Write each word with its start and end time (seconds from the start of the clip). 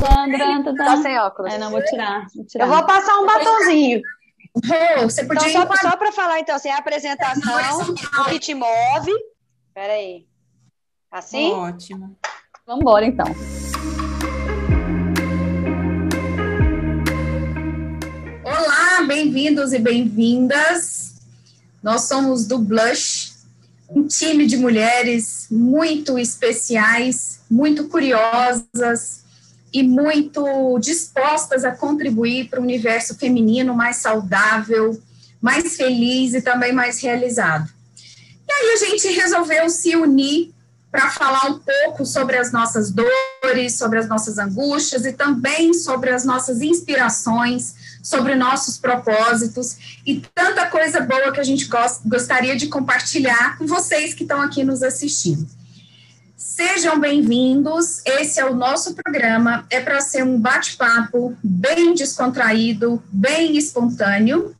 Sandra, 0.00 0.64
tá, 0.64 0.74
tá 0.74 1.02
sem 1.02 1.18
óculos. 1.18 1.52
É, 1.52 1.58
não, 1.58 1.70
vou 1.70 1.84
tirar, 1.84 2.26
vou 2.34 2.44
tirar. 2.46 2.64
Eu 2.64 2.72
vou 2.72 2.86
passar 2.86 3.18
um 3.18 3.26
batonzinho. 3.26 4.00
Rô, 4.56 5.02
você 5.02 5.24
podia 5.24 5.48
Então, 5.50 5.66
só, 5.66 5.90
só 5.90 5.96
para 5.96 6.10
falar, 6.10 6.40
então, 6.40 6.56
assim, 6.56 6.70
a 6.70 6.78
apresentação, 6.78 7.94
o 8.20 8.24
que 8.30 8.38
te 8.38 8.54
move. 8.54 9.12
Peraí. 9.74 10.26
Assim? 11.10 11.52
Ótimo. 11.52 12.16
Vamos 12.66 12.80
embora, 12.80 13.04
então. 13.04 13.26
Olá, 18.42 19.06
bem-vindos 19.06 19.74
e 19.74 19.78
bem-vindas. 19.78 21.20
Nós 21.82 22.02
somos 22.02 22.46
do 22.46 22.58
Blush, 22.58 23.34
um 23.90 24.06
time 24.06 24.46
de 24.46 24.56
mulheres 24.56 25.46
muito 25.50 26.18
especiais, 26.18 27.42
muito 27.50 27.88
curiosas 27.88 29.20
e 29.72 29.82
muito 29.82 30.78
dispostas 30.78 31.64
a 31.64 31.70
contribuir 31.70 32.48
para 32.48 32.60
o 32.60 32.62
universo 32.62 33.14
feminino 33.14 33.74
mais 33.74 33.96
saudável, 33.96 35.00
mais 35.40 35.76
feliz 35.76 36.34
e 36.34 36.42
também 36.42 36.72
mais 36.72 37.00
realizado. 37.00 37.70
E 38.48 38.52
aí 38.52 38.72
a 38.72 38.76
gente 38.76 39.08
resolveu 39.08 39.70
se 39.70 39.94
unir 39.94 40.52
para 40.90 41.08
falar 41.08 41.46
um 41.46 41.60
pouco 41.60 42.04
sobre 42.04 42.36
as 42.36 42.50
nossas 42.50 42.90
dores, 42.90 43.78
sobre 43.78 44.00
as 44.00 44.08
nossas 44.08 44.38
angústias 44.38 45.04
e 45.06 45.12
também 45.12 45.72
sobre 45.72 46.10
as 46.10 46.24
nossas 46.24 46.60
inspirações, 46.60 47.74
sobre 48.02 48.34
nossos 48.34 48.76
propósitos 48.76 50.00
e 50.04 50.20
tanta 50.34 50.66
coisa 50.66 51.00
boa 51.00 51.30
que 51.30 51.38
a 51.38 51.44
gente 51.44 51.66
gos- 51.66 52.00
gostaria 52.04 52.56
de 52.56 52.66
compartilhar 52.66 53.56
com 53.56 53.66
vocês 53.66 54.14
que 54.14 54.24
estão 54.24 54.42
aqui 54.42 54.64
nos 54.64 54.82
assistindo. 54.82 55.46
Sejam 56.40 56.98
bem-vindos. 56.98 58.00
Esse 58.06 58.40
é 58.40 58.46
o 58.46 58.54
nosso 58.54 58.94
programa. 58.94 59.66
É 59.68 59.78
para 59.78 60.00
ser 60.00 60.24
um 60.24 60.40
bate-papo 60.40 61.36
bem 61.44 61.92
descontraído, 61.92 63.02
bem 63.12 63.58
espontâneo. 63.58 64.56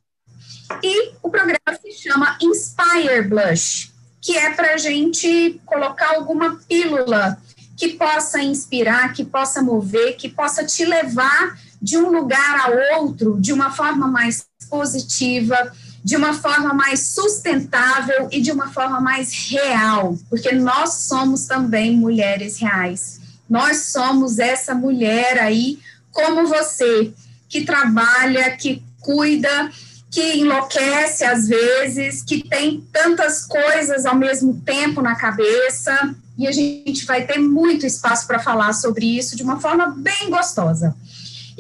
E 0.83 1.13
o 1.23 1.31
programa 1.31 1.59
se 1.81 1.91
chama 1.93 2.37
Inspire 2.43 3.23
Blush, 3.27 3.95
que 4.21 4.37
é 4.37 4.51
para 4.51 4.75
a 4.75 4.77
gente 4.77 5.59
colocar 5.65 6.17
alguma 6.17 6.61
pílula 6.69 7.39
que 7.79 7.95
possa 7.95 8.43
inspirar, 8.43 9.15
que 9.15 9.25
possa 9.25 9.63
mover, 9.63 10.19
que 10.19 10.29
possa 10.29 10.63
te 10.63 10.85
levar 10.85 11.59
de 11.81 11.97
um 11.97 12.11
lugar 12.11 12.61
a 12.61 12.99
outro 12.99 13.41
de 13.41 13.55
uma 13.55 13.71
forma 13.71 14.07
mais 14.07 14.45
positiva, 14.69 15.73
de 16.03 16.17
uma 16.17 16.33
forma 16.33 16.73
mais 16.73 17.01
sustentável 17.09 18.29
e 18.31 18.41
de 18.41 18.51
uma 18.51 18.73
forma 18.73 19.01
mais 19.01 19.51
real, 19.51 20.19
porque 20.29 20.53
nós 20.53 20.95
somos 21.03 21.47
também 21.47 21.97
mulheres 21.97 22.59
reais. 22.59 23.21
Nós 23.49 23.87
somos 23.87 24.39
essa 24.39 24.75
mulher 24.75 25.39
aí, 25.39 25.79
como 26.11 26.47
você, 26.47 27.13
que 27.49 27.65
trabalha, 27.65 28.57
que 28.57 28.83
cuida, 29.01 29.71
que 30.11 30.39
enlouquece 30.39 31.25
às 31.25 31.47
vezes, 31.47 32.23
que 32.23 32.49
tem 32.49 32.85
tantas 32.93 33.45
coisas 33.45 34.07
ao 34.07 34.17
mesmo 34.17 34.61
tempo 34.65 35.01
na 35.01 35.15
cabeça, 35.15 36.15
e 36.39 36.47
a 36.47 36.53
gente 36.53 37.05
vai 37.05 37.27
ter 37.27 37.39
muito 37.39 37.85
espaço 37.85 38.27
para 38.27 38.39
falar 38.39 38.73
sobre 38.73 39.05
isso 39.05 39.37
de 39.37 39.43
uma 39.43 39.61
forma 39.61 39.89
bem 39.89 40.31
gostosa. 40.31 40.97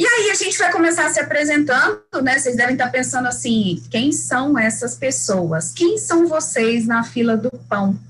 E 0.00 0.06
aí 0.06 0.30
a 0.30 0.34
gente 0.34 0.56
vai 0.56 0.72
começar 0.72 1.10
se 1.10 1.20
apresentando, 1.20 2.00
né? 2.22 2.38
Vocês 2.38 2.56
devem 2.56 2.72
estar 2.72 2.88
pensando 2.88 3.28
assim, 3.28 3.82
quem 3.90 4.12
são 4.12 4.58
essas 4.58 4.94
pessoas? 4.94 5.72
Quem 5.72 5.98
são 5.98 6.26
vocês 6.26 6.86
na 6.86 7.04
fila 7.04 7.36
do 7.36 7.50
pão? 7.68 8.00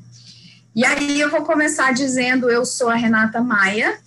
E 0.72 0.84
aí 0.84 1.20
eu 1.20 1.28
vou 1.28 1.42
começar 1.42 1.92
dizendo, 1.92 2.48
eu 2.48 2.64
sou 2.64 2.90
a 2.90 2.94
Renata 2.94 3.40
Maia, 3.40 3.98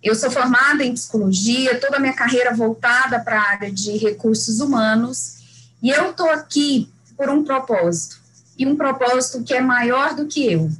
eu 0.00 0.14
sou 0.14 0.30
formada 0.30 0.84
em 0.84 0.94
psicologia, 0.94 1.80
toda 1.80 1.96
a 1.96 1.98
minha 1.98 2.12
carreira 2.12 2.54
voltada 2.54 3.18
para 3.18 3.40
a 3.40 3.50
área 3.50 3.72
de 3.72 3.96
recursos 3.96 4.60
humanos, 4.60 5.64
e 5.82 5.90
eu 5.90 6.10
estou 6.10 6.30
aqui 6.30 6.88
por 7.16 7.28
um 7.28 7.42
propósito, 7.42 8.20
e 8.56 8.64
um 8.64 8.76
propósito 8.76 9.42
que 9.42 9.54
é 9.54 9.60
maior 9.60 10.14
do 10.14 10.26
que 10.26 10.52
eu, 10.52 10.70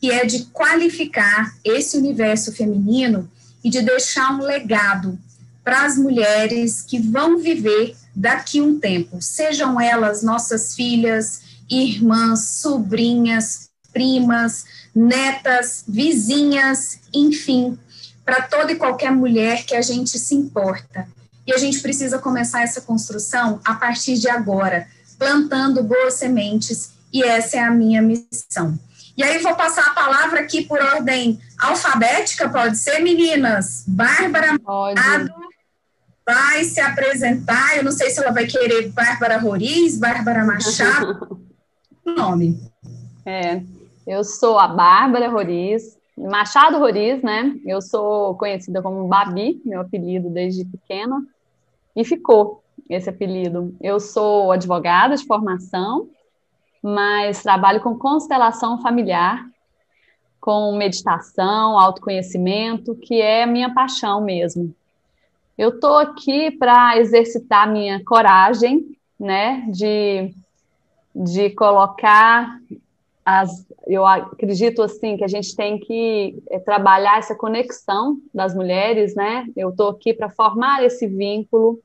que 0.00 0.10
é 0.10 0.24
de 0.24 0.46
qualificar 0.46 1.54
esse 1.62 1.98
universo 1.98 2.54
feminino 2.54 3.30
e 3.62 3.68
de 3.68 3.82
deixar 3.82 4.32
um 4.32 4.40
legado 4.40 5.18
para 5.62 5.84
as 5.84 5.96
mulheres 5.96 6.82
que 6.82 6.98
vão 6.98 7.38
viver 7.38 7.94
daqui 8.14 8.60
um 8.60 8.78
tempo, 8.78 9.20
sejam 9.20 9.80
elas 9.80 10.22
nossas 10.22 10.74
filhas, 10.74 11.42
irmãs, 11.70 12.40
sobrinhas, 12.60 13.68
primas, 13.92 14.64
netas, 14.94 15.84
vizinhas, 15.86 17.00
enfim, 17.12 17.78
para 18.24 18.42
toda 18.42 18.72
e 18.72 18.76
qualquer 18.76 19.12
mulher 19.12 19.64
que 19.64 19.74
a 19.74 19.82
gente 19.82 20.18
se 20.18 20.34
importa. 20.34 21.06
E 21.46 21.52
a 21.52 21.58
gente 21.58 21.80
precisa 21.80 22.18
começar 22.18 22.62
essa 22.62 22.80
construção 22.80 23.60
a 23.64 23.74
partir 23.74 24.18
de 24.18 24.28
agora, 24.28 24.86
plantando 25.18 25.82
boas 25.82 26.14
sementes, 26.14 26.90
e 27.12 27.22
essa 27.22 27.56
é 27.56 27.60
a 27.60 27.70
minha 27.70 28.02
missão. 28.02 28.78
E 29.16 29.22
aí 29.22 29.38
vou 29.38 29.54
passar 29.56 29.86
a 29.86 29.90
palavra 29.90 30.40
aqui 30.40 30.62
por 30.64 30.80
ordem 30.80 31.40
alfabética, 31.58 32.48
pode 32.48 32.76
ser, 32.78 33.00
meninas? 33.00 33.82
Bárbara 33.86 34.58
Pode. 34.58 35.00
Machado 35.00 35.47
vai 36.28 36.62
se 36.62 36.78
apresentar, 36.78 37.78
eu 37.78 37.82
não 37.82 37.90
sei 37.90 38.10
se 38.10 38.20
ela 38.22 38.30
vai 38.30 38.46
querer 38.46 38.90
Bárbara 38.90 39.38
Roriz, 39.38 39.98
Bárbara 39.98 40.44
Machado, 40.44 41.40
o 42.04 42.10
nome. 42.12 42.60
É, 43.24 43.62
eu 44.06 44.22
sou 44.22 44.58
a 44.58 44.68
Bárbara 44.68 45.30
Roriz, 45.30 45.96
Machado 46.18 46.78
Roriz, 46.78 47.22
né? 47.22 47.58
Eu 47.64 47.80
sou 47.80 48.34
conhecida 48.34 48.82
como 48.82 49.08
Babi, 49.08 49.62
meu 49.64 49.80
apelido 49.80 50.28
desde 50.28 50.66
pequena, 50.66 51.26
e 51.96 52.04
ficou 52.04 52.62
esse 52.90 53.08
apelido. 53.08 53.74
Eu 53.80 53.98
sou 53.98 54.52
advogada 54.52 55.16
de 55.16 55.24
formação, 55.24 56.10
mas 56.82 57.42
trabalho 57.42 57.80
com 57.80 57.96
constelação 57.96 58.82
familiar, 58.82 59.46
com 60.38 60.76
meditação, 60.76 61.78
autoconhecimento, 61.78 62.94
que 62.96 63.18
é 63.18 63.44
a 63.44 63.46
minha 63.46 63.72
paixão 63.72 64.20
mesmo. 64.20 64.74
Eu 65.58 65.70
estou 65.70 65.98
aqui 65.98 66.52
para 66.52 66.96
exercitar 66.98 67.70
minha 67.70 68.02
coragem, 68.04 68.96
né, 69.18 69.66
de, 69.68 70.32
de 71.12 71.50
colocar 71.50 72.60
as, 73.24 73.66
eu 73.86 74.06
acredito 74.06 74.80
assim 74.82 75.16
que 75.16 75.24
a 75.24 75.28
gente 75.28 75.54
tem 75.56 75.78
que 75.78 76.42
é, 76.48 76.58
trabalhar 76.60 77.18
essa 77.18 77.34
conexão 77.34 78.18
das 78.32 78.54
mulheres, 78.54 79.14
né? 79.14 79.46
Eu 79.54 79.68
estou 79.68 79.88
aqui 79.90 80.14
para 80.14 80.30
formar 80.30 80.82
esse 80.82 81.06
vínculo, 81.06 81.78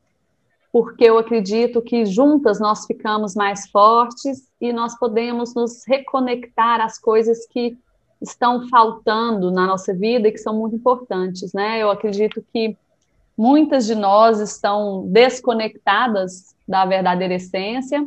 porque 0.71 1.03
eu 1.03 1.17
acredito 1.17 1.81
que 1.81 2.05
juntas 2.05 2.61
nós 2.61 2.85
ficamos 2.85 3.35
mais 3.35 3.67
fortes 3.69 4.47
e 4.61 4.71
nós 4.71 4.97
podemos 4.97 5.53
nos 5.53 5.83
reconectar 5.85 6.79
às 6.79 6.97
coisas 6.97 7.45
que 7.47 7.77
estão 8.21 8.69
faltando 8.69 9.51
na 9.51 9.67
nossa 9.67 9.93
vida 9.93 10.29
e 10.29 10.31
que 10.31 10.37
são 10.37 10.55
muito 10.55 10.77
importantes, 10.77 11.51
né? 11.51 11.79
Eu 11.79 11.91
acredito 11.91 12.41
que 12.53 12.77
muitas 13.37 13.85
de 13.85 13.95
nós 13.95 14.39
estão 14.39 15.07
desconectadas 15.07 16.55
da 16.67 16.85
verdadeira 16.85 17.35
essência 17.35 18.05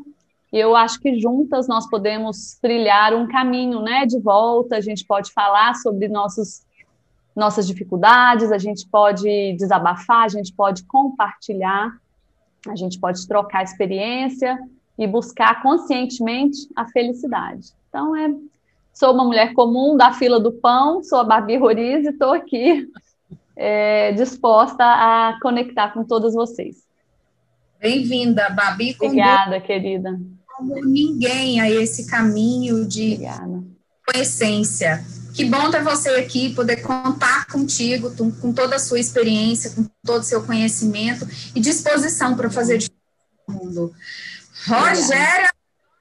e 0.52 0.58
eu 0.58 0.76
acho 0.76 1.00
que 1.00 1.18
juntas 1.18 1.66
nós 1.66 1.88
podemos 1.88 2.54
trilhar 2.62 3.12
um 3.14 3.26
caminho, 3.26 3.82
né, 3.82 4.06
de 4.06 4.18
volta. 4.18 4.76
A 4.76 4.80
gente 4.80 5.04
pode 5.04 5.32
falar 5.32 5.74
sobre 5.74 6.08
nossos, 6.08 6.64
nossas 7.34 7.66
dificuldades, 7.66 8.52
a 8.52 8.58
gente 8.58 8.88
pode 8.88 9.54
desabafar, 9.58 10.22
a 10.22 10.28
gente 10.28 10.52
pode 10.52 10.84
compartilhar, 10.84 11.90
a 12.68 12.76
gente 12.76 12.98
pode 12.98 13.26
trocar 13.26 13.64
experiência 13.64 14.58
e 14.98 15.06
buscar 15.06 15.62
conscientemente 15.62 16.68
a 16.74 16.86
felicidade. 16.86 17.72
Então, 17.88 18.16
é, 18.16 18.32
sou 18.94 19.12
uma 19.12 19.24
mulher 19.24 19.52
comum 19.52 19.96
da 19.96 20.12
fila 20.12 20.40
do 20.40 20.52
pão, 20.52 21.02
sou 21.02 21.18
a 21.18 21.24
Babi 21.24 21.56
Roriz 21.56 22.06
e 22.06 22.10
estou 22.10 22.32
aqui 22.32 22.88
é, 23.56 24.12
disposta 24.12 24.84
a 24.84 25.38
conectar 25.40 25.92
com 25.92 26.04
todas 26.04 26.34
vocês. 26.34 26.84
Bem-vinda, 27.80 28.50
Babi. 28.50 28.96
Obrigada, 29.00 29.60
querida. 29.60 30.18
Como 30.46 30.74
ninguém 30.84 31.60
a 31.60 31.70
esse 31.70 32.06
caminho 32.06 32.86
de 32.86 33.14
Obrigada. 33.14 33.64
com 34.06 34.18
essência. 34.18 35.04
Que 35.34 35.44
bom 35.44 35.70
ter 35.70 35.82
você 35.82 36.08
aqui, 36.10 36.54
poder 36.54 36.76
contar 36.76 37.46
contigo, 37.46 38.10
com 38.40 38.52
toda 38.52 38.76
a 38.76 38.78
sua 38.78 38.98
experiência, 38.98 39.70
com 39.70 39.86
todo 40.02 40.22
o 40.22 40.24
seu 40.24 40.42
conhecimento 40.42 41.28
e 41.54 41.60
disposição 41.60 42.34
para 42.34 42.50
fazer 42.50 42.78
diferença 42.78 43.02
no 43.46 43.54
mundo. 43.54 43.94
Rogéria, 44.66 45.52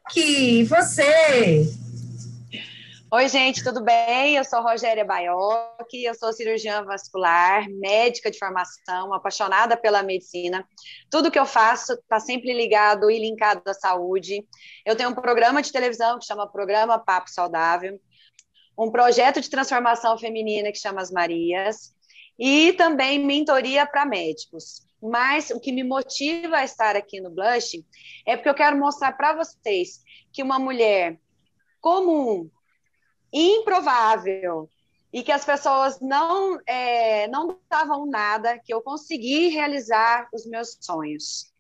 que 0.09 0.63
você? 0.63 1.69
Oi, 3.12 3.30
gente, 3.30 3.63
tudo 3.63 3.84
bem? 3.84 4.36
Eu 4.36 4.44
sou 4.44 4.63
Rogéria 4.63 5.06
Baiocchi, 5.06 6.04
eu 6.04 6.16
sou 6.16 6.34
cirurgiã 6.34 6.84
vascular, 6.84 7.69
médica 7.69 8.31
de 8.31 8.40
formação, 8.40 9.13
apaixonada 9.13 9.78
pela 9.78 10.02
medicina. 10.02 10.68
Tudo 11.10 11.30
que 11.30 11.38
eu 11.38 11.46
faço 11.46 11.94
está 11.94 12.19
sempre 12.19 12.52
ligado 12.52 13.10
e 13.12 13.19
linkado 13.19 13.62
à 13.68 13.74
saúde. 13.75 14.44
Eu 14.84 14.96
tenho 14.96 15.12
um 15.12 15.13
programa 15.13 15.62
de 15.62 15.72
televisão 15.72 16.18
que 16.18 16.25
chama 16.25 16.52
Programa 16.52 16.98
Papo 16.98 17.30
Saudável, 17.30 18.02
um 18.78 18.90
projeto 18.90 19.40
de 19.40 19.52
transformação 19.52 20.18
feminina 20.18 20.72
que 20.72 20.80
chama 20.80 21.00
As 21.00 21.12
Marias, 21.12 21.94
e 22.40 22.74
também 22.74 23.24
mentoria 23.24 23.86
para 23.86 24.04
médicos. 24.04 24.81
Mas 25.00 25.52
o 25.52 25.60
que 25.60 25.72
me 25.72 25.84
motiva 25.84 26.57
a 26.57 26.66
estar 26.66 26.96
aqui 26.96 27.22
no 27.22 27.30
Blush 27.30 27.86
é 28.25 28.36
porque 28.36 28.50
eu 28.50 28.56
quero 28.56 28.75
mostrar 28.75 29.13
para 29.13 29.36
vocês 29.36 30.02
que 30.34 30.42
uma 30.42 30.57
mulher 30.57 31.19
comum, 31.80 32.50
improvável, 33.35 34.69
e 35.11 35.23
que 35.23 35.31
as 35.31 35.45
pessoas 35.45 35.99
não 36.01 36.59
é, 36.67 37.27
não 37.27 37.57
davam 37.69 38.05
nada, 38.05 38.59
que 38.59 38.73
eu 38.73 38.81
consegui 38.81 39.47
realizar 39.47 40.27
os 40.33 40.45
meus 40.45 40.77
sonhos. 40.81 41.53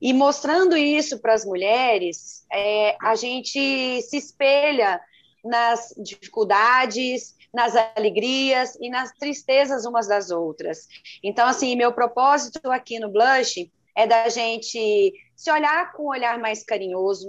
E 0.00 0.12
mostrando 0.12 0.76
isso 0.76 1.20
para 1.20 1.34
as 1.34 1.44
mulheres, 1.44 2.44
é, 2.52 2.96
a 3.00 3.14
gente 3.14 4.02
se 4.02 4.16
espelha 4.16 5.00
nas 5.44 5.94
dificuldades, 5.98 7.36
nas 7.54 7.74
alegrias 7.96 8.76
e 8.80 8.90
nas 8.90 9.12
tristezas 9.12 9.84
umas 9.84 10.06
das 10.06 10.30
outras. 10.30 10.86
Então, 11.22 11.46
assim, 11.46 11.76
meu 11.76 11.92
propósito 11.92 12.70
aqui 12.70 12.98
no 12.98 13.10
Blush 13.10 13.70
é 13.96 14.06
da 14.06 14.28
gente 14.28 15.12
se 15.34 15.50
olhar 15.50 15.92
com 15.92 16.04
um 16.04 16.10
olhar 16.10 16.38
mais 16.38 16.64
carinhoso, 16.64 17.28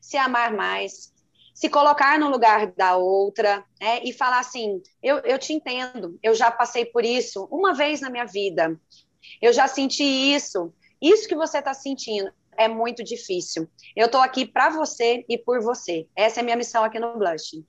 se 0.00 0.16
amar 0.16 0.52
mais, 0.54 1.11
se 1.62 1.68
colocar 1.68 2.18
no 2.18 2.28
lugar 2.28 2.72
da 2.72 2.96
outra, 2.96 3.64
né, 3.80 4.00
e 4.02 4.12
falar 4.12 4.40
assim: 4.40 4.82
eu, 5.00 5.18
eu 5.18 5.38
te 5.38 5.52
entendo, 5.52 6.18
eu 6.20 6.34
já 6.34 6.50
passei 6.50 6.84
por 6.84 7.04
isso 7.04 7.46
uma 7.52 7.72
vez 7.72 8.00
na 8.00 8.10
minha 8.10 8.24
vida, 8.24 8.76
eu 9.40 9.52
já 9.52 9.68
senti 9.68 10.02
isso, 10.02 10.74
isso 11.00 11.28
que 11.28 11.36
você 11.36 11.58
está 11.58 11.72
sentindo 11.72 12.28
é 12.58 12.66
muito 12.66 13.04
difícil. 13.04 13.68
Eu 13.94 14.06
estou 14.06 14.20
aqui 14.20 14.44
para 14.44 14.70
você 14.70 15.24
e 15.28 15.38
por 15.38 15.62
você. 15.62 16.06
Essa 16.16 16.40
é 16.40 16.42
a 16.42 16.44
minha 16.44 16.56
missão 16.56 16.82
aqui 16.82 16.98
no 16.98 17.16
Blush. 17.16 17.64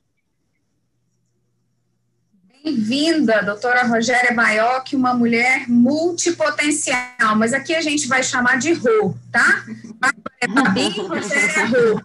Bem-vinda, 2.63 3.43
doutora 3.43 3.83
Rogéria 3.83 4.33
Baioc, 4.33 4.93
uma 4.93 5.13
mulher 5.13 5.69
multipotencial, 5.69 7.35
mas 7.37 7.53
aqui 7.53 7.75
a 7.75 7.81
gente 7.81 8.07
vai 8.07 8.23
chamar 8.23 8.57
de 8.57 8.73
Rô, 8.73 9.13
tá? 9.31 9.63
Babi, 10.49 10.89
Rogéria 10.99 11.65
Rô. 11.67 12.01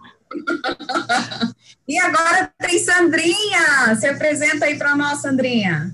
e 1.89 1.97
agora 1.97 2.53
tem 2.59 2.77
Sandrinha, 2.77 3.95
se 3.99 4.07
apresenta 4.07 4.65
aí 4.65 4.77
para 4.77 4.95
nós, 4.95 5.21
Sandrinha. 5.23 5.91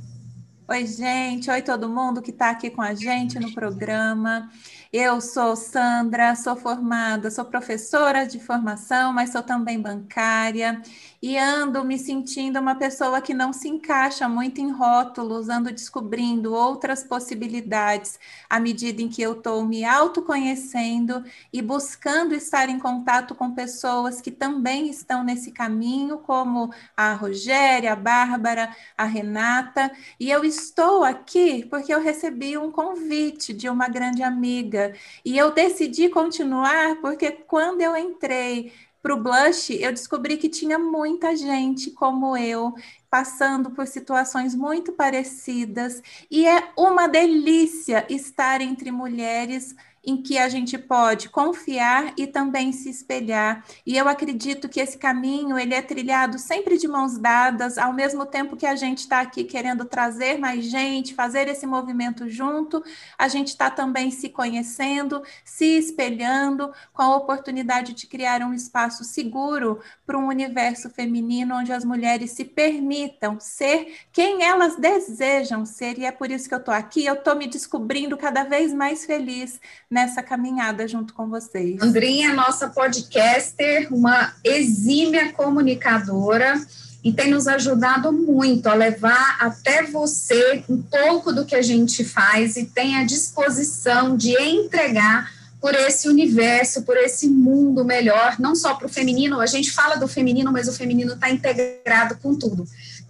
Oi, 0.67 0.85
gente, 0.85 1.49
oi 1.49 1.61
todo 1.61 1.87
mundo 1.87 2.21
que 2.21 2.31
está 2.31 2.49
aqui 2.49 2.69
com 2.69 2.81
a 2.81 2.93
gente 2.93 3.39
no 3.39 3.53
programa. 3.53 4.51
Eu 4.91 5.21
sou 5.21 5.55
Sandra, 5.55 6.35
sou 6.35 6.57
formada, 6.57 7.31
sou 7.31 7.45
professora 7.45 8.25
de 8.25 8.41
formação, 8.41 9.13
mas 9.13 9.31
sou 9.31 9.41
também 9.41 9.79
bancária 9.79 10.81
e 11.25 11.39
ando 11.39 11.83
me 11.83 11.97
sentindo 11.97 12.59
uma 12.59 12.75
pessoa 12.75 13.19
que 13.19 13.33
não 13.33 13.51
se 13.51 13.67
encaixa 13.67 14.29
muito 14.29 14.61
em 14.61 14.69
rótulos, 14.69 15.49
ando 15.49 15.71
descobrindo 15.71 16.53
outras 16.53 17.03
possibilidades 17.03 18.19
à 18.47 18.59
medida 18.59 19.01
em 19.01 19.09
que 19.09 19.23
eu 19.23 19.31
estou 19.31 19.65
me 19.65 19.83
autoconhecendo 19.83 21.23
e 21.51 21.63
buscando 21.63 22.35
estar 22.35 22.69
em 22.69 22.77
contato 22.77 23.33
com 23.33 23.55
pessoas 23.55 24.21
que 24.21 24.29
também 24.29 24.87
estão 24.87 25.23
nesse 25.23 25.51
caminho, 25.51 26.19
como 26.19 26.71
a 26.95 27.13
Rogéria, 27.15 27.93
a 27.93 27.95
Bárbara, 27.95 28.69
a 28.95 29.05
Renata, 29.05 29.91
e 30.19 30.29
eu 30.29 30.45
estou 30.45 31.03
aqui 31.03 31.65
porque 31.65 31.91
eu 31.91 32.01
recebi 32.01 32.55
um 32.55 32.71
convite 32.71 33.51
de 33.51 33.67
uma 33.67 33.87
grande 33.87 34.21
amiga. 34.21 34.93
E 35.25 35.35
eu 35.35 35.51
decidi 35.51 36.07
continuar 36.07 36.97
porque 37.01 37.31
quando 37.31 37.81
eu 37.81 37.97
entrei 37.97 38.71
para 39.05 39.13
o 39.13 39.21
Blush, 39.21 39.69
eu 39.69 39.91
descobri 39.91 40.35
que 40.35 40.49
tinha 40.49 40.79
muita 40.79 41.35
gente 41.35 41.91
como 41.91 42.35
eu, 42.35 42.73
passando 43.07 43.69
por 43.69 43.85
situações 43.85 44.55
muito 44.55 44.93
parecidas, 44.93 46.01
e 46.29 46.47
é 46.47 46.71
uma 46.75 47.05
delícia 47.05 48.03
estar 48.09 48.61
entre 48.61 48.89
mulheres 48.89 49.75
em 50.05 50.21
que 50.21 50.37
a 50.37 50.47
gente 50.47 50.77
pode 50.77 51.29
confiar 51.29 52.13
e 52.17 52.27
também 52.27 52.71
se 52.71 52.89
espelhar. 52.89 53.63
E 53.85 53.97
eu 53.97 54.07
acredito 54.07 54.69
que 54.69 54.79
esse 54.79 54.97
caminho 54.97 55.57
ele 55.57 55.73
é 55.73 55.81
trilhado 55.81 56.37
sempre 56.37 56.77
de 56.77 56.87
mãos 56.87 57.17
dadas, 57.17 57.77
ao 57.77 57.93
mesmo 57.93 58.25
tempo 58.25 58.55
que 58.55 58.65
a 58.65 58.75
gente 58.75 58.99
está 58.99 59.21
aqui 59.21 59.43
querendo 59.43 59.85
trazer 59.85 60.37
mais 60.37 60.65
gente, 60.65 61.13
fazer 61.13 61.47
esse 61.47 61.65
movimento 61.65 62.29
junto, 62.29 62.83
a 63.17 63.27
gente 63.27 63.49
está 63.49 63.69
também 63.69 64.11
se 64.11 64.29
conhecendo, 64.29 65.23
se 65.43 65.77
espelhando, 65.77 66.71
com 66.93 67.01
a 67.01 67.15
oportunidade 67.15 67.93
de 67.93 68.07
criar 68.07 68.41
um 68.41 68.53
espaço 68.53 69.03
seguro 69.03 69.79
para 70.05 70.17
um 70.17 70.27
universo 70.27 70.89
feminino 70.89 71.55
onde 71.55 71.71
as 71.71 71.83
mulheres 71.83 72.31
se 72.31 72.45
permitam 72.45 73.39
ser 73.39 73.95
quem 74.11 74.43
elas 74.43 74.75
desejam 74.75 75.65
ser. 75.65 75.97
E 75.97 76.05
é 76.05 76.11
por 76.11 76.29
isso 76.29 76.47
que 76.47 76.53
eu 76.53 76.59
estou 76.59 76.73
aqui, 76.73 77.05
eu 77.05 77.15
estou 77.15 77.35
me 77.35 77.47
descobrindo 77.47 78.17
cada 78.17 78.43
vez 78.43 78.73
mais 78.73 79.05
feliz 79.05 79.59
nessa 79.95 80.21
caminhada 80.21 80.85
junto 80.85 81.13
com 81.13 81.29
vocês. 81.29 81.81
Andrinha, 81.81 82.33
nossa 82.33 82.67
podcaster, 82.67 83.87
uma 83.93 84.33
exímia 84.43 85.31
comunicadora 85.31 86.61
e 87.01 87.13
tem 87.13 87.31
nos 87.31 87.47
ajudado 87.47 88.11
muito 88.11 88.67
a 88.67 88.73
levar 88.73 89.37
até 89.39 89.83
você 89.83 90.65
um 90.67 90.81
pouco 90.81 91.31
do 91.31 91.45
que 91.45 91.55
a 91.55 91.61
gente 91.61 92.03
faz 92.03 92.57
e 92.57 92.65
tem 92.65 92.97
a 92.97 93.05
disposição 93.05 94.17
de 94.17 94.37
entregar 94.37 95.31
por 95.61 95.73
esse 95.73 96.09
universo, 96.09 96.81
por 96.81 96.97
esse 96.97 97.29
mundo 97.29 97.85
melhor, 97.85 98.35
não 98.37 98.53
só 98.53 98.75
para 98.75 98.87
o 98.87 98.89
feminino, 98.89 99.39
a 99.39 99.45
gente 99.45 99.71
fala 99.71 99.95
do 99.95 100.09
feminino, 100.09 100.51
mas 100.51 100.67
o 100.67 100.73
feminino 100.73 101.13
está 101.13 101.29
integrado 101.29 102.17
com 102.17 102.35
tudo. 102.35 102.67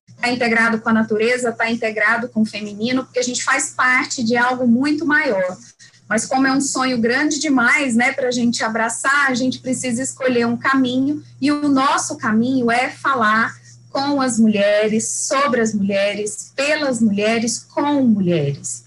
Está 0.07 0.29
integrado 0.29 0.79
com 0.79 0.89
a 0.89 0.93
natureza, 0.93 1.49
está 1.49 1.69
integrado 1.69 2.29
com 2.29 2.43
o 2.43 2.45
feminino, 2.45 3.03
porque 3.03 3.19
a 3.19 3.23
gente 3.23 3.43
faz 3.43 3.71
parte 3.71 4.23
de 4.23 4.37
algo 4.37 4.67
muito 4.67 5.03
maior. 5.03 5.57
Mas 6.07 6.25
como 6.25 6.45
é 6.45 6.51
um 6.51 6.61
sonho 6.61 6.99
grande 6.99 7.39
demais, 7.39 7.95
né, 7.95 8.11
para 8.11 8.27
a 8.27 8.31
gente 8.31 8.63
abraçar, 8.63 9.29
a 9.29 9.33
gente 9.33 9.59
precisa 9.59 10.03
escolher 10.03 10.45
um 10.45 10.55
caminho 10.55 11.23
e 11.41 11.51
o 11.51 11.67
nosso 11.67 12.15
caminho 12.17 12.69
é 12.69 12.89
falar 12.89 13.55
com 13.89 14.21
as 14.21 14.37
mulheres, 14.37 15.09
sobre 15.09 15.61
as 15.61 15.73
mulheres, 15.73 16.51
pelas 16.55 17.01
mulheres, 17.01 17.59
com 17.59 18.03
mulheres. 18.03 18.83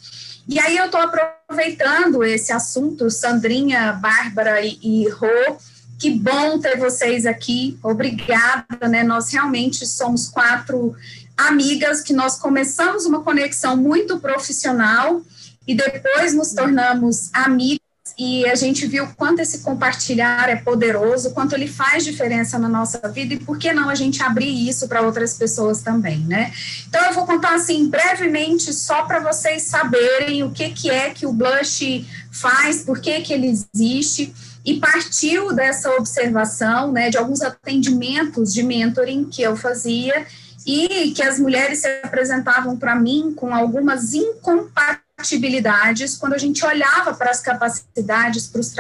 E 0.47 0.59
aí 0.61 0.77
eu 0.77 0.87
estou 0.87 1.01
aproveitando 1.01 2.23
esse 2.23 2.53
assunto, 2.53 3.11
Sandrinha, 3.11 3.93
Bárbara 3.95 4.61
e, 4.61 4.79
e 4.83 5.09
Rô, 5.09 5.57
que 5.99 6.11
bom 6.11 6.59
ter 6.59 6.79
vocês 6.79 7.27
aqui, 7.27 7.79
obrigada, 7.83 8.87
né? 8.89 9.03
Nós 9.03 9.33
realmente 9.33 9.85
somos 9.87 10.29
quatro 10.29 10.95
amigas 11.37 12.01
que 12.03 12.13
nós 12.13 12.39
começamos 12.39 13.05
uma 13.05 13.23
conexão 13.23 13.77
muito 13.77 14.21
profissional 14.21 15.23
e 15.69 15.75
depois 15.75 16.33
nos 16.33 16.55
tornamos 16.55 17.29
amigas 17.35 17.87
e 18.19 18.49
a 18.49 18.55
gente 18.55 18.87
viu 18.87 19.07
quanto 19.17 19.41
esse 19.41 19.59
compartilhar 19.59 20.49
é 20.49 20.57
poderoso, 20.57 21.33
quanto 21.33 21.55
ele 21.55 21.69
faz 21.69 22.05
diferença 22.05 22.59
na 22.59 22.69
nossa 22.69 23.07
vida 23.09 23.35
e 23.35 23.39
por 23.39 23.59
que 23.59 23.73
não 23.73 23.89
a 23.89 23.95
gente 23.95 24.23
abrir 24.23 24.69
isso 24.69 24.89
para 24.89 25.03
outras 25.03 25.35
pessoas 25.35 25.83
também, 25.83 26.19
né? 26.21 26.53
Então 26.89 27.05
eu 27.05 27.13
vou 27.13 27.27
contar 27.27 27.55
assim 27.55 27.89
brevemente 27.89 28.73
só 28.73 29.03
para 29.03 29.21
vocês 29.21 29.65
saberem 29.65 30.43
o 30.43 30.51
que 30.51 30.71
que 30.71 30.91
é 30.91 31.11
que 31.11 31.27
o 31.27 31.33
blush 31.33 32.07
faz, 32.33 32.83
por 32.83 32.99
que 32.99 33.21
que 33.21 33.33
ele 33.33 33.47
existe 33.47 34.35
e 34.65 34.81
partiu 34.81 35.53
dessa 35.53 35.91
observação, 35.91 36.91
né, 36.91 37.11
de 37.11 37.17
alguns 37.17 37.41
atendimentos 37.41 38.53
de 38.53 38.63
mentoring 38.63 39.27
que 39.27 39.43
eu 39.43 39.57
fazia 39.57 40.27
e 40.67 41.13
que 41.13 41.23
as 41.23 41.39
mulheres 41.39 41.81
se 41.81 41.89
apresentavam 42.03 42.77
para 42.77 42.95
mim 42.95 43.33
com 43.35 43.55
algumas 43.55 44.13
incompatibilidades 44.13 45.08
compatibilidades, 45.19 46.17
quando 46.17 46.35
a 46.35 46.39
gente 46.39 46.65
olhava 46.65 47.13
para 47.13 47.31
as 47.31 47.41
capacidades, 47.41 48.47
para 48.47 48.61
os, 48.61 48.73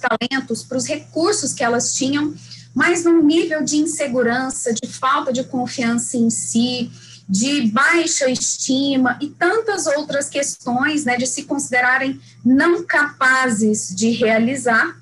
talentos, 0.00 0.64
para 0.64 0.76
os 0.76 0.86
recursos 0.86 1.52
que 1.54 1.62
elas 1.62 1.94
tinham, 1.94 2.34
mas 2.74 3.04
num 3.04 3.22
nível 3.22 3.62
de 3.62 3.76
insegurança, 3.76 4.74
de 4.74 4.88
falta 4.88 5.32
de 5.32 5.44
confiança 5.44 6.16
em 6.16 6.28
si, 6.28 6.90
de 7.28 7.68
baixa 7.68 8.28
estima 8.28 9.16
e 9.22 9.28
tantas 9.28 9.86
outras 9.86 10.28
questões, 10.28 11.04
né, 11.04 11.16
de 11.16 11.26
se 11.26 11.44
considerarem 11.44 12.20
não 12.44 12.84
capazes 12.84 13.94
de 13.94 14.10
realizar 14.10 14.96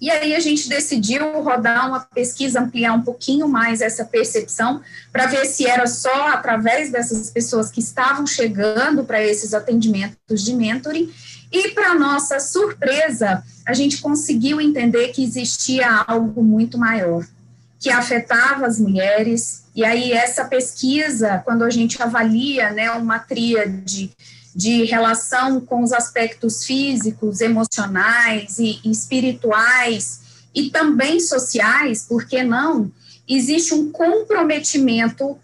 e 0.00 0.10
aí 0.10 0.34
a 0.34 0.40
gente 0.40 0.68
decidiu 0.68 1.42
rodar 1.42 1.88
uma 1.88 2.00
pesquisa, 2.00 2.60
ampliar 2.60 2.92
um 2.92 3.00
pouquinho 3.00 3.48
mais 3.48 3.80
essa 3.80 4.04
percepção, 4.04 4.82
para 5.10 5.26
ver 5.26 5.46
se 5.46 5.66
era 5.66 5.86
só 5.86 6.28
através 6.28 6.90
dessas 6.90 7.30
pessoas 7.30 7.70
que 7.70 7.80
estavam 7.80 8.26
chegando 8.26 9.04
para 9.04 9.22
esses 9.22 9.54
atendimentos 9.54 10.44
de 10.44 10.54
mentoring. 10.54 11.10
E, 11.50 11.70
para 11.70 11.94
nossa 11.94 12.38
surpresa, 12.40 13.42
a 13.66 13.72
gente 13.72 13.98
conseguiu 13.98 14.60
entender 14.60 15.08
que 15.08 15.24
existia 15.24 16.04
algo 16.06 16.42
muito 16.42 16.76
maior, 16.76 17.24
que 17.80 17.88
afetava 17.88 18.66
as 18.66 18.78
mulheres. 18.78 19.64
E 19.74 19.82
aí, 19.82 20.12
essa 20.12 20.44
pesquisa, 20.44 21.40
quando 21.44 21.64
a 21.64 21.70
gente 21.70 22.02
avalia 22.02 22.70
né, 22.70 22.90
uma 22.90 23.18
tríade 23.18 24.10
de 24.56 24.84
relação 24.84 25.60
com 25.60 25.82
os 25.82 25.92
aspectos 25.92 26.64
físicos, 26.64 27.42
emocionais 27.42 28.58
e, 28.58 28.80
espirituais 28.86 30.20
e 30.54 30.70
também 30.70 31.20
sociais, 31.20 32.06
por 32.08 32.24
que 32.24 32.42
não? 32.42 32.90
Existe 33.28 33.74
um 33.74 33.92
comprometimento 33.92 35.36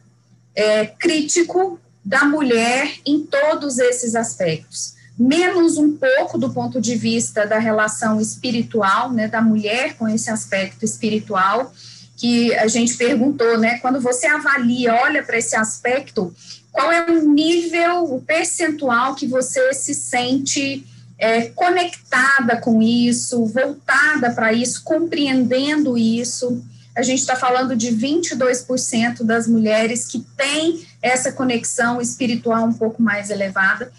é, 0.56 0.86
crítico 0.86 1.78
da 2.02 2.24
mulher 2.24 2.90
em 3.04 3.22
todos 3.22 3.78
esses 3.78 4.14
aspectos. 4.14 4.94
Menos 5.18 5.76
um 5.76 5.94
pouco 5.94 6.38
do 6.38 6.50
ponto 6.50 6.80
de 6.80 6.96
vista 6.96 7.46
da 7.46 7.58
relação 7.58 8.18
espiritual, 8.18 9.12
né, 9.12 9.28
da 9.28 9.42
mulher 9.42 9.94
com 9.98 10.08
esse 10.08 10.30
aspecto 10.30 10.86
espiritual, 10.86 11.70
que 12.16 12.54
a 12.54 12.66
gente 12.66 12.96
perguntou, 12.96 13.58
né, 13.58 13.78
quando 13.80 14.00
você 14.00 14.26
avalia, 14.26 14.94
olha 14.94 15.22
para 15.22 15.36
esse 15.36 15.54
aspecto, 15.54 16.34
qual 16.72 16.90
é 16.90 17.04
o 17.10 17.28
nível, 17.28 18.04
o 18.14 18.22
percentual 18.22 19.14
que 19.14 19.26
você 19.26 19.72
se 19.74 19.94
sente 19.94 20.84
é, 21.18 21.42
conectada 21.50 22.56
com 22.56 22.82
isso, 22.82 23.44
voltada 23.46 24.32
para 24.32 24.52
isso, 24.52 24.82
compreendendo 24.82 25.96
isso. 25.98 26.64
A 26.96 27.02
gente 27.02 27.20
está 27.20 27.36
falando 27.36 27.76
de 27.76 27.88
22% 27.88 29.22
das 29.22 29.46
mulheres 29.46 30.06
que 30.06 30.20
têm 30.36 30.84
essa 31.00 31.30
conexão 31.30 32.00
espiritual 32.00 32.64
um 32.64 32.72
pouco 32.72 33.02
mais 33.02 33.30
elevada. 33.30 33.92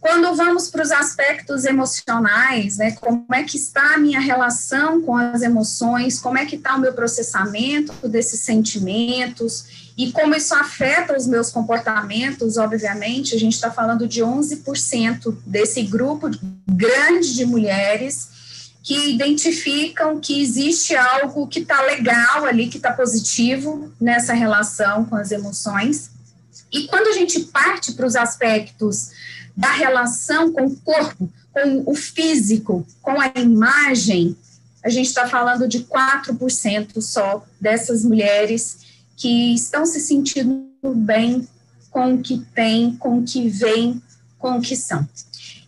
Quando 0.00 0.34
vamos 0.36 0.68
para 0.68 0.82
os 0.82 0.92
aspectos 0.92 1.64
emocionais, 1.64 2.76
né, 2.76 2.92
como 2.92 3.26
é 3.32 3.42
que 3.42 3.56
está 3.56 3.94
a 3.94 3.98
minha 3.98 4.20
relação 4.20 5.02
com 5.02 5.16
as 5.16 5.42
emoções, 5.42 6.20
como 6.20 6.38
é 6.38 6.46
que 6.46 6.54
está 6.54 6.76
o 6.76 6.80
meu 6.80 6.92
processamento 6.92 7.92
desses 8.06 8.40
sentimentos 8.40 9.87
e 9.98 10.12
como 10.12 10.36
isso 10.36 10.54
afeta 10.54 11.16
os 11.16 11.26
meus 11.26 11.50
comportamentos, 11.50 12.56
obviamente, 12.56 13.34
a 13.34 13.38
gente 13.38 13.54
está 13.54 13.68
falando 13.68 14.06
de 14.06 14.22
11% 14.22 15.36
desse 15.44 15.82
grupo 15.82 16.30
grande 16.68 17.34
de 17.34 17.44
mulheres 17.44 18.28
que 18.80 19.10
identificam 19.10 20.20
que 20.20 20.40
existe 20.40 20.94
algo 20.94 21.48
que 21.48 21.58
está 21.58 21.82
legal 21.82 22.44
ali, 22.44 22.68
que 22.68 22.76
está 22.76 22.92
positivo 22.92 23.92
nessa 24.00 24.32
relação 24.32 25.04
com 25.04 25.16
as 25.16 25.32
emoções. 25.32 26.10
E 26.72 26.86
quando 26.86 27.08
a 27.08 27.12
gente 27.12 27.40
parte 27.40 27.90
para 27.92 28.06
os 28.06 28.14
aspectos 28.14 29.10
da 29.56 29.72
relação 29.72 30.52
com 30.52 30.66
o 30.66 30.76
corpo, 30.76 31.28
com 31.52 31.82
o 31.90 31.94
físico, 31.96 32.86
com 33.02 33.20
a 33.20 33.32
imagem, 33.34 34.36
a 34.84 34.88
gente 34.88 35.06
está 35.06 35.26
falando 35.26 35.66
de 35.66 35.80
4% 35.80 37.00
só 37.00 37.44
dessas 37.60 38.04
mulheres 38.04 38.86
que 39.18 39.54
estão 39.54 39.84
se 39.84 40.00
sentindo 40.00 40.64
bem 40.94 41.46
com 41.90 42.14
o 42.14 42.22
que 42.22 42.38
têm, 42.54 42.96
com 42.96 43.18
o 43.18 43.24
que 43.24 43.48
vêm, 43.48 44.00
com 44.38 44.56
o 44.56 44.62
que 44.62 44.76
são. 44.76 45.06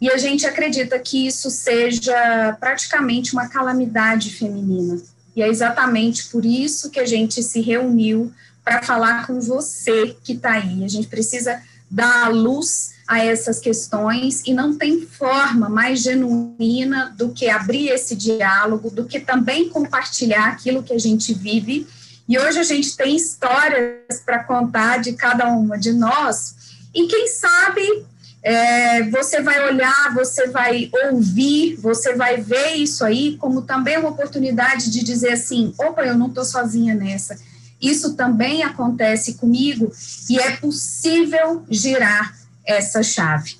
E 0.01 0.09
a 0.09 0.17
gente 0.17 0.47
acredita 0.47 0.99
que 0.99 1.27
isso 1.27 1.51
seja 1.51 2.57
praticamente 2.59 3.35
uma 3.35 3.49
calamidade 3.49 4.31
feminina. 4.31 4.99
E 5.37 5.43
é 5.43 5.49
exatamente 5.49 6.29
por 6.29 6.47
isso 6.47 6.91
que 6.91 6.99
a 6.99 7.05
gente 7.05 7.43
se 7.43 7.61
reuniu 7.61 8.33
para 8.65 8.83
falar 8.83 9.27
com 9.27 9.41
você 9.41 10.17
que 10.25 10.33
está 10.33 10.53
aí. 10.53 10.85
A 10.85 10.89
gente 10.89 11.09
precisa 11.09 11.61
dar 11.91 12.33
luz 12.33 12.93
a 13.07 13.19
essas 13.19 13.59
questões 13.59 14.43
e 14.47 14.55
não 14.55 14.79
tem 14.79 15.05
forma 15.05 15.69
mais 15.69 16.01
genuína 16.01 17.13
do 17.19 17.31
que 17.31 17.51
abrir 17.51 17.89
esse 17.89 18.15
diálogo, 18.15 18.89
do 18.89 19.05
que 19.05 19.19
também 19.19 19.69
compartilhar 19.69 20.51
aquilo 20.51 20.83
que 20.83 20.93
a 20.93 20.99
gente 20.99 21.35
vive. 21.35 21.89
E 22.31 22.39
hoje 22.39 22.61
a 22.61 22.63
gente 22.63 22.97
tem 22.97 23.17
histórias 23.17 24.21
para 24.25 24.45
contar 24.45 24.99
de 24.99 25.15
cada 25.15 25.49
uma 25.49 25.77
de 25.77 25.93
nós, 25.93 26.55
e 26.95 27.09
quem 27.09 27.27
sabe 27.27 28.07
é, 28.41 29.03
você 29.11 29.43
vai 29.43 29.69
olhar, 29.69 30.15
você 30.15 30.47
vai 30.47 30.89
ouvir, 31.07 31.75
você 31.75 32.15
vai 32.15 32.41
ver 32.41 32.77
isso 32.77 33.05
aí 33.05 33.37
como 33.37 33.63
também 33.63 33.99
uma 33.99 34.11
oportunidade 34.11 34.93
de 34.93 35.03
dizer 35.03 35.33
assim: 35.33 35.75
opa, 35.77 36.03
eu 36.03 36.17
não 36.17 36.29
estou 36.29 36.45
sozinha 36.45 36.95
nessa. 36.95 37.37
Isso 37.83 38.15
também 38.15 38.63
acontece 38.63 39.35
comigo 39.35 39.91
e 40.29 40.39
é 40.39 40.53
possível 40.53 41.65
girar 41.69 42.39
essa 42.65 43.03
chave. 43.03 43.57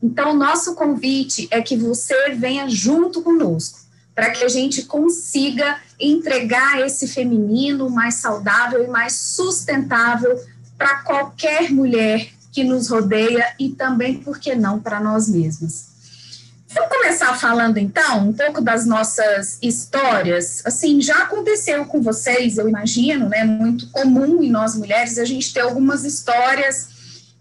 Então, 0.00 0.32
nosso 0.32 0.76
convite 0.76 1.48
é 1.50 1.60
que 1.60 1.76
você 1.76 2.30
venha 2.36 2.68
junto 2.68 3.20
conosco, 3.20 3.80
para 4.14 4.30
que 4.30 4.44
a 4.44 4.48
gente 4.48 4.82
consiga 4.82 5.78
entregar 5.98 6.80
esse 6.80 7.08
feminino 7.08 7.88
mais 7.88 8.14
saudável 8.14 8.84
e 8.84 8.88
mais 8.88 9.14
sustentável 9.14 10.38
para 10.76 10.96
qualquer 11.02 11.70
mulher 11.70 12.28
que 12.50 12.62
nos 12.62 12.88
rodeia 12.88 13.54
e 13.58 13.70
também, 13.70 14.18
por 14.18 14.38
que 14.38 14.54
não, 14.54 14.78
para 14.78 15.00
nós 15.00 15.28
mesmas. 15.28 15.90
Vamos 16.74 16.90
começar 16.90 17.38
falando 17.38 17.76
então 17.76 18.28
um 18.28 18.32
pouco 18.32 18.60
das 18.60 18.86
nossas 18.86 19.58
histórias. 19.62 20.62
Assim, 20.64 21.00
já 21.00 21.24
aconteceu 21.24 21.84
com 21.84 22.00
vocês, 22.00 22.56
eu 22.56 22.68
imagino, 22.68 23.28
né? 23.28 23.44
Muito 23.44 23.90
comum 23.90 24.42
em 24.42 24.50
nós 24.50 24.74
mulheres 24.74 25.18
a 25.18 25.24
gente 25.24 25.52
ter 25.52 25.60
algumas 25.60 26.04
histórias 26.04 26.91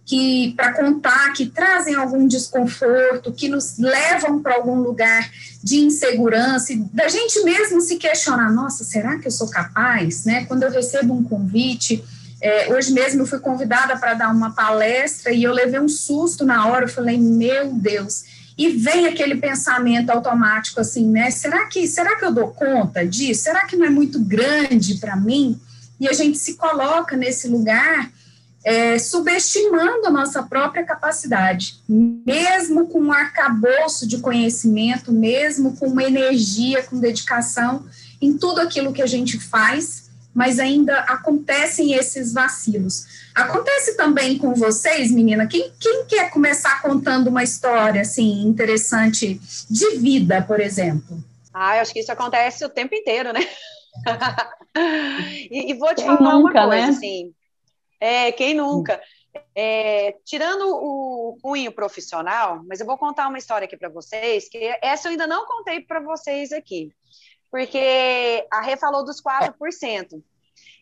que 0.05 0.53
para 0.57 0.73
contar 0.73 1.31
que 1.33 1.45
trazem 1.45 1.95
algum 1.95 2.27
desconforto, 2.27 3.31
que 3.31 3.47
nos 3.47 3.77
levam 3.77 4.41
para 4.41 4.55
algum 4.55 4.75
lugar 4.75 5.29
de 5.63 5.77
insegurança, 5.77 6.73
da 6.91 7.07
gente 7.07 7.43
mesmo 7.43 7.79
se 7.81 7.97
questionar, 7.97 8.51
nossa, 8.51 8.83
será 8.83 9.19
que 9.19 9.27
eu 9.27 9.31
sou 9.31 9.47
capaz, 9.47 10.25
né? 10.25 10.45
Quando 10.45 10.63
eu 10.63 10.71
recebo 10.71 11.13
um 11.13 11.23
convite, 11.23 12.03
é, 12.41 12.73
hoje 12.73 12.91
mesmo 12.91 13.21
eu 13.21 13.25
fui 13.27 13.39
convidada 13.39 13.95
para 13.97 14.15
dar 14.15 14.31
uma 14.31 14.51
palestra 14.51 15.31
e 15.31 15.43
eu 15.43 15.53
levei 15.53 15.79
um 15.79 15.87
susto 15.87 16.43
na 16.43 16.67
hora, 16.67 16.85
eu 16.85 16.89
falei, 16.89 17.17
meu 17.17 17.71
Deus, 17.73 18.23
e 18.57 18.69
vem 18.69 19.05
aquele 19.05 19.35
pensamento 19.35 20.09
automático 20.09 20.81
assim, 20.81 21.07
né? 21.07 21.29
Será 21.31 21.67
que, 21.67 21.87
será 21.87 22.17
que 22.17 22.25
eu 22.25 22.33
dou 22.33 22.49
conta 22.49 23.05
disso? 23.05 23.43
Será 23.43 23.65
que 23.65 23.75
não 23.75 23.85
é 23.85 23.89
muito 23.89 24.19
grande 24.19 24.95
para 24.95 25.15
mim? 25.15 25.59
E 25.99 26.09
a 26.09 26.13
gente 26.13 26.37
se 26.37 26.55
coloca 26.55 27.15
nesse 27.15 27.47
lugar 27.47 28.11
é, 28.63 28.99
subestimando 28.99 30.07
a 30.07 30.11
nossa 30.11 30.43
própria 30.43 30.83
capacidade, 30.83 31.81
mesmo 31.87 32.87
com 32.87 32.99
um 32.99 33.11
arcabouço 33.11 34.07
de 34.07 34.19
conhecimento, 34.19 35.11
mesmo 35.11 35.75
com 35.77 35.87
uma 35.87 36.03
energia, 36.03 36.83
com 36.83 36.99
dedicação 36.99 37.85
em 38.21 38.37
tudo 38.37 38.61
aquilo 38.61 38.93
que 38.93 39.01
a 39.01 39.07
gente 39.07 39.39
faz, 39.39 40.11
mas 40.33 40.59
ainda 40.59 40.99
acontecem 40.99 41.93
esses 41.93 42.31
vacilos. 42.33 43.05
Acontece 43.35 43.97
também 43.97 44.37
com 44.37 44.53
vocês, 44.53 45.11
menina? 45.11 45.47
Quem, 45.47 45.71
quem 45.79 46.05
quer 46.05 46.29
começar 46.29 46.81
contando 46.81 47.27
uma 47.27 47.43
história 47.43 48.01
assim 48.01 48.43
interessante 48.43 49.41
de 49.69 49.97
vida, 49.97 50.41
por 50.41 50.59
exemplo? 50.59 51.21
Ah, 51.53 51.77
eu 51.77 51.81
acho 51.81 51.91
que 51.91 51.99
isso 51.99 52.11
acontece 52.11 52.63
o 52.63 52.69
tempo 52.69 52.95
inteiro, 52.95 53.33
né? 53.33 53.45
e, 55.49 55.71
e, 55.71 55.73
vou 55.73 55.93
te 55.93 56.03
falar 56.03 56.35
nunca, 56.35 56.61
uma 56.61 56.67
coisa, 56.69 56.87
né? 56.87 56.89
assim. 56.89 57.33
É, 58.01 58.31
quem 58.31 58.55
nunca? 58.55 58.99
É, 59.55 60.17
tirando 60.25 60.67
o 60.67 61.37
cunho 61.41 61.71
profissional, 61.71 62.63
mas 62.67 62.79
eu 62.79 62.85
vou 62.85 62.97
contar 62.97 63.27
uma 63.27 63.37
história 63.37 63.65
aqui 63.65 63.77
para 63.77 63.89
vocês, 63.89 64.49
que 64.49 64.57
essa 64.81 65.07
eu 65.07 65.11
ainda 65.11 65.27
não 65.27 65.45
contei 65.45 65.79
para 65.81 65.99
vocês 65.99 66.51
aqui, 66.51 66.91
porque 67.51 68.45
a 68.51 68.59
Rê 68.61 68.75
falou 68.75 69.05
dos 69.05 69.21
4%. 69.21 70.21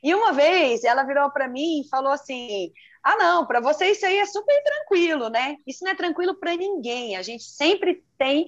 E 0.03 0.13
uma 0.13 0.31
vez 0.33 0.83
ela 0.83 1.03
virou 1.03 1.29
para 1.31 1.47
mim 1.47 1.81
e 1.81 1.89
falou 1.89 2.11
assim: 2.11 2.71
ah, 3.03 3.15
não, 3.15 3.45
para 3.45 3.61
você 3.61 3.91
isso 3.91 4.05
aí 4.05 4.17
é 4.17 4.25
super 4.25 4.63
tranquilo, 4.63 5.29
né? 5.29 5.55
Isso 5.65 5.83
não 5.83 5.91
é 5.91 5.95
tranquilo 5.95 6.35
para 6.35 6.55
ninguém. 6.55 7.15
A 7.15 7.21
gente 7.21 7.43
sempre 7.43 8.03
tem 8.17 8.47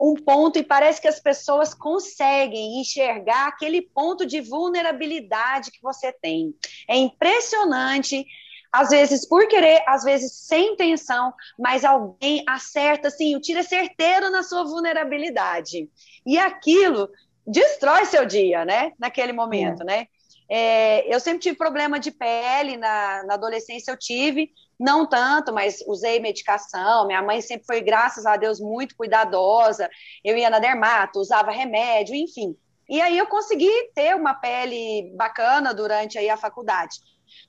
um 0.00 0.14
ponto 0.14 0.58
e 0.58 0.64
parece 0.64 1.00
que 1.00 1.08
as 1.08 1.18
pessoas 1.18 1.74
conseguem 1.74 2.80
enxergar 2.80 3.48
aquele 3.48 3.82
ponto 3.82 4.24
de 4.24 4.40
vulnerabilidade 4.40 5.72
que 5.72 5.82
você 5.82 6.12
tem. 6.12 6.54
É 6.88 6.96
impressionante. 6.96 8.24
Às 8.70 8.90
vezes 8.90 9.26
por 9.26 9.48
querer, 9.48 9.82
às 9.86 10.04
vezes 10.04 10.32
sem 10.46 10.74
intenção, 10.74 11.32
mas 11.58 11.84
alguém 11.84 12.44
acerta 12.46 13.08
assim, 13.08 13.34
o 13.34 13.40
tiro 13.40 13.60
é 13.60 13.62
certeiro 13.62 14.30
na 14.30 14.42
sua 14.42 14.62
vulnerabilidade. 14.62 15.88
E 16.24 16.38
aquilo 16.38 17.08
destrói 17.46 18.04
seu 18.04 18.26
dia, 18.26 18.64
né? 18.64 18.92
Naquele 18.98 19.32
momento, 19.32 19.82
é. 19.82 19.84
né? 19.84 20.06
É, 20.50 21.14
eu 21.14 21.20
sempre 21.20 21.40
tive 21.40 21.56
problema 21.56 22.00
de 22.00 22.10
pele, 22.10 22.76
na, 22.76 23.22
na, 23.24 23.34
adolescência 23.34 23.90
eu 23.90 23.98
tive, 23.98 24.50
não 24.80 25.06
tanto, 25.06 25.52
mas 25.52 25.84
usei 25.86 26.20
medicação. 26.20 27.06
Minha 27.06 27.22
mãe 27.22 27.40
sempre 27.42 27.66
foi, 27.66 27.80
graças 27.82 28.24
a 28.24 28.36
Deus, 28.36 28.58
muito 28.58 28.96
cuidadosa. 28.96 29.90
Eu 30.24 30.36
ia 30.36 30.48
na 30.48 30.58
dermato, 30.58 31.20
usava 31.20 31.50
remédio, 31.50 32.14
enfim. 32.14 32.56
E 32.88 33.00
aí 33.00 33.18
eu 33.18 33.26
consegui 33.26 33.70
ter 33.94 34.16
uma 34.16 34.32
pele 34.34 35.12
bacana 35.14 35.74
durante 35.74 36.16
aí 36.16 36.30
a 36.30 36.36
faculdade. 36.38 36.96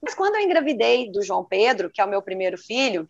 Mas 0.01 0.13
quando 0.13 0.35
eu 0.35 0.41
engravidei 0.41 1.09
do 1.09 1.21
João 1.21 1.45
Pedro, 1.45 1.89
que 1.89 2.01
é 2.01 2.05
o 2.05 2.09
meu 2.09 2.21
primeiro 2.21 2.57
filho, 2.57 3.07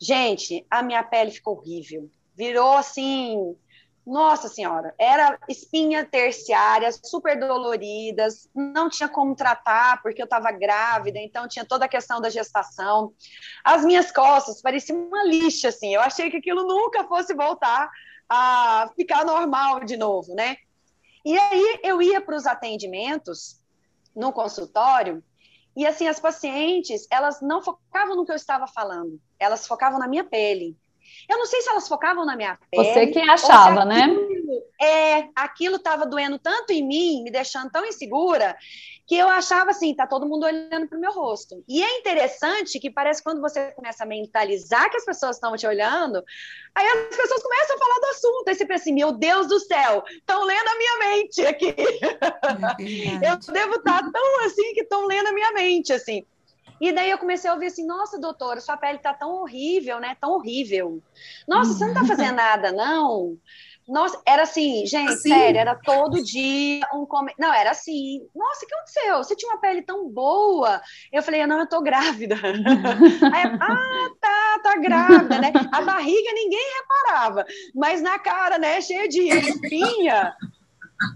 gente, 0.00 0.66
a 0.70 0.82
minha 0.82 1.02
pele 1.02 1.30
ficou 1.30 1.58
horrível. 1.58 2.10
Virou 2.34 2.72
assim, 2.72 3.54
nossa 4.06 4.48
senhora, 4.48 4.94
era 4.98 5.38
espinha 5.48 6.04
terciária, 6.04 6.90
super 6.92 7.38
doloridas, 7.38 8.48
não 8.54 8.88
tinha 8.88 9.08
como 9.08 9.36
tratar 9.36 10.02
porque 10.02 10.20
eu 10.22 10.24
estava 10.24 10.50
grávida, 10.52 11.18
então 11.18 11.46
tinha 11.48 11.64
toda 11.64 11.84
a 11.84 11.88
questão 11.88 12.20
da 12.20 12.30
gestação. 12.30 13.12
As 13.64 13.84
minhas 13.84 14.10
costas 14.10 14.60
pareciam 14.62 15.06
uma 15.06 15.24
lixa, 15.24 15.68
assim, 15.68 15.94
eu 15.94 16.00
achei 16.00 16.30
que 16.30 16.38
aquilo 16.38 16.66
nunca 16.66 17.04
fosse 17.04 17.34
voltar 17.34 17.90
a 18.28 18.90
ficar 18.96 19.24
normal 19.24 19.84
de 19.84 19.96
novo, 19.96 20.34
né? 20.34 20.56
E 21.24 21.38
aí 21.38 21.80
eu 21.84 22.00
ia 22.02 22.20
para 22.20 22.36
os 22.36 22.46
atendimentos 22.46 23.60
no 24.14 24.32
consultório 24.32 25.22
E 25.76 25.86
assim, 25.86 26.08
as 26.08 26.20
pacientes, 26.20 27.06
elas 27.10 27.40
não 27.40 27.62
focavam 27.62 28.16
no 28.16 28.24
que 28.26 28.32
eu 28.32 28.36
estava 28.36 28.66
falando, 28.66 29.20
elas 29.38 29.66
focavam 29.66 29.98
na 29.98 30.08
minha 30.08 30.24
pele. 30.24 30.76
Eu 31.28 31.38
não 31.38 31.46
sei 31.46 31.60
se 31.60 31.68
elas 31.68 31.88
focavam 31.88 32.24
na 32.24 32.36
minha 32.36 32.58
pele. 32.70 32.84
Você 32.84 33.06
que 33.08 33.20
achava, 33.20 33.84
né? 33.84 34.08
É, 34.80 35.28
aquilo 35.34 35.76
estava 35.76 36.06
doendo 36.06 36.38
tanto 36.38 36.72
em 36.72 36.86
mim, 36.86 37.22
me 37.22 37.30
deixando 37.30 37.70
tão 37.70 37.84
insegura, 37.84 38.56
que 39.06 39.16
eu 39.16 39.28
achava 39.28 39.70
assim, 39.70 39.94
tá 39.94 40.06
todo 40.06 40.26
mundo 40.26 40.44
olhando 40.44 40.88
para 40.88 40.96
o 40.96 41.00
meu 41.00 41.12
rosto. 41.12 41.62
E 41.68 41.82
é 41.82 41.98
interessante 41.98 42.78
que 42.78 42.90
parece 42.90 43.20
que 43.20 43.28
quando 43.28 43.40
você 43.40 43.72
começa 43.72 44.04
a 44.04 44.06
mentalizar 44.06 44.88
que 44.88 44.96
as 44.96 45.04
pessoas 45.04 45.36
estão 45.36 45.56
te 45.56 45.66
olhando, 45.66 46.22
aí 46.74 46.86
as 46.86 47.16
pessoas 47.16 47.42
começam 47.42 47.76
a 47.76 47.78
falar 47.78 47.98
do 47.98 48.06
assunto. 48.06 48.48
Aí 48.48 48.54
você 48.54 48.64
pensa 48.64 48.82
assim, 48.82 48.94
meu 48.94 49.12
Deus 49.12 49.48
do 49.48 49.58
céu, 49.58 50.04
estão 50.08 50.44
lendo 50.44 50.68
a 50.68 50.78
minha 50.78 50.98
mente 50.98 51.44
aqui. 51.44 51.74
É 53.22 53.30
eu 53.30 53.52
devo 53.52 53.74
estar 53.74 54.02
tá 54.02 54.10
tão 54.12 54.44
assim 54.44 54.74
que 54.74 54.82
estão 54.82 55.06
lendo 55.06 55.26
a 55.26 55.32
minha 55.32 55.52
mente, 55.52 55.92
assim. 55.92 56.24
E 56.80 56.92
daí 56.92 57.10
eu 57.10 57.18
comecei 57.18 57.50
a 57.50 57.52
ouvir 57.52 57.66
assim, 57.66 57.86
nossa, 57.86 58.18
doutora, 58.18 58.60
sua 58.60 58.76
pele 58.76 58.98
tá 58.98 59.12
tão 59.12 59.30
horrível, 59.32 60.00
né? 60.00 60.16
Tão 60.20 60.32
horrível. 60.32 61.02
Nossa, 61.46 61.74
você 61.74 61.86
não 61.86 61.94
tá 61.94 62.04
fazendo 62.04 62.36
nada, 62.36 62.72
não? 62.72 63.36
Nossa, 63.90 64.22
era 64.24 64.44
assim, 64.44 64.86
gente, 64.86 65.12
assim? 65.12 65.28
sério, 65.28 65.60
era 65.60 65.74
todo 65.74 66.22
dia 66.22 66.86
um 66.94 67.04
comentário. 67.04 67.40
Não, 67.40 67.52
era 67.52 67.72
assim. 67.72 68.20
Nossa, 68.34 68.64
o 68.64 68.68
que 68.68 68.74
aconteceu? 68.74 69.18
Você 69.18 69.34
tinha 69.34 69.52
uma 69.52 69.60
pele 69.60 69.82
tão 69.82 70.08
boa. 70.08 70.80
Eu 71.12 71.22
falei, 71.24 71.44
não, 71.44 71.58
eu 71.58 71.68
tô 71.68 71.82
grávida. 71.82 72.36
Aí, 73.34 73.42
ah, 73.60 74.10
tá, 74.20 74.60
tá 74.62 74.76
grávida, 74.76 75.40
né? 75.40 75.52
A 75.72 75.82
barriga 75.82 76.32
ninguém 76.32 76.64
reparava, 76.78 77.44
mas 77.74 78.00
na 78.00 78.16
cara, 78.18 78.58
né, 78.58 78.80
cheia 78.80 79.08
de 79.08 79.22
espinha. 79.22 80.36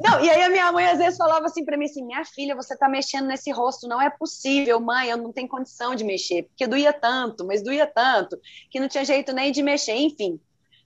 Não, 0.00 0.24
e 0.24 0.30
aí 0.30 0.42
a 0.42 0.48
minha 0.48 0.72
mãe 0.72 0.86
às 0.86 0.98
vezes 0.98 1.18
falava 1.18 1.44
assim 1.44 1.64
para 1.64 1.76
mim 1.76 1.84
assim, 1.84 2.04
minha 2.04 2.24
filha, 2.24 2.56
você 2.56 2.76
tá 2.76 2.88
mexendo 2.88 3.26
nesse 3.26 3.50
rosto, 3.50 3.86
não 3.86 4.00
é 4.00 4.08
possível, 4.08 4.80
mãe, 4.80 5.10
eu 5.10 5.18
não 5.18 5.30
tenho 5.30 5.46
condição 5.46 5.94
de 5.94 6.04
mexer, 6.04 6.44
porque 6.44 6.66
doía 6.66 6.92
tanto, 6.92 7.46
mas 7.46 7.62
doía 7.62 7.86
tanto, 7.86 8.40
que 8.70 8.80
não 8.80 8.88
tinha 8.88 9.04
jeito 9.04 9.32
nem 9.32 9.52
de 9.52 9.62
mexer, 9.62 9.94
enfim. 9.94 10.40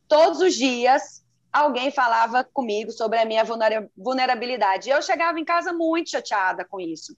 Todos 0.09 0.40
os 0.40 0.55
dias 0.55 1.23
alguém 1.52 1.90
falava 1.90 2.43
comigo 2.43 2.90
sobre 2.90 3.19
a 3.19 3.25
minha 3.25 3.45
vulnerabilidade. 3.97 4.90
Eu 4.90 5.00
chegava 5.00 5.38
em 5.38 5.45
casa 5.45 5.73
muito 5.73 6.11
chateada 6.11 6.64
com 6.64 6.81
isso. 6.81 7.17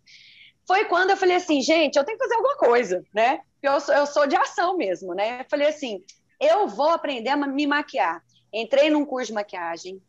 Foi 0.67 0.85
quando 0.85 1.11
eu 1.11 1.17
falei 1.17 1.37
assim, 1.37 1.61
gente, 1.63 1.97
eu 1.97 2.05
tenho 2.05 2.19
que 2.19 2.25
fazer 2.25 2.37
alguma 2.37 2.57
coisa, 2.57 3.03
né? 3.13 3.41
Eu 3.63 3.81
sou, 3.81 3.95
eu 3.95 4.07
sou 4.07 4.27
de 4.27 4.37
ação 4.37 4.77
mesmo, 4.77 5.15
né? 5.15 5.41
Eu 5.41 5.47
falei 5.51 5.69
assim, 5.69 6.03
eu 6.39 6.69
vou 6.69 6.91
aprender 6.91 7.31
a 7.31 7.37
me 7.37 7.67
maquiar. 7.67 8.23
Entrei 8.53 8.91
num 8.91 9.05
curso 9.05 9.29
de 9.29 9.35
maquiagem, 9.35 10.01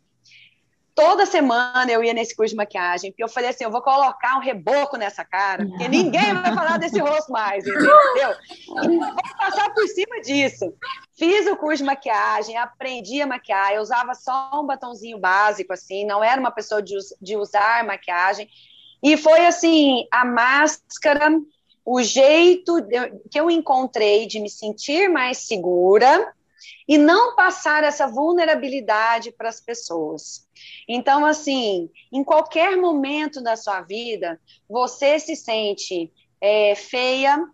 toda 0.95 1.25
semana 1.25 1.89
eu 1.91 2.03
ia 2.03 2.13
nesse 2.13 2.35
curso 2.35 2.51
de 2.51 2.57
maquiagem, 2.57 3.11
porque 3.11 3.23
eu 3.23 3.29
falei 3.29 3.49
assim, 3.49 3.63
eu 3.63 3.71
vou 3.71 3.81
colocar 3.81 4.37
um 4.37 4.41
reboco 4.41 4.97
nessa 4.97 5.23
cara, 5.23 5.65
porque 5.65 5.87
ninguém 5.87 6.33
vai 6.33 6.53
falar 6.53 6.77
desse 6.77 6.99
rosto 6.99 7.31
mais, 7.31 7.65
entendeu? 7.65 7.97
Vou 8.67 9.15
passar 9.37 9.73
por 9.73 9.87
cima 9.87 10.21
disso. 10.21 10.73
Fiz 11.17 11.47
o 11.47 11.55
curso 11.55 11.77
de 11.77 11.83
maquiagem, 11.83 12.57
aprendi 12.57 13.21
a 13.21 13.27
maquiar, 13.27 13.73
eu 13.73 13.81
usava 13.81 14.13
só 14.13 14.51
um 14.61 14.65
batonzinho 14.65 15.19
básico, 15.19 15.73
assim, 15.73 16.05
não 16.05 16.23
era 16.23 16.39
uma 16.39 16.51
pessoa 16.51 16.81
de, 16.81 16.95
de 17.21 17.35
usar 17.35 17.85
maquiagem, 17.85 18.49
e 19.03 19.17
foi 19.17 19.45
assim, 19.45 20.05
a 20.11 20.23
máscara, 20.23 21.29
o 21.83 22.01
jeito 22.03 22.75
que 23.29 23.39
eu 23.39 23.49
encontrei 23.49 24.27
de 24.27 24.39
me 24.39 24.49
sentir 24.49 25.09
mais 25.09 25.39
segura, 25.39 26.31
e 26.91 26.97
não 26.97 27.37
passar 27.37 27.85
essa 27.85 28.05
vulnerabilidade 28.05 29.31
para 29.31 29.47
as 29.47 29.61
pessoas. 29.61 30.45
Então, 30.85 31.25
assim, 31.25 31.89
em 32.11 32.21
qualquer 32.21 32.75
momento 32.75 33.41
da 33.41 33.55
sua 33.55 33.79
vida, 33.79 34.37
você 34.67 35.17
se 35.17 35.33
sente 35.37 36.11
é, 36.41 36.75
feia, 36.75 37.47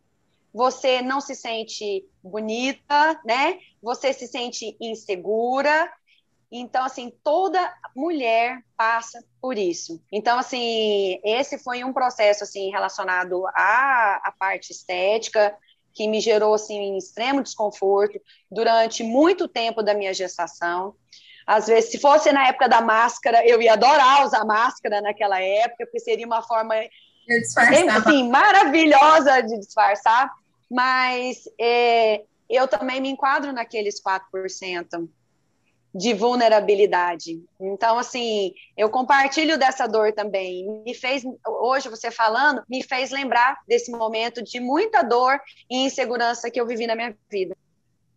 você 0.51 1.03
não 1.03 1.21
se 1.21 1.35
sente 1.35 2.03
bonita, 2.23 3.21
né? 3.23 3.59
Você 3.79 4.11
se 4.11 4.25
sente 4.25 4.75
insegura. 4.81 5.87
Então, 6.51 6.83
assim, 6.83 7.13
toda 7.23 7.71
mulher 7.95 8.65
passa 8.75 9.23
por 9.39 9.55
isso. 9.55 10.01
Então, 10.11 10.39
assim, 10.39 11.19
esse 11.23 11.59
foi 11.59 11.83
um 11.83 11.93
processo, 11.93 12.43
assim, 12.43 12.71
relacionado 12.71 13.45
à, 13.49 14.19
à 14.23 14.33
parte 14.39 14.71
estética, 14.71 15.55
que 15.97 16.07
me 16.07 16.21
gerou, 16.21 16.53
assim, 16.53 16.93
um 16.93 16.97
extremo 16.97 17.41
desconforto 17.41 18.21
durante 18.51 19.01
muito 19.01 19.47
tempo 19.47 19.81
da 19.81 19.95
minha 19.95 20.13
gestação. 20.13 20.93
Às 21.45 21.65
vezes, 21.65 21.89
se 21.89 21.99
fosse 21.99 22.31
na 22.31 22.47
época 22.47 22.69
da 22.69 22.81
máscara, 22.81 23.43
eu 23.47 23.59
ia 23.59 23.73
adorar 23.73 24.23
usar 24.23 24.45
máscara 24.45 25.01
naquela 25.01 25.41
época, 25.41 25.85
porque 25.85 25.99
seria 25.99 26.25
uma 26.25 26.43
forma 26.43 26.75
assim, 27.89 28.29
maravilhosa 28.29 29.41
de 29.41 29.57
disfarçar, 29.57 30.31
mas 30.69 31.49
é, 31.59 32.21
eu 32.47 32.67
também 32.67 33.01
me 33.01 33.09
enquadro 33.09 33.51
naqueles 33.51 34.01
4% 34.01 35.09
de 35.97 36.13
vulnerabilidade. 36.13 37.41
Então, 37.59 37.97
assim, 37.97 38.53
eu 38.77 38.87
compartilho 38.87 39.57
dessa 39.57 39.87
dor 39.87 40.13
também. 40.13 40.83
Me 40.85 40.93
fez, 40.93 41.23
hoje 41.45 41.89
você 41.89 42.11
falando, 42.11 42.61
me 42.69 42.83
fez 42.83 43.09
lembrar 43.09 43.57
desse 43.67 43.89
momento 43.89 44.43
de 44.43 44.59
muita 44.59 45.01
dor 45.01 45.39
e 45.69 45.85
insegurança 45.85 46.51
que 46.51 46.61
eu 46.61 46.67
vivi 46.67 46.85
na 46.85 46.95
minha 46.95 47.15
vida. 47.31 47.57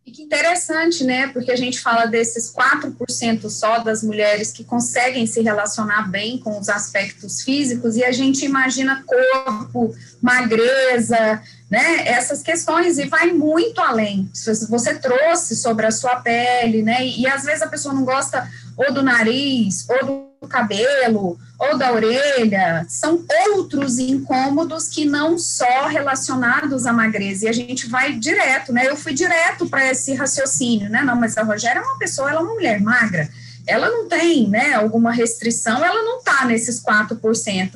E 0.05 0.11
que 0.11 0.23
interessante, 0.23 1.03
né? 1.03 1.27
Porque 1.27 1.51
a 1.51 1.55
gente 1.55 1.79
fala 1.79 2.05
desses 2.05 2.53
4% 2.53 3.49
só 3.49 3.79
das 3.79 4.03
mulheres 4.03 4.51
que 4.51 4.63
conseguem 4.63 5.25
se 5.25 5.41
relacionar 5.41 6.09
bem 6.09 6.39
com 6.39 6.59
os 6.59 6.69
aspectos 6.69 7.41
físicos 7.41 7.95
e 7.95 8.03
a 8.03 8.11
gente 8.11 8.45
imagina 8.45 9.03
corpo, 9.05 9.95
magreza, 10.21 11.41
né? 11.71 12.05
Essas 12.05 12.43
questões 12.43 12.99
e 12.99 13.05
vai 13.07 13.31
muito 13.31 13.79
além. 13.79 14.29
Você 14.69 14.95
trouxe 14.95 15.55
sobre 15.55 15.85
a 15.85 15.91
sua 15.91 16.17
pele, 16.17 16.83
né? 16.83 17.05
E, 17.05 17.21
e 17.21 17.27
às 17.27 17.45
vezes 17.45 17.61
a 17.61 17.67
pessoa 17.67 17.95
não 17.95 18.03
gosta 18.03 18.45
ou 18.75 18.93
do 18.93 19.01
nariz, 19.01 19.87
ou 19.89 20.05
do 20.41 20.47
cabelo 20.49 21.39
ou 21.57 21.77
da 21.77 21.93
orelha, 21.93 22.85
são 22.89 23.23
outros 23.53 23.99
incômodos 23.99 24.89
que 24.89 25.05
não 25.05 25.37
só 25.37 25.85
relacionados 25.87 26.85
à 26.85 26.91
magreza. 26.91 27.45
E 27.45 27.47
a 27.47 27.53
gente 27.53 27.87
vai 27.87 28.13
direto, 28.13 28.73
né? 28.73 28.89
Eu 28.89 28.97
fui 28.97 29.13
direto 29.13 29.69
para 29.69 29.89
esse 29.91 30.13
raciocínio, 30.13 30.89
né? 30.89 31.03
Não, 31.03 31.15
mas 31.15 31.37
a 31.37 31.43
Rogéria 31.43 31.79
é 31.79 31.83
uma 31.83 31.99
pessoa, 31.99 32.29
ela 32.29 32.41
é 32.41 32.43
uma 32.43 32.53
mulher 32.53 32.81
magra. 32.81 33.29
Ela 33.65 33.89
não 33.89 34.07
tem, 34.09 34.49
né, 34.49 34.73
alguma 34.73 35.11
restrição, 35.11 35.85
ela 35.85 36.01
não 36.01 36.17
está 36.17 36.45
nesses 36.45 36.83
4%. 36.83 37.71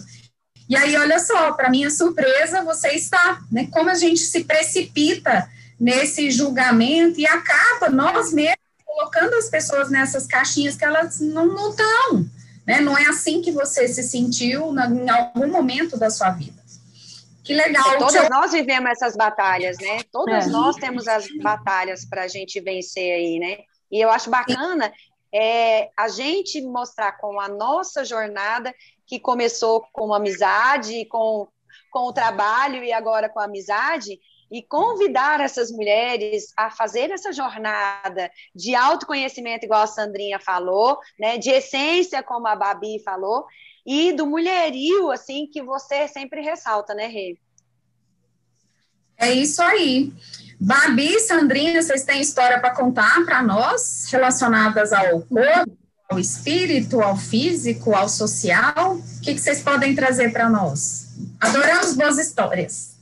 E 0.67 0.75
aí, 0.75 0.95
olha 0.97 1.19
só, 1.19 1.51
para 1.53 1.69
minha 1.69 1.89
surpresa, 1.91 2.63
você 2.63 2.89
está, 2.89 3.39
né? 3.51 3.67
Como 3.71 3.89
a 3.89 3.93
gente 3.93 4.21
se 4.21 4.43
precipita 4.43 5.49
nesse 5.79 6.31
julgamento 6.31 7.19
e 7.19 7.27
acaba 7.27 7.89
nós 7.89 8.33
mesmos 8.33 8.57
colocando 8.85 9.35
as 9.35 9.49
pessoas 9.49 9.91
nessas 9.91 10.25
caixinhas 10.25 10.75
que 10.75 10.85
elas 10.85 11.19
não 11.19 11.69
estão. 11.69 12.25
Né? 12.65 12.81
Não 12.81 12.97
é 12.97 13.05
assim 13.07 13.41
que 13.41 13.51
você 13.51 13.87
se 13.87 14.01
sentiu 14.01 14.71
na, 14.71 14.87
em 14.87 15.09
algum 15.09 15.47
momento 15.47 15.97
da 15.97 16.09
sua 16.09 16.31
vida. 16.31 16.65
Que 17.43 17.53
legal. 17.53 17.93
É, 17.93 17.97
todas 17.97 18.29
nós 18.29 18.51
vivemos 18.51 18.89
essas 18.89 19.15
batalhas, 19.15 19.77
né? 19.77 19.99
Todas 20.11 20.47
é. 20.47 20.49
nós 20.49 20.75
temos 20.77 21.07
as 21.07 21.27
batalhas 21.43 22.03
para 22.03 22.23
a 22.23 22.27
gente 22.27 22.59
vencer 22.59 23.13
aí, 23.13 23.37
né? 23.37 23.57
E 23.91 24.01
eu 24.01 24.09
acho 24.09 24.31
bacana 24.31 24.91
é, 25.31 25.89
a 25.95 26.07
gente 26.07 26.59
mostrar 26.61 27.11
com 27.13 27.39
a 27.39 27.47
nossa 27.47 28.03
jornada, 28.03 28.73
que 29.05 29.19
começou 29.19 29.85
com 29.91 30.13
amizade, 30.13 31.05
com, 31.05 31.47
com 31.91 32.07
o 32.07 32.13
trabalho 32.13 32.83
e 32.83 32.91
agora 32.91 33.29
com 33.29 33.39
a 33.39 33.45
amizade, 33.45 34.19
e 34.51 34.61
convidar 34.61 35.41
essas 35.41 35.71
mulheres 35.71 36.53
a 36.55 36.69
fazer 36.69 37.11
essa 37.11 37.33
jornada 37.33 38.31
de 38.53 38.75
autoconhecimento, 38.75 39.65
igual 39.65 39.81
a 39.81 39.87
Sandrinha 39.87 40.39
falou, 40.39 40.99
né, 41.19 41.37
de 41.37 41.49
essência, 41.49 42.21
como 42.21 42.47
a 42.47 42.55
Babi 42.55 43.01
falou, 43.03 43.45
e 43.85 44.13
do 44.13 44.25
mulherio, 44.25 45.11
assim, 45.11 45.47
que 45.47 45.61
você 45.61 46.07
sempre 46.07 46.41
ressalta, 46.41 46.93
né, 46.93 47.07
Rê? 47.07 47.37
É 49.17 49.31
isso 49.31 49.61
aí. 49.61 50.11
Babi, 50.59 51.19
Sandrinha, 51.19 51.81
vocês 51.81 52.03
têm 52.03 52.21
história 52.21 52.59
para 52.59 52.75
contar 52.75 53.23
para 53.25 53.41
nós 53.41 54.07
relacionadas 54.11 54.91
ao 54.93 55.21
corpo, 55.21 55.77
ao 56.09 56.19
espírito, 56.19 57.01
ao 57.01 57.15
físico, 57.15 57.95
ao 57.95 58.07
social? 58.07 58.95
O 58.95 59.21
que, 59.21 59.33
que 59.33 59.39
vocês 59.39 59.61
podem 59.61 59.95
trazer 59.95 60.31
para 60.31 60.49
nós? 60.49 61.15
Adoramos 61.39 61.95
boas 61.95 62.17
histórias. 62.17 62.95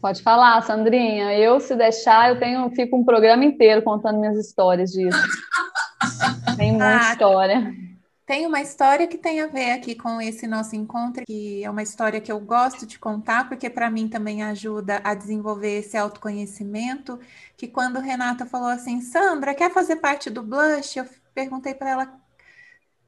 Pode 0.00 0.22
falar, 0.22 0.60
Sandrinha. 0.62 1.32
Eu, 1.38 1.58
se 1.60 1.74
deixar, 1.74 2.28
eu 2.28 2.38
tenho, 2.38 2.68
fico 2.70 2.96
um 2.96 3.04
programa 3.04 3.44
inteiro 3.44 3.82
contando 3.82 4.20
minhas 4.20 4.38
histórias 4.38 4.90
disso. 4.90 5.18
tem 6.58 6.72
muita 6.72 6.98
ah, 6.98 7.12
história. 7.12 7.74
Tem 8.26 8.46
uma 8.46 8.60
história 8.60 9.06
que 9.06 9.16
tem 9.16 9.40
a 9.40 9.46
ver 9.46 9.72
aqui 9.72 9.94
com 9.94 10.20
esse 10.20 10.46
nosso 10.46 10.76
encontro, 10.76 11.24
que 11.26 11.64
é 11.64 11.70
uma 11.70 11.82
história 11.82 12.20
que 12.20 12.32
eu 12.32 12.40
gosto 12.40 12.86
de 12.86 12.98
contar, 12.98 13.48
porque 13.48 13.68
para 13.70 13.90
mim 13.90 14.08
também 14.08 14.42
ajuda 14.42 15.00
a 15.04 15.14
desenvolver 15.14 15.78
esse 15.78 15.96
autoconhecimento. 15.96 17.18
Que 17.56 17.66
quando 17.66 17.98
Renata 17.98 18.46
falou 18.46 18.68
assim, 18.68 19.00
Sandra, 19.00 19.54
quer 19.54 19.72
fazer 19.72 19.96
parte 19.96 20.28
do 20.28 20.42
Blush? 20.42 20.98
Eu 20.98 21.06
perguntei 21.34 21.74
para 21.74 21.90
ela, 21.90 22.20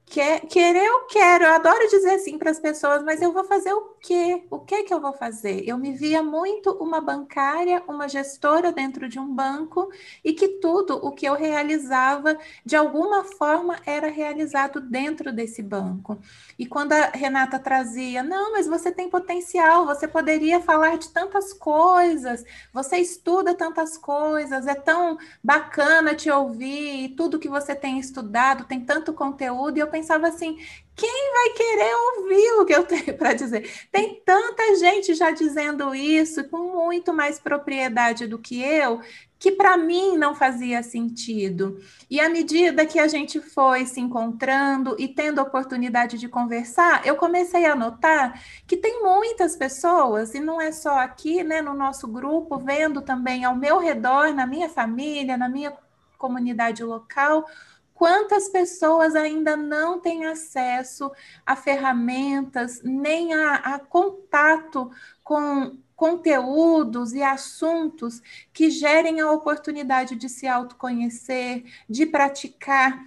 quer, 0.07 0.41
querer 0.49 0.85
eu 0.87 1.07
quero, 1.07 1.45
eu 1.45 1.53
adoro 1.55 1.89
dizer 1.89 2.15
assim 2.17 2.39
para 2.39 2.51
as 2.51 2.61
pessoas, 2.61 3.03
mas 3.05 3.23
eu 3.23 3.33
vou 3.33 3.45
fazer 3.45 3.73
o 3.75 3.96
quê? 4.07 4.45
O 4.49 4.61
que 4.61 4.85
que 4.85 4.95
eu 4.95 5.01
vou 5.01 5.13
fazer? 5.13 5.69
Eu 5.69 5.77
me 5.77 5.93
via 5.93 6.23
muito 6.23 6.71
uma 6.75 7.01
bancária, 7.01 7.83
uma 7.89 8.09
gestora 8.09 8.71
dentro 8.71 9.09
de 9.09 9.19
um 9.19 9.35
banco 9.35 9.91
e 10.25 10.33
que 10.33 10.47
tudo 10.61 10.95
o 11.05 11.11
que 11.11 11.27
eu 11.27 11.35
realizava 11.35 12.39
de 12.65 12.77
alguma 12.77 13.25
forma 13.25 13.77
era 13.85 14.09
realizado 14.09 14.81
dentro 14.81 15.33
desse 15.33 15.61
banco. 15.61 16.19
E 16.57 16.67
quando 16.67 16.93
a 16.93 17.07
Renata 17.07 17.59
trazia, 17.59 18.23
não, 18.23 18.53
mas 18.53 18.69
você 18.69 18.93
tem 18.93 19.11
potencial, 19.11 19.85
você 19.85 20.07
poderia 20.07 20.61
falar 20.61 20.99
de 20.99 21.09
tantas 21.11 21.53
coisas, 21.53 22.45
você 22.73 22.99
estuda 22.99 23.55
tantas 23.55 23.99
coisas, 23.99 24.69
é 24.69 24.75
tão 24.75 25.19
bacana 25.43 26.15
te 26.15 26.31
ouvir, 26.31 27.15
tudo 27.17 27.41
que 27.41 27.49
você 27.49 27.75
tem 27.75 27.99
estudado, 27.99 28.65
tem 28.67 28.85
tanto 28.85 29.13
conteúdo, 29.13 29.79
e 29.79 29.81
eu 29.81 29.89
pensava 29.89 30.29
assim, 30.29 30.59
quem 30.97 31.33
vai 31.33 31.51
querer 31.51 31.95
ouvir 31.95 32.53
o 32.53 32.65
que 32.65 32.75
eu 32.75 32.85
tenho 32.85 33.17
para 33.19 33.35
dizer? 33.35 33.71
Tem 33.93 34.21
tanta 34.25 34.75
gente 34.77 35.15
já 35.15 35.31
dizendo 35.31 35.95
isso 35.95 36.49
com 36.49 36.75
muito 36.75 37.13
mais 37.13 37.39
propriedade 37.39 38.27
do 38.27 38.39
que 38.39 38.63
eu, 38.63 39.03
que 39.39 39.53
para 39.53 39.77
mim 39.77 40.17
não 40.17 40.35
fazia 40.35 40.83
sentido. 40.83 41.79
E 42.09 42.19
à 42.19 42.31
medida 42.31 42.87
que 42.87 42.99
a 42.99 43.07
gente 43.07 43.41
foi 43.41 43.85
se 43.85 44.01
encontrando 44.01 44.97
e 44.99 45.07
tendo 45.07 45.43
oportunidade 45.43 46.17
de 46.17 46.29
conversar, 46.29 47.07
eu 47.07 47.17
comecei 47.17 47.67
a 47.67 47.77
notar 47.77 48.43
que 48.67 48.77
tem 48.77 49.03
muitas 49.03 49.55
pessoas, 49.55 50.35
e 50.35 50.41
não 50.41 50.59
é 50.59 50.73
só 50.73 50.99
aqui, 50.99 51.45
né, 51.45 51.61
no 51.61 51.75
nosso 51.75 52.09
grupo, 52.09 52.57
vendo 52.57 53.03
também 53.03 53.45
ao 53.45 53.55
meu 53.55 53.79
redor, 53.79 54.33
na 54.33 54.47
minha 54.47 54.71
família, 54.71 55.37
na 55.37 55.49
minha 55.49 55.77
comunidade 56.17 56.83
local, 56.83 57.47
quantas 57.97 58.49
pessoas 58.49 59.17
ainda 59.17 59.57
não 59.57 59.99
têm 59.99 60.27
acesso 60.27 61.11
a 61.45 61.57
ferramentas, 61.57 62.81
nem 62.85 63.33
a, 63.35 63.55
a 63.55 63.79
contato 63.79 64.91
com 65.25 65.79
conteúdos 65.97 67.15
e 67.15 67.23
assuntos 67.23 68.23
que 68.53 68.71
gerem 68.71 69.21
a 69.21 69.33
oportunidade 69.33 70.15
de 70.15 70.29
se 70.29 70.47
autoconhecer, 70.47 71.65
de 71.89 72.05
praticar 72.05 73.03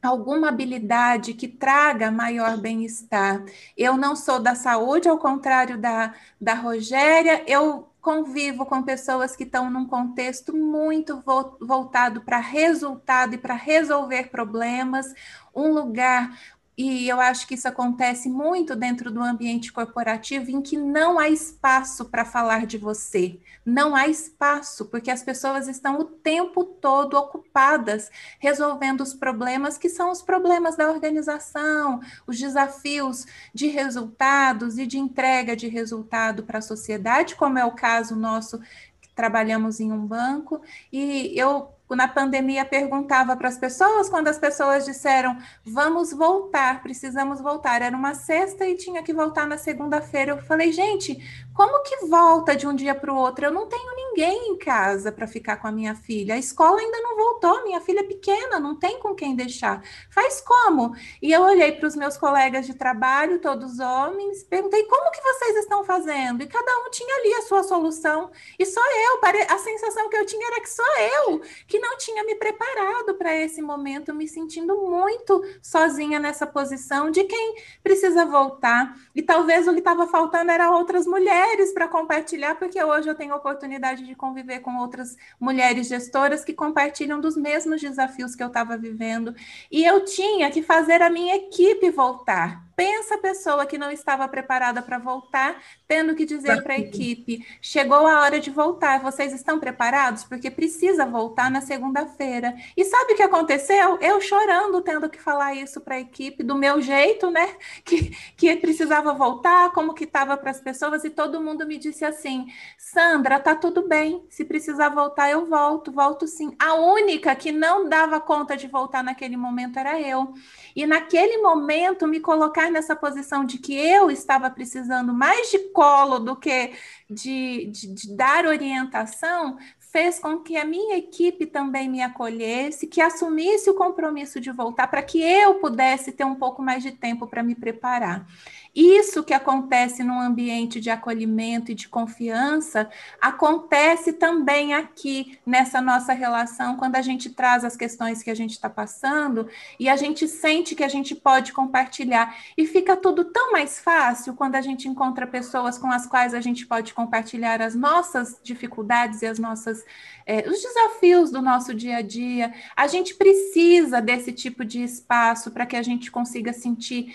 alguma 0.00 0.48
habilidade 0.48 1.34
que 1.34 1.48
traga 1.48 2.10
maior 2.10 2.56
bem-estar. 2.56 3.44
Eu 3.76 3.96
não 3.96 4.14
sou 4.14 4.40
da 4.40 4.54
saúde, 4.54 5.08
ao 5.08 5.18
contrário 5.18 5.76
da, 5.78 6.14
da 6.40 6.54
Rogéria, 6.54 7.44
eu 7.46 7.91
convivo 8.02 8.66
com 8.66 8.82
pessoas 8.82 9.36
que 9.36 9.44
estão 9.44 9.70
num 9.70 9.86
contexto 9.86 10.54
muito 10.54 11.22
voltado 11.60 12.20
para 12.22 12.38
resultado 12.38 13.34
e 13.34 13.38
para 13.38 13.54
resolver 13.54 14.28
problemas, 14.28 15.06
um 15.54 15.72
lugar 15.72 16.36
e 16.76 17.06
eu 17.08 17.20
acho 17.20 17.46
que 17.46 17.54
isso 17.54 17.68
acontece 17.68 18.28
muito 18.28 18.74
dentro 18.74 19.10
do 19.10 19.22
ambiente 19.22 19.72
corporativo 19.72 20.50
em 20.50 20.62
que 20.62 20.76
não 20.76 21.18
há 21.18 21.28
espaço 21.28 22.06
para 22.06 22.24
falar 22.24 22.66
de 22.66 22.78
você. 22.78 23.38
Não 23.64 23.94
há 23.94 24.08
espaço, 24.08 24.86
porque 24.86 25.10
as 25.10 25.22
pessoas 25.22 25.68
estão 25.68 25.98
o 25.98 26.04
tempo 26.04 26.64
todo 26.64 27.14
ocupadas 27.14 28.10
resolvendo 28.40 29.02
os 29.02 29.14
problemas 29.14 29.78
que 29.78 29.88
são 29.88 30.10
os 30.10 30.20
problemas 30.20 30.76
da 30.76 30.90
organização, 30.90 32.00
os 32.26 32.38
desafios 32.38 33.24
de 33.54 33.68
resultados 33.68 34.78
e 34.78 34.86
de 34.86 34.98
entrega 34.98 35.54
de 35.54 35.68
resultado 35.68 36.42
para 36.42 36.58
a 36.58 36.62
sociedade, 36.62 37.36
como 37.36 37.58
é 37.58 37.64
o 37.64 37.72
caso 37.72 38.16
nosso 38.16 38.58
que 39.00 39.08
trabalhamos 39.14 39.78
em 39.78 39.92
um 39.92 40.06
banco. 40.06 40.60
E 40.92 41.32
eu 41.38 41.68
na 41.94 42.08
pandemia 42.08 42.64
perguntava 42.64 43.36
para 43.36 43.48
as 43.48 43.58
pessoas, 43.58 44.08
quando 44.08 44.28
as 44.28 44.38
pessoas 44.38 44.84
disseram 44.84 45.36
vamos 45.64 46.12
voltar, 46.12 46.82
precisamos 46.82 47.40
voltar, 47.40 47.82
era 47.82 47.96
uma 47.96 48.14
sexta 48.14 48.66
e 48.66 48.76
tinha 48.76 49.02
que 49.02 49.12
voltar 49.12 49.46
na 49.46 49.58
segunda-feira. 49.58 50.32
Eu 50.32 50.38
falei, 50.38 50.72
gente, 50.72 51.16
como 51.54 51.82
que 51.82 52.06
volta 52.06 52.56
de 52.56 52.66
um 52.66 52.74
dia 52.74 52.94
para 52.94 53.12
o 53.12 53.16
outro? 53.16 53.44
Eu 53.44 53.50
não 53.50 53.66
tenho 53.66 53.94
ninguém 53.94 54.50
em 54.50 54.58
casa 54.58 55.12
para 55.12 55.26
ficar 55.26 55.56
com 55.56 55.68
a 55.68 55.72
minha 55.72 55.94
filha. 55.94 56.34
A 56.34 56.38
escola 56.38 56.80
ainda 56.80 57.00
não 57.00 57.16
voltou, 57.16 57.62
minha 57.64 57.80
filha 57.80 58.00
é 58.00 58.04
pequena, 58.04 58.58
não 58.58 58.74
tem 58.74 58.98
com 58.98 59.14
quem 59.14 59.36
deixar. 59.36 59.82
Faz 60.10 60.40
como? 60.40 60.94
E 61.20 61.30
eu 61.32 61.42
olhei 61.42 61.72
para 61.72 61.88
os 61.88 61.96
meus 61.96 62.16
colegas 62.16 62.66
de 62.66 62.74
trabalho, 62.74 63.40
todos 63.40 63.78
homens, 63.78 64.42
perguntei 64.44 64.84
como 64.84 65.10
que 65.10 65.20
vocês 65.22 65.56
estão 65.58 65.84
fazendo? 65.84 66.42
E 66.42 66.46
cada 66.46 66.78
um 66.80 66.90
tinha 66.90 67.14
ali 67.16 67.34
a 67.34 67.42
sua 67.42 67.62
solução. 67.62 68.30
E 68.58 68.64
só 68.64 68.80
eu, 68.80 69.20
a 69.50 69.58
sensação 69.58 70.08
que 70.08 70.16
eu 70.16 70.26
tinha 70.26 70.46
era 70.46 70.60
que 70.60 70.70
só 70.70 70.82
eu 71.26 71.42
que 71.66 71.78
não 71.82 71.98
tinha 71.98 72.22
me 72.24 72.36
preparado 72.36 73.14
para 73.14 73.36
esse 73.36 73.60
momento, 73.60 74.14
me 74.14 74.28
sentindo 74.28 74.74
muito 74.88 75.44
sozinha 75.60 76.20
nessa 76.20 76.46
posição 76.46 77.10
de 77.10 77.24
quem 77.24 77.56
precisa 77.82 78.24
voltar. 78.24 78.96
E 79.14 79.20
talvez 79.20 79.66
o 79.66 79.72
que 79.72 79.80
estava 79.80 80.06
faltando 80.06 80.52
era 80.52 80.70
outras 80.70 81.06
mulheres 81.06 81.72
para 81.72 81.88
compartilhar, 81.88 82.54
porque 82.54 82.82
hoje 82.82 83.08
eu 83.08 83.14
tenho 83.16 83.34
a 83.34 83.36
oportunidade 83.36 84.06
de 84.06 84.14
conviver 84.14 84.60
com 84.60 84.78
outras 84.78 85.16
mulheres 85.40 85.88
gestoras 85.88 86.44
que 86.44 86.54
compartilham 86.54 87.20
dos 87.20 87.36
mesmos 87.36 87.80
desafios 87.80 88.36
que 88.36 88.42
eu 88.42 88.46
estava 88.46 88.76
vivendo. 88.76 89.34
E 89.70 89.84
eu 89.84 90.04
tinha 90.04 90.50
que 90.50 90.62
fazer 90.62 91.02
a 91.02 91.10
minha 91.10 91.34
equipe 91.34 91.90
voltar 91.90 92.71
Pensa 92.74 93.16
a 93.16 93.18
pessoa 93.18 93.66
que 93.66 93.76
não 93.76 93.90
estava 93.90 94.26
preparada 94.28 94.80
para 94.82 94.98
voltar, 94.98 95.62
tendo 95.86 96.14
que 96.14 96.24
dizer 96.24 96.62
para 96.62 96.74
a 96.74 96.78
equipe: 96.78 97.46
chegou 97.60 98.06
a 98.06 98.20
hora 98.22 98.40
de 98.40 98.50
voltar, 98.50 99.00
vocês 99.00 99.32
estão 99.32 99.58
preparados? 99.58 100.24
Porque 100.24 100.50
precisa 100.50 101.04
voltar 101.04 101.50
na 101.50 101.60
segunda-feira. 101.60 102.54
E 102.76 102.84
sabe 102.84 103.12
o 103.12 103.16
que 103.16 103.22
aconteceu? 103.22 103.98
Eu 104.00 104.20
chorando, 104.20 104.80
tendo 104.80 105.08
que 105.10 105.20
falar 105.20 105.54
isso 105.54 105.80
para 105.80 105.96
a 105.96 106.00
equipe, 106.00 106.42
do 106.42 106.54
meu 106.54 106.80
jeito, 106.80 107.30
né? 107.30 107.48
Que, 107.84 108.10
que 108.36 108.56
precisava 108.56 109.12
voltar, 109.12 109.72
como 109.72 109.92
que 109.92 110.04
estava 110.04 110.36
para 110.36 110.50
as 110.50 110.60
pessoas, 110.60 111.04
e 111.04 111.10
todo 111.10 111.42
mundo 111.42 111.66
me 111.66 111.76
disse 111.76 112.04
assim: 112.04 112.46
Sandra, 112.78 113.40
tá 113.40 113.54
tudo 113.54 113.86
bem, 113.86 114.24
se 114.30 114.44
precisar 114.44 114.88
voltar, 114.88 115.30
eu 115.30 115.46
volto, 115.46 115.90
volto 115.92 116.26
sim. 116.26 116.54
A 116.58 116.74
única 116.74 117.34
que 117.34 117.52
não 117.52 117.88
dava 117.88 118.20
conta 118.20 118.56
de 118.56 118.66
voltar 118.66 119.02
naquele 119.02 119.36
momento 119.36 119.78
era 119.78 120.00
eu. 120.00 120.32
E 120.74 120.86
naquele 120.86 121.38
momento 121.38 122.06
me 122.06 122.20
colocar 122.20 122.70
nessa 122.70 122.96
posição 122.96 123.44
de 123.44 123.58
que 123.58 123.74
eu 123.74 124.10
estava 124.10 124.50
precisando 124.50 125.12
mais 125.12 125.50
de 125.50 125.58
colo 125.70 126.18
do 126.18 126.36
que 126.36 126.72
de, 127.08 127.66
de, 127.66 127.86
de 127.94 128.16
dar 128.16 128.46
orientação, 128.46 129.58
fez 129.92 130.18
com 130.18 130.38
que 130.38 130.56
a 130.56 130.64
minha 130.64 130.96
equipe 130.96 131.44
também 131.44 131.86
me 131.86 132.00
acolhesse, 132.00 132.86
que 132.86 133.00
assumisse 133.00 133.68
o 133.68 133.74
compromisso 133.74 134.40
de 134.40 134.50
voltar, 134.50 134.88
para 134.88 135.02
que 135.02 135.22
eu 135.22 135.56
pudesse 135.56 136.12
ter 136.12 136.24
um 136.24 136.34
pouco 136.34 136.62
mais 136.62 136.82
de 136.82 136.92
tempo 136.92 137.26
para 137.26 137.42
me 137.42 137.54
preparar. 137.54 138.26
Isso 138.74 139.22
que 139.22 139.34
acontece 139.34 140.02
num 140.02 140.18
ambiente 140.18 140.80
de 140.80 140.88
acolhimento 140.88 141.70
e 141.70 141.74
de 141.74 141.88
confiança, 141.88 142.88
acontece 143.20 144.14
também 144.14 144.72
aqui 144.72 145.38
nessa 145.44 145.80
nossa 145.80 146.14
relação, 146.14 146.76
quando 146.76 146.96
a 146.96 147.02
gente 147.02 147.28
traz 147.28 147.64
as 147.64 147.76
questões 147.76 148.22
que 148.22 148.30
a 148.30 148.34
gente 148.34 148.52
está 148.52 148.70
passando 148.70 149.46
e 149.78 149.90
a 149.90 149.96
gente 149.96 150.26
sente 150.26 150.74
que 150.74 150.82
a 150.82 150.88
gente 150.88 151.14
pode 151.14 151.52
compartilhar. 151.52 152.34
E 152.56 152.66
fica 152.66 152.96
tudo 152.96 153.26
tão 153.26 153.52
mais 153.52 153.78
fácil 153.78 154.32
quando 154.34 154.54
a 154.54 154.62
gente 154.62 154.88
encontra 154.88 155.26
pessoas 155.26 155.76
com 155.76 155.90
as 155.90 156.06
quais 156.06 156.32
a 156.32 156.40
gente 156.40 156.66
pode 156.66 156.94
compartilhar 156.94 157.60
as 157.60 157.74
nossas 157.74 158.40
dificuldades 158.42 159.20
e 159.20 159.26
as 159.26 159.38
nossas 159.38 159.84
é, 160.24 160.48
os 160.48 160.62
desafios 160.62 161.30
do 161.30 161.42
nosso 161.42 161.74
dia 161.74 161.96
a 161.96 162.02
dia. 162.02 162.54
A 162.74 162.86
gente 162.86 163.14
precisa 163.16 164.00
desse 164.00 164.32
tipo 164.32 164.64
de 164.64 164.82
espaço 164.82 165.50
para 165.50 165.66
que 165.66 165.76
a 165.76 165.82
gente 165.82 166.10
consiga 166.10 166.52
sentir 166.52 167.14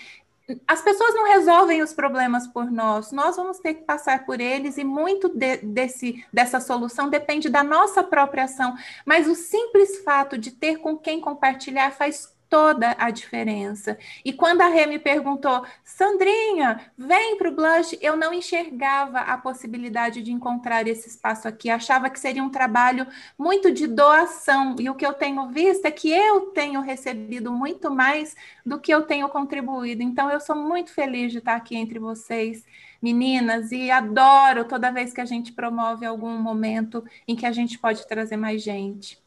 as 0.66 0.82
pessoas 0.82 1.14
não 1.14 1.26
resolvem 1.28 1.82
os 1.82 1.94
problemas 1.94 2.48
por 2.48 2.72
nós, 2.72 3.12
nós 3.12 3.36
vamos 3.36 3.60
ter 3.60 3.74
que 3.74 3.84
passar 3.84 4.26
por 4.26 4.40
eles 4.40 4.78
e 4.78 4.84
muito 4.84 5.28
de, 5.28 5.58
desse, 5.58 6.26
dessa 6.32 6.60
solução 6.62 7.10
depende 7.10 7.50
da 7.50 7.64
nossa 7.64 8.02
própria 8.02 8.46
ação. 8.46 8.76
Mas 9.06 9.28
o 9.28 9.36
simples 9.36 10.00
fato 10.04 10.38
de 10.38 10.52
ter 10.52 10.78
com 10.78 10.98
quem 10.98 11.20
compartilhar 11.20 11.92
faz 11.92 12.34
toda 12.50 12.96
a 12.98 13.10
diferença. 13.10 13.98
E 14.24 14.34
quando 14.34 14.62
a 14.62 14.68
Rê 14.68 14.86
me 14.86 15.00
perguntou, 15.00 15.66
Sandrinha, 15.84 16.92
vem 16.98 17.38
para 17.38 17.50
o 17.50 17.56
Blush, 17.56 17.98
eu 18.02 18.16
não 18.16 18.34
enxergava 18.34 19.20
a 19.20 19.38
possibilidade 19.38 20.22
de 20.22 20.32
encontrar 20.32 20.88
esse 20.88 21.10
espaço 21.10 21.48
aqui. 21.48 21.70
Achava 21.70 22.10
que 22.10 22.20
seria 22.20 22.44
um 22.44 22.50
trabalho 22.50 23.08
muito 23.38 23.72
de 23.72 23.88
doação. 23.88 24.76
E 24.80 24.90
o 24.90 24.96
que 24.96 25.06
eu 25.06 25.14
tenho 25.14 25.50
visto 25.50 25.86
é 25.86 25.92
que 25.92 26.10
eu 26.12 26.48
tenho 26.52 26.82
recebido 26.82 27.52
muito 27.52 27.92
mais 27.92 28.36
do 28.66 28.80
que 28.80 28.94
eu 28.94 29.04
tenho 29.04 29.30
contribuído. 29.30 30.02
Então, 30.02 30.32
eu 30.32 30.40
sou 30.40 30.56
muito 30.56 30.92
feliz 30.94 31.32
de 31.32 31.40
estar 31.40 31.56
aqui 31.56 31.76
entre 31.76 32.00
vocês. 32.00 32.66
Meninas, 33.02 33.72
e 33.72 33.92
adoro 33.92 34.66
toda 34.66 34.92
vez 34.92 35.14
que 35.14 35.22
a 35.22 35.26
gente 35.26 35.52
promove 35.54 36.06
algum 36.06 36.36
momento 36.40 37.04
em 37.28 37.36
que 37.36 37.46
a 37.46 37.52
gente 37.52 37.78
pode 37.78 38.08
trazer 38.08 38.38
mais 38.38 38.64
gente. 38.64 39.27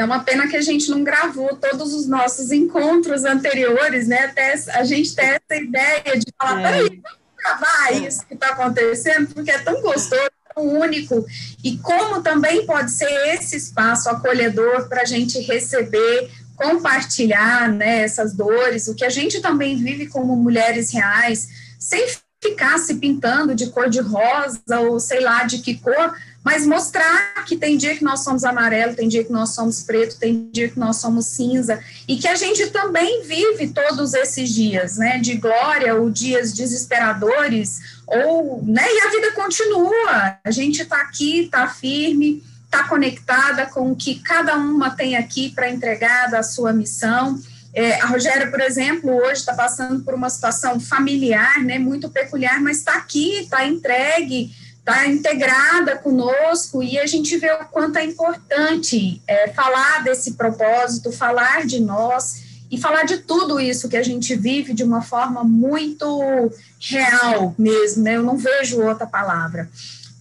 É 0.00 0.04
uma 0.04 0.24
pena 0.24 0.48
que 0.48 0.56
a 0.56 0.62
gente 0.62 0.88
não 0.90 1.04
gravou 1.04 1.54
todos 1.56 1.92
os 1.92 2.06
nossos 2.06 2.50
encontros 2.50 3.26
anteriores, 3.26 4.08
né? 4.08 4.24
Até 4.24 4.54
a 4.72 4.82
gente 4.82 5.14
ter 5.14 5.42
essa 5.50 5.62
ideia 5.62 6.16
de 6.16 6.32
falar, 6.38 6.58
é. 6.58 6.62
peraí, 6.62 7.02
vamos 7.02 7.18
gravar 7.36 7.92
isso 7.92 8.26
que 8.26 8.32
está 8.32 8.48
acontecendo, 8.48 9.28
porque 9.34 9.50
é 9.50 9.58
tão 9.58 9.82
gostoso, 9.82 10.30
tão 10.54 10.66
único, 10.80 11.26
e 11.62 11.76
como 11.78 12.22
também 12.22 12.64
pode 12.64 12.92
ser 12.92 13.10
esse 13.34 13.56
espaço 13.56 14.08
acolhedor 14.08 14.88
para 14.88 15.02
a 15.02 15.04
gente 15.04 15.38
receber, 15.40 16.30
compartilhar 16.56 17.68
né, 17.68 18.00
essas 18.00 18.32
dores, 18.32 18.88
o 18.88 18.94
que 18.94 19.04
a 19.04 19.10
gente 19.10 19.42
também 19.42 19.76
vive 19.76 20.06
como 20.06 20.34
mulheres 20.34 20.90
reais, 20.92 21.46
sem 21.78 22.06
ficar 22.42 22.78
se 22.78 22.94
pintando 22.94 23.54
de 23.54 23.66
cor 23.66 23.90
de 23.90 24.00
rosa 24.00 24.80
ou 24.80 24.98
sei 24.98 25.20
lá 25.20 25.44
de 25.44 25.58
que 25.58 25.74
cor, 25.74 26.16
mas 26.42 26.66
mostrar 26.66 27.44
que 27.44 27.56
tem 27.56 27.76
dia 27.76 27.96
que 27.96 28.02
nós 28.02 28.24
somos 28.24 28.44
amarelo, 28.44 28.94
tem 28.94 29.08
dia 29.08 29.22
que 29.22 29.32
nós 29.32 29.50
somos 29.50 29.82
preto, 29.82 30.18
tem 30.18 30.48
dia 30.50 30.68
que 30.68 30.78
nós 30.78 30.96
somos 30.96 31.26
cinza, 31.26 31.82
e 32.08 32.16
que 32.16 32.26
a 32.26 32.34
gente 32.34 32.68
também 32.68 33.22
vive 33.24 33.68
todos 33.68 34.14
esses 34.14 34.48
dias, 34.48 34.96
né, 34.96 35.18
de 35.18 35.34
glória 35.36 35.94
ou 35.94 36.10
dias 36.10 36.52
desesperadores, 36.52 37.78
ou, 38.06 38.62
né, 38.64 38.84
e 38.84 39.00
a 39.06 39.10
vida 39.10 39.32
continua, 39.32 40.38
a 40.42 40.50
gente 40.50 40.82
está 40.82 41.02
aqui, 41.02 41.44
está 41.44 41.68
firme, 41.68 42.42
está 42.64 42.84
conectada 42.84 43.66
com 43.66 43.92
o 43.92 43.96
que 43.96 44.20
cada 44.20 44.56
uma 44.56 44.90
tem 44.90 45.16
aqui 45.16 45.50
para 45.50 45.68
entregar 45.68 46.30
da 46.30 46.42
sua 46.42 46.72
missão, 46.72 47.38
é, 47.72 48.00
a 48.00 48.06
Rogéria, 48.06 48.50
por 48.50 48.60
exemplo, 48.60 49.14
hoje 49.14 49.40
está 49.40 49.54
passando 49.54 50.02
por 50.02 50.14
uma 50.14 50.28
situação 50.28 50.80
familiar, 50.80 51.62
né, 51.62 51.78
muito 51.78 52.08
peculiar, 52.08 52.60
mas 52.60 52.78
está 52.78 52.94
aqui, 52.94 53.42
está 53.42 53.64
entregue, 53.64 54.50
está 54.90 55.06
integrada 55.06 55.96
conosco 55.96 56.82
e 56.82 56.98
a 56.98 57.06
gente 57.06 57.36
vê 57.36 57.50
o 57.52 57.64
quanto 57.66 57.96
é 57.98 58.04
importante 58.04 59.22
é, 59.26 59.48
falar 59.48 60.02
desse 60.02 60.34
propósito, 60.34 61.12
falar 61.12 61.66
de 61.66 61.80
nós 61.80 62.64
e 62.70 62.78
falar 62.78 63.04
de 63.04 63.18
tudo 63.18 63.58
isso 63.58 63.88
que 63.88 63.96
a 63.96 64.02
gente 64.02 64.34
vive 64.34 64.72
de 64.72 64.84
uma 64.84 65.02
forma 65.02 65.42
muito 65.42 66.50
real 66.80 67.54
mesmo, 67.58 68.04
né? 68.04 68.16
Eu 68.16 68.22
não 68.22 68.36
vejo 68.36 68.80
outra 68.80 69.06
palavra. 69.06 69.68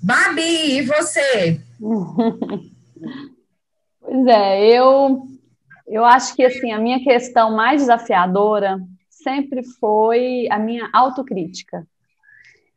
Babi, 0.02 0.78
e 0.78 0.82
você? 0.82 1.62
Pois 4.02 4.26
é, 4.26 4.76
eu 4.76 5.28
eu 5.86 6.04
acho 6.04 6.36
que 6.36 6.44
assim 6.44 6.72
a 6.72 6.80
minha 6.80 7.04
questão 7.04 7.56
mais 7.56 7.82
desafiadora 7.82 8.80
sempre 9.08 9.64
foi 9.80 10.48
a 10.50 10.58
minha 10.58 10.90
autocrítica. 10.94 11.86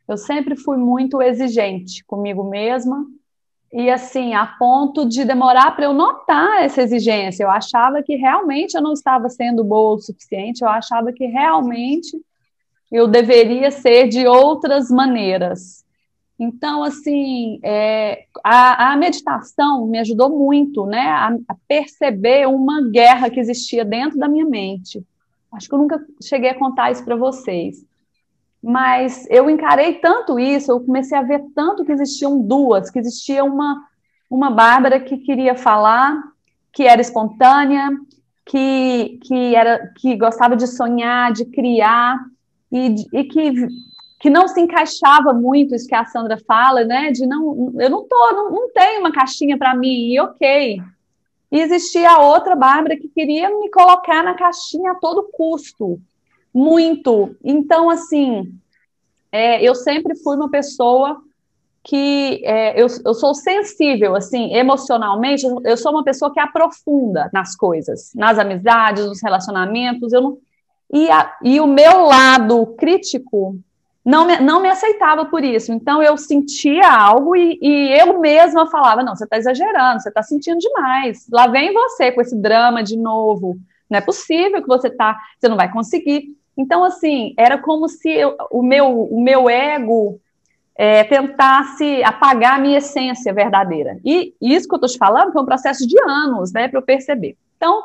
Eu 0.07 0.17
sempre 0.17 0.55
fui 0.55 0.77
muito 0.77 1.21
exigente 1.21 2.03
comigo 2.05 2.43
mesma 2.43 3.05
e 3.71 3.89
assim, 3.89 4.35
a 4.35 4.45
ponto 4.45 5.07
de 5.07 5.25
demorar 5.25 5.75
para 5.75 5.85
eu 5.85 5.93
notar 5.93 6.63
essa 6.63 6.81
exigência. 6.81 7.43
Eu 7.43 7.49
achava 7.49 8.03
que 8.03 8.15
realmente 8.15 8.75
eu 8.75 8.81
não 8.81 8.93
estava 8.93 9.29
sendo 9.29 9.63
boa 9.63 9.95
o 9.95 9.99
suficiente, 9.99 10.61
eu 10.61 10.69
achava 10.69 11.11
que 11.11 11.25
realmente 11.25 12.15
eu 12.91 13.07
deveria 13.07 13.71
ser 13.71 14.07
de 14.07 14.27
outras 14.27 14.91
maneiras. 14.91 15.83
Então, 16.37 16.83
assim, 16.83 17.59
é, 17.63 18.25
a, 18.43 18.91
a, 18.91 18.97
meditação 18.97 19.87
me 19.87 19.97
ajudou 19.99 20.29
muito, 20.29 20.85
né, 20.85 21.07
a, 21.07 21.35
a, 21.47 21.55
perceber 21.67 22.47
uma 22.47 22.81
guerra 22.89 23.29
que 23.29 23.39
existia 23.39 23.83
dentro 23.83 24.19
da 24.19 24.27
minha 24.27 24.45
mente. 24.45 25.03
Acho 25.51 25.67
que 25.67 25.73
eu 25.73 25.79
nunca 25.79 26.03
cheguei 26.21 26.49
a 26.49 26.57
contar 26.57 26.91
isso 26.91 27.03
para 27.03 27.15
vocês. 27.15 27.83
Mas 28.63 29.27
eu 29.29 29.49
encarei 29.49 29.95
tanto 29.95 30.39
isso, 30.39 30.71
eu 30.71 30.79
comecei 30.79 31.17
a 31.17 31.21
ver 31.21 31.43
tanto 31.53 31.83
que 31.83 31.91
existiam 31.91 32.41
duas, 32.41 32.89
que 32.89 32.97
existia 32.97 33.43
uma, 33.43 33.85
uma 34.29 34.49
Bárbara 34.49 35.01
que 35.01 35.17
queria 35.17 35.53
falar, 35.53 36.17
que 36.71 36.83
era 36.83 37.01
espontânea, 37.01 37.89
que, 38.45 39.19
que, 39.21 39.53
era, 39.53 39.91
que 39.97 40.15
gostava 40.15 40.55
de 40.55 40.65
sonhar, 40.65 41.33
de 41.33 41.43
criar, 41.43 42.17
e, 42.71 42.95
e 43.11 43.25
que, 43.25 43.67
que 44.17 44.29
não 44.29 44.47
se 44.47 44.61
encaixava 44.61 45.33
muito, 45.33 45.75
isso 45.75 45.87
que 45.87 45.93
a 45.93 46.05
Sandra 46.05 46.37
fala, 46.47 46.85
né? 46.85 47.11
De 47.11 47.27
não, 47.27 47.73
eu 47.77 47.89
não 47.89 48.07
tô, 48.07 48.31
não, 48.31 48.49
não 48.49 48.71
tenho 48.71 49.01
uma 49.01 49.11
caixinha 49.11 49.57
para 49.57 49.75
mim, 49.75 50.13
e 50.13 50.21
ok. 50.21 50.81
E 51.51 51.59
existia 51.59 52.11
a 52.11 52.21
outra 52.21 52.55
Bárbara 52.55 52.95
que 52.95 53.09
queria 53.09 53.49
me 53.49 53.69
colocar 53.69 54.23
na 54.23 54.35
caixinha 54.35 54.93
a 54.93 54.95
todo 54.95 55.29
custo 55.33 55.99
muito. 56.53 57.35
Então, 57.43 57.89
assim, 57.89 58.53
é, 59.31 59.63
eu 59.63 59.73
sempre 59.73 60.15
fui 60.15 60.35
uma 60.35 60.49
pessoa 60.49 61.21
que 61.83 62.41
é, 62.45 62.81
eu, 62.81 62.87
eu 63.05 63.13
sou 63.13 63.33
sensível, 63.33 64.15
assim, 64.15 64.55
emocionalmente, 64.55 65.45
eu 65.65 65.75
sou 65.75 65.91
uma 65.91 66.03
pessoa 66.03 66.31
que 66.31 66.39
aprofunda 66.39 67.29
nas 67.33 67.57
coisas, 67.57 68.11
nas 68.15 68.39
amizades, 68.39 69.05
nos 69.05 69.21
relacionamentos, 69.21 70.13
eu 70.13 70.21
não, 70.21 70.37
e, 70.91 71.11
a, 71.11 71.35
e 71.43 71.59
o 71.59 71.67
meu 71.67 72.05
lado 72.05 72.67
crítico 72.77 73.59
não 74.05 74.25
me, 74.25 74.39
não 74.39 74.61
me 74.61 74.69
aceitava 74.69 75.25
por 75.25 75.43
isso, 75.43 75.73
então 75.73 76.01
eu 76.01 76.15
sentia 76.17 76.89
algo 76.89 77.35
e, 77.35 77.57
e 77.61 77.99
eu 77.99 78.19
mesma 78.19 78.69
falava, 78.69 79.03
não, 79.03 79.15
você 79.15 79.25
está 79.25 79.37
exagerando, 79.37 80.01
você 80.01 80.09
está 80.09 80.23
sentindo 80.23 80.59
demais, 80.59 81.27
lá 81.31 81.47
vem 81.47 81.73
você 81.73 82.13
com 82.13 82.21
esse 82.21 82.35
drama 82.35 82.81
de 82.81 82.95
novo, 82.95 83.57
não 83.89 83.97
é 83.97 84.01
possível 84.01 84.61
que 84.61 84.67
você 84.67 84.89
tá, 84.89 85.19
você 85.37 85.49
não 85.49 85.57
vai 85.57 85.69
conseguir, 85.69 86.29
então, 86.57 86.83
assim, 86.83 87.33
era 87.37 87.57
como 87.57 87.87
se 87.89 88.09
eu, 88.09 88.35
o, 88.51 88.61
meu, 88.61 89.03
o 89.03 89.21
meu 89.21 89.49
ego 89.49 90.19
é, 90.75 91.03
tentasse 91.03 92.03
apagar 92.03 92.55
a 92.55 92.61
minha 92.61 92.77
essência 92.77 93.33
verdadeira. 93.33 93.99
E 94.05 94.35
isso 94.39 94.67
que 94.67 94.73
eu 94.73 94.77
estou 94.77 94.89
te 94.89 94.97
falando 94.97 95.31
foi 95.31 95.41
um 95.41 95.45
processo 95.45 95.87
de 95.87 95.99
anos, 96.03 96.51
né, 96.51 96.67
para 96.67 96.79
eu 96.79 96.83
perceber. 96.83 97.35
Então, 97.57 97.83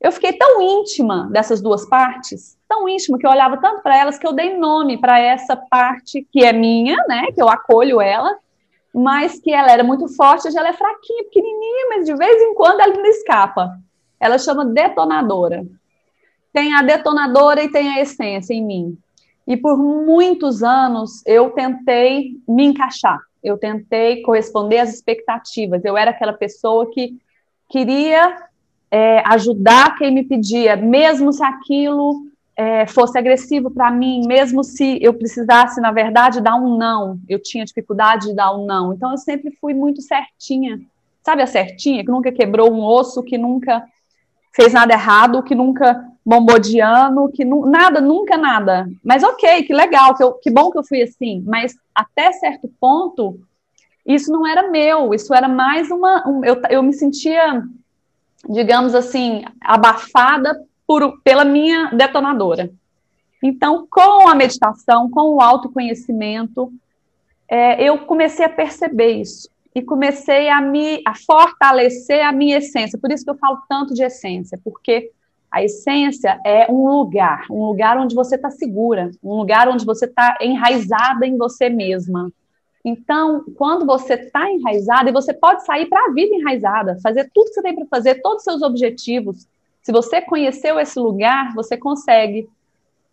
eu 0.00 0.12
fiquei 0.12 0.32
tão 0.32 0.60
íntima 0.62 1.28
dessas 1.30 1.60
duas 1.60 1.88
partes, 1.88 2.56
tão 2.68 2.88
íntima 2.88 3.18
que 3.18 3.26
eu 3.26 3.30
olhava 3.30 3.56
tanto 3.56 3.82
para 3.82 3.96
elas 3.96 4.18
que 4.18 4.26
eu 4.26 4.32
dei 4.32 4.56
nome 4.56 4.98
para 4.98 5.18
essa 5.18 5.56
parte 5.56 6.26
que 6.30 6.44
é 6.44 6.52
minha, 6.52 6.96
né, 7.08 7.26
que 7.32 7.42
eu 7.42 7.48
acolho 7.48 8.00
ela, 8.00 8.36
mas 8.94 9.38
que 9.40 9.52
ela 9.52 9.70
era 9.70 9.84
muito 9.84 10.08
forte, 10.08 10.48
hoje 10.48 10.58
ela 10.58 10.68
é 10.68 10.72
fraquinha, 10.72 11.24
pequenininha, 11.24 11.86
mas 11.90 12.06
de 12.06 12.14
vez 12.14 12.42
em 12.42 12.54
quando 12.54 12.80
ela 12.80 12.94
ainda 12.94 13.08
escapa. 13.08 13.78
Ela 14.20 14.38
chama 14.38 14.64
detonadora 14.64 15.64
tem 16.52 16.74
a 16.74 16.82
detonadora 16.82 17.62
e 17.62 17.70
tem 17.70 17.88
a 17.90 18.00
essência 18.00 18.54
em 18.54 18.64
mim. 18.64 18.98
E 19.46 19.56
por 19.56 19.78
muitos 19.78 20.62
anos 20.62 21.22
eu 21.26 21.50
tentei 21.50 22.36
me 22.46 22.64
encaixar, 22.66 23.18
eu 23.42 23.56
tentei 23.56 24.22
corresponder 24.22 24.78
às 24.78 24.92
expectativas. 24.92 25.84
Eu 25.84 25.96
era 25.96 26.10
aquela 26.10 26.32
pessoa 26.32 26.90
que 26.90 27.16
queria 27.68 28.36
é, 28.90 29.22
ajudar 29.26 29.96
quem 29.96 30.12
me 30.12 30.24
pedia, 30.24 30.76
mesmo 30.76 31.32
se 31.32 31.42
aquilo 31.42 32.26
é, 32.56 32.86
fosse 32.86 33.16
agressivo 33.16 33.70
para 33.70 33.90
mim, 33.90 34.26
mesmo 34.26 34.64
se 34.64 34.98
eu 35.00 35.14
precisasse, 35.14 35.80
na 35.80 35.92
verdade, 35.92 36.40
dar 36.40 36.56
um 36.56 36.76
não. 36.76 37.20
Eu 37.28 37.40
tinha 37.40 37.64
dificuldade 37.64 38.26
de 38.26 38.34
dar 38.34 38.52
um 38.52 38.66
não. 38.66 38.92
Então 38.92 39.12
eu 39.12 39.18
sempre 39.18 39.56
fui 39.60 39.72
muito 39.72 40.02
certinha. 40.02 40.80
Sabe 41.22 41.42
a 41.42 41.46
certinha, 41.46 42.04
que 42.04 42.10
nunca 42.10 42.32
quebrou 42.32 42.72
um 42.72 42.82
osso, 42.82 43.22
que 43.22 43.38
nunca 43.38 43.84
fez 44.52 44.72
nada 44.72 44.92
errado, 44.92 45.42
que 45.42 45.54
nunca 45.54 46.04
bombou 46.28 46.58
de 46.58 46.78
ano, 46.78 47.32
que 47.32 47.42
nu, 47.42 47.64
nada, 47.64 48.02
nunca 48.02 48.36
nada. 48.36 48.86
Mas 49.02 49.22
ok, 49.22 49.62
que 49.62 49.72
legal, 49.72 50.14
que, 50.14 50.22
eu, 50.22 50.34
que 50.34 50.50
bom 50.50 50.70
que 50.70 50.78
eu 50.78 50.84
fui 50.84 51.00
assim. 51.00 51.42
Mas 51.46 51.74
até 51.94 52.30
certo 52.32 52.70
ponto, 52.78 53.40
isso 54.04 54.30
não 54.30 54.46
era 54.46 54.68
meu, 54.68 55.14
isso 55.14 55.32
era 55.32 55.48
mais 55.48 55.90
uma. 55.90 56.28
Um, 56.28 56.44
eu, 56.44 56.60
eu 56.68 56.82
me 56.82 56.92
sentia, 56.92 57.62
digamos 58.46 58.94
assim, 58.94 59.42
abafada 59.58 60.62
por, 60.86 61.18
pela 61.22 61.46
minha 61.46 61.86
detonadora. 61.94 62.70
Então, 63.42 63.86
com 63.90 64.28
a 64.28 64.34
meditação, 64.34 65.08
com 65.08 65.36
o 65.36 65.40
autoconhecimento, 65.40 66.70
é, 67.48 67.82
eu 67.82 68.00
comecei 68.00 68.44
a 68.44 68.50
perceber 68.50 69.12
isso 69.12 69.48
e 69.74 69.80
comecei 69.80 70.50
a 70.50 70.60
me 70.60 71.00
a 71.06 71.14
fortalecer 71.14 72.20
a 72.22 72.32
minha 72.32 72.58
essência. 72.58 72.98
Por 72.98 73.10
isso 73.10 73.24
que 73.24 73.30
eu 73.30 73.38
falo 73.38 73.62
tanto 73.66 73.94
de 73.94 74.02
essência, 74.02 74.60
porque 74.62 75.10
a 75.50 75.62
essência 75.62 76.38
é 76.44 76.70
um 76.70 76.86
lugar, 76.86 77.46
um 77.50 77.64
lugar 77.64 77.96
onde 77.98 78.14
você 78.14 78.34
está 78.34 78.50
segura, 78.50 79.10
um 79.22 79.34
lugar 79.34 79.68
onde 79.68 79.84
você 79.84 80.04
está 80.04 80.36
enraizada 80.40 81.26
em 81.26 81.36
você 81.36 81.68
mesma. 81.70 82.30
Então, 82.84 83.44
quando 83.56 83.84
você 83.86 84.14
está 84.14 84.50
enraizada, 84.50 85.10
e 85.10 85.12
você 85.12 85.32
pode 85.32 85.64
sair 85.64 85.86
para 85.86 86.06
a 86.06 86.12
vida 86.12 86.34
enraizada, 86.34 86.98
fazer 87.02 87.30
tudo 87.34 87.48
que 87.48 87.54
você 87.54 87.62
tem 87.62 87.74
para 87.74 87.86
fazer, 87.86 88.16
todos 88.22 88.38
os 88.38 88.44
seus 88.44 88.62
objetivos. 88.62 89.46
Se 89.82 89.90
você 89.90 90.20
conheceu 90.20 90.78
esse 90.78 90.98
lugar, 90.98 91.54
você 91.54 91.76
consegue 91.76 92.48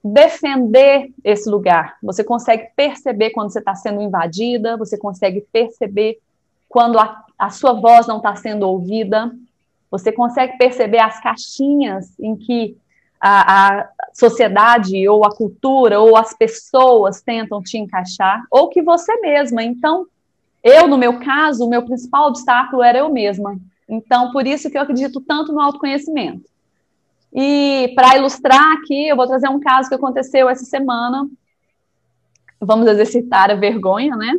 defender 0.03 1.11
esse 1.23 1.49
lugar. 1.49 1.97
Você 2.03 2.23
consegue 2.23 2.67
perceber 2.75 3.31
quando 3.31 3.51
você 3.51 3.59
está 3.59 3.73
sendo 3.73 4.01
invadida, 4.01 4.77
você 4.77 4.97
consegue 4.97 5.41
perceber 5.51 6.19
quando 6.69 6.99
a, 6.99 7.25
a 7.39 7.49
sua 7.49 7.73
voz 7.73 8.05
não 8.05 8.17
está 8.17 8.35
sendo 8.35 8.69
ouvida, 8.69 9.31
você 9.97 10.11
consegue 10.11 10.57
perceber 10.57 10.99
as 10.99 11.19
caixinhas 11.19 12.13
em 12.19 12.35
que 12.35 12.77
a, 13.19 13.79
a, 13.79 13.89
sociedade 14.13 15.07
ou 15.07 15.25
a 15.25 15.35
cultura 15.35 15.99
ou 15.99 16.15
as 16.15 16.33
pessoas 16.33 17.21
tentam 17.21 17.61
te 17.61 17.77
encaixar, 17.77 18.43
ou 18.49 18.69
que 18.69 18.81
você 18.81 19.19
mesma. 19.19 19.63
Então, 19.63 20.05
eu, 20.63 20.87
no 20.87 20.97
meu 20.97 21.19
caso, 21.19 21.65
o 21.65 21.69
meu 21.69 21.83
principal 21.83 22.27
obstáculo 22.27 22.83
era 22.83 22.99
eu 22.99 23.11
mesma. 23.11 23.57
Então, 23.87 24.31
por 24.31 24.47
isso 24.47 24.69
que 24.69 24.77
eu 24.77 24.81
acredito 24.81 25.21
tanto 25.21 25.51
no 25.51 25.61
autoconhecimento. 25.61 26.49
E 27.33 27.91
para 27.95 28.17
ilustrar 28.17 28.73
aqui, 28.73 29.07
eu 29.07 29.15
vou 29.15 29.27
trazer 29.27 29.49
um 29.49 29.59
caso 29.59 29.89
que 29.89 29.95
aconteceu 29.95 30.47
essa 30.47 30.63
semana. 30.63 31.27
Vamos 32.59 32.87
exercitar 32.87 33.51
a 33.51 33.55
vergonha, 33.55 34.15
né? 34.15 34.33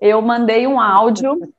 eu 0.00 0.22
mandei 0.22 0.66
um 0.66 0.80
áudio 0.80 1.52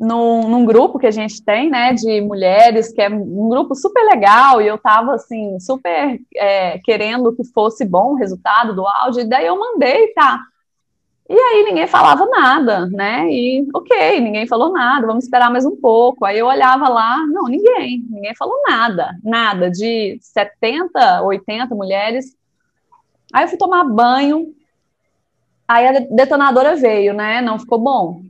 num, 0.00 0.48
num, 0.48 0.64
grupo 0.64 0.98
que 0.98 1.06
a 1.06 1.10
gente 1.10 1.44
tem, 1.44 1.68
né, 1.68 1.92
de 1.92 2.22
mulheres, 2.22 2.90
que 2.90 3.02
é 3.02 3.10
um 3.10 3.48
grupo 3.50 3.74
super 3.74 4.02
legal, 4.04 4.62
e 4.62 4.66
eu 4.66 4.76
estava, 4.76 5.14
assim, 5.14 5.60
super 5.60 6.18
é, 6.34 6.78
querendo 6.78 7.34
que 7.36 7.44
fosse 7.44 7.84
bom 7.84 8.12
o 8.12 8.16
resultado 8.16 8.74
do 8.74 8.86
áudio, 8.86 9.20
e 9.20 9.28
daí 9.28 9.46
eu 9.46 9.58
mandei, 9.58 10.08
tá? 10.14 10.40
E 11.28 11.38
aí 11.38 11.62
ninguém 11.62 11.86
falava 11.86 12.26
nada, 12.26 12.86
né? 12.86 13.30
E 13.30 13.64
ok, 13.72 14.20
ninguém 14.20 14.48
falou 14.48 14.72
nada, 14.72 15.06
vamos 15.06 15.22
esperar 15.22 15.48
mais 15.48 15.64
um 15.64 15.76
pouco. 15.76 16.24
Aí 16.24 16.36
eu 16.36 16.46
olhava 16.46 16.88
lá, 16.88 17.24
não, 17.28 17.44
ninguém, 17.44 18.04
ninguém 18.10 18.34
falou 18.34 18.60
nada, 18.66 19.16
nada, 19.22 19.70
de 19.70 20.18
70, 20.20 21.22
80 21.22 21.72
mulheres. 21.72 22.36
Aí 23.32 23.44
eu 23.44 23.48
fui 23.48 23.56
tomar 23.56 23.84
banho, 23.84 24.52
aí 25.68 25.86
a 25.86 26.00
detonadora 26.10 26.74
veio, 26.74 27.14
né? 27.14 27.40
Não 27.40 27.60
ficou 27.60 27.78
bom. 27.78 28.22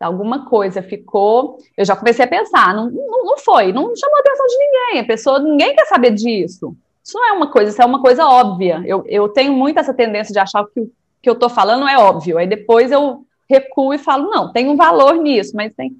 Alguma 0.00 0.46
coisa 0.46 0.82
ficou. 0.82 1.58
Eu 1.76 1.84
já 1.84 1.96
comecei 1.96 2.24
a 2.24 2.28
pensar, 2.28 2.74
não, 2.74 2.90
não, 2.90 3.24
não 3.24 3.38
foi, 3.38 3.72
não 3.72 3.94
chamou 3.96 4.16
a 4.16 4.20
atenção 4.20 4.46
de 4.46 4.58
ninguém. 4.58 5.00
A 5.00 5.06
pessoa, 5.06 5.38
ninguém 5.38 5.74
quer 5.74 5.86
saber 5.86 6.10
disso. 6.10 6.76
Isso 7.02 7.18
não 7.18 7.28
é 7.28 7.32
uma 7.32 7.50
coisa, 7.50 7.70
isso 7.70 7.82
é 7.82 7.84
uma 7.84 8.00
coisa 8.00 8.26
óbvia. 8.26 8.82
Eu, 8.86 9.04
eu 9.06 9.28
tenho 9.28 9.52
muito 9.52 9.78
essa 9.78 9.94
tendência 9.94 10.32
de 10.32 10.38
achar 10.38 10.64
que 10.66 10.80
o 10.80 10.90
que 11.22 11.28
eu 11.28 11.34
estou 11.34 11.48
falando 11.48 11.86
é 11.86 11.98
óbvio. 11.98 12.38
Aí 12.38 12.46
depois 12.46 12.90
eu 12.90 13.24
recuo 13.48 13.92
e 13.92 13.98
falo, 13.98 14.30
não, 14.30 14.52
tem 14.52 14.68
um 14.68 14.76
valor 14.76 15.16
nisso, 15.16 15.52
mas 15.54 15.74
tem. 15.74 15.96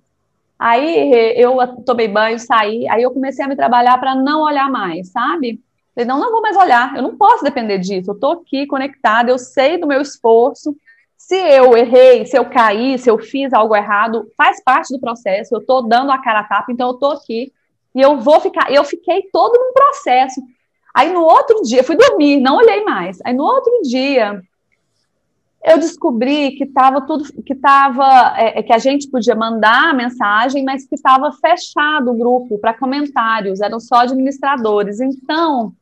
Aí 0.59 1.35
eu 1.37 1.57
tomei 1.85 2.09
banho, 2.09 2.38
saí, 2.38 2.88
aí 2.88 3.02
eu 3.02 3.11
comecei 3.11 3.44
a 3.44 3.48
me 3.48 3.57
trabalhar 3.57 3.98
para 3.98 4.14
não 4.14 4.42
olhar 4.42 4.70
mais, 4.70 5.09
sabe? 5.09 5.61
Falei, 5.94 6.09
não, 6.09 6.18
não 6.18 6.30
vou 6.30 6.40
mais 6.40 6.57
olhar, 6.57 6.96
eu 6.96 7.02
não 7.02 7.16
posso 7.16 7.44
depender 7.44 7.78
disso, 7.78 8.11
eu 8.11 8.14
estou 8.14 8.33
aqui 8.33 8.66
conectada, 8.66 9.30
eu 9.30 9.38
sei 9.38 9.78
do 9.78 9.87
meu 9.87 10.00
esforço. 10.00 10.74
Se 11.16 11.37
eu 11.37 11.77
errei, 11.77 12.27
se 12.27 12.37
eu 12.37 12.44
caí, 12.44 12.98
se 12.98 13.11
eu 13.11 13.18
fiz 13.18 13.53
algo 13.53 13.74
errado, 13.74 14.31
faz 14.37 14.62
parte 14.62 14.92
do 14.92 15.00
processo, 15.00 15.55
eu 15.55 15.61
estou 15.61 15.83
dando 15.83 16.12
a 16.12 16.18
cara 16.18 16.40
a 16.40 16.44
tapa, 16.44 16.70
então 16.70 16.88
eu 16.88 16.94
estou 16.94 17.12
aqui 17.12 17.53
e 17.94 18.00
eu 18.00 18.18
vou 18.18 18.40
ficar. 18.40 18.70
Eu 18.70 18.85
fiquei 18.85 19.22
todo 19.33 19.59
num 19.59 19.72
processo. 19.72 20.42
Aí 20.94 21.12
no 21.12 21.22
outro 21.22 21.62
dia, 21.62 21.83
fui 21.83 21.96
dormir, 21.96 22.40
não 22.40 22.57
olhei 22.57 22.85
mais. 22.85 23.18
Aí 23.24 23.35
no 23.35 23.44
outro 23.44 23.72
dia, 23.83 24.42
eu 25.64 25.79
descobri 25.79 26.53
que 26.53 26.64
estava 26.64 27.00
tudo, 27.00 27.24
que 27.42 27.55
estava, 27.55 28.35
é, 28.37 28.59
é, 28.59 28.62
que 28.62 28.72
a 28.72 28.79
gente 28.79 29.09
podia 29.09 29.35
mandar 29.35 29.90
a 29.90 29.94
mensagem, 29.94 30.62
mas 30.62 30.87
que 30.87 30.94
estava 30.94 31.33
fechado 31.33 32.11
o 32.11 32.16
grupo 32.16 32.59
para 32.59 32.74
comentários, 32.74 33.61
eram 33.61 33.81
só 33.81 33.96
administradores. 33.96 35.00
Então, 35.00 35.72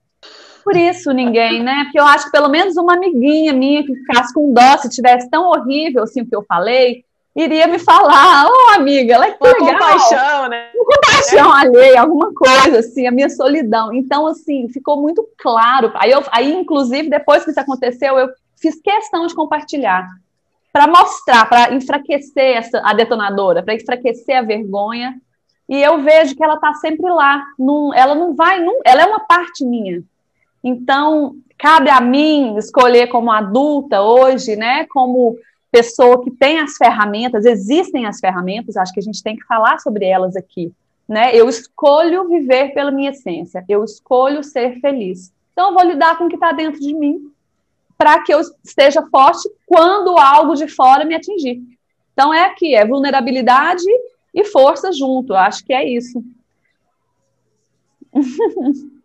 por 0.65 0.77
isso 0.77 1.13
ninguém, 1.13 1.63
né? 1.63 1.85
Porque 1.85 2.01
eu 2.01 2.05
acho 2.05 2.27
que 2.27 2.33
pelo 2.33 2.49
menos 2.49 2.77
uma 2.77 2.95
amiguinha 2.95 3.53
minha 3.53 3.85
que 3.85 3.95
ficasse 3.95 4.33
com 4.33 4.53
dó, 4.53 4.77
se 4.79 4.89
tivesse 4.89 5.29
tão 5.31 5.45
horrível 5.49 6.03
assim 6.03 6.23
o 6.23 6.27
que 6.27 6.35
eu 6.35 6.43
falei, 6.43 7.05
iria 7.35 7.67
me 7.67 7.79
falar, 7.79 8.47
ô 8.47 8.51
oh, 8.51 8.75
amiga, 8.75 9.15
ela 9.15 9.27
é 9.27 9.31
que 9.33 9.43
legal. 9.43 9.73
compaixão, 9.73 10.49
né? 10.49 10.71
compaixão 10.85 11.57
é. 11.57 11.61
alheia, 11.61 12.01
alguma 12.01 12.33
coisa, 12.35 12.81
assim, 12.81 13.07
a 13.07 13.11
minha 13.11 13.31
solidão. 13.31 13.93
Então, 13.93 14.27
assim, 14.27 14.69
ficou 14.69 15.01
muito 15.01 15.27
claro. 15.39 15.91
Aí, 15.95 16.11
eu, 16.11 16.23
aí, 16.31 16.53
inclusive, 16.53 17.09
depois 17.09 17.45
que 17.45 17.51
isso 17.51 17.61
aconteceu, 17.61 18.19
eu 18.19 18.29
fiz 18.61 18.81
questão 18.81 19.27
de 19.27 19.35
compartilhar 19.35 20.09
para 20.73 20.87
mostrar, 20.87 21.49
para 21.49 21.75
enfraquecer 21.75 22.57
essa, 22.57 22.81
a 22.85 22.95
detonadora, 22.95 23.63
para 23.63 23.75
enfraquecer 23.75 24.37
a 24.37 24.43
vergonha. 24.43 25.15
E 25.69 25.83
eu 25.83 26.03
vejo 26.03 26.35
que 26.35 26.43
ela 26.43 26.55
está 26.55 26.75
sempre 26.75 27.11
lá. 27.11 27.43
Num, 27.59 27.93
ela 27.95 28.15
não 28.15 28.35
vai, 28.35 28.61
num, 28.61 28.81
ela 28.85 29.03
é 29.03 29.07
uma 29.07 29.21
parte 29.21 29.65
minha. 29.65 30.03
Então, 30.63 31.37
cabe 31.59 31.91
a 31.91 32.01
mim 32.01 32.57
escolher 32.57 33.09
como 33.09 33.31
adulta 33.31 34.03
hoje, 34.03 34.57
né, 34.57 34.87
como 34.87 35.37
pessoa 35.71 36.23
que 36.23 36.31
tem 36.31 36.61
as 36.61 36.77
ferramentas, 36.77 37.45
existem 37.45 38.07
as 38.07 38.21
ferramentas, 38.21 38.77
acho 38.77 38.93
que 38.93 39.01
a 39.01 39.03
gente 39.03 39.23
tem 39.23 39.37
que 39.37 39.47
falar 39.47 39.79
sobre 39.81 40.05
elas 40.05 40.37
aqui, 40.37 40.71
né? 41.09 41.35
Eu 41.35 41.49
escolho 41.49 42.29
viver 42.29 42.75
pela 42.75 42.91
minha 42.91 43.11
essência, 43.11 43.65
eu 43.69 43.83
escolho 43.83 44.45
ser 44.45 44.81
feliz. 44.81 45.33
Então, 45.53 45.69
eu 45.69 45.75
vou 45.75 45.85
lidar 45.85 46.19
com 46.19 46.27
o 46.27 46.29
que 46.29 46.35
está 46.35 46.53
dentro 46.53 46.81
de 46.81 46.95
mim 46.95 47.33
para 48.03 48.21
que 48.21 48.35
eu 48.35 48.41
esteja 48.65 49.01
forte 49.11 49.49
quando 49.65 50.19
algo 50.19 50.57
de 50.57 50.67
fora 50.67 51.05
me 51.05 51.15
atingir. 51.15 51.63
Então 52.13 52.35
é 52.35 52.47
aqui, 52.47 52.75
é 52.75 52.85
vulnerabilidade 52.85 53.85
e 54.35 54.45
força 54.45 54.93
junto. 54.93 55.35
Acho 55.35 55.65
que 55.65 55.73
é 55.73 55.89
isso. 55.89 56.23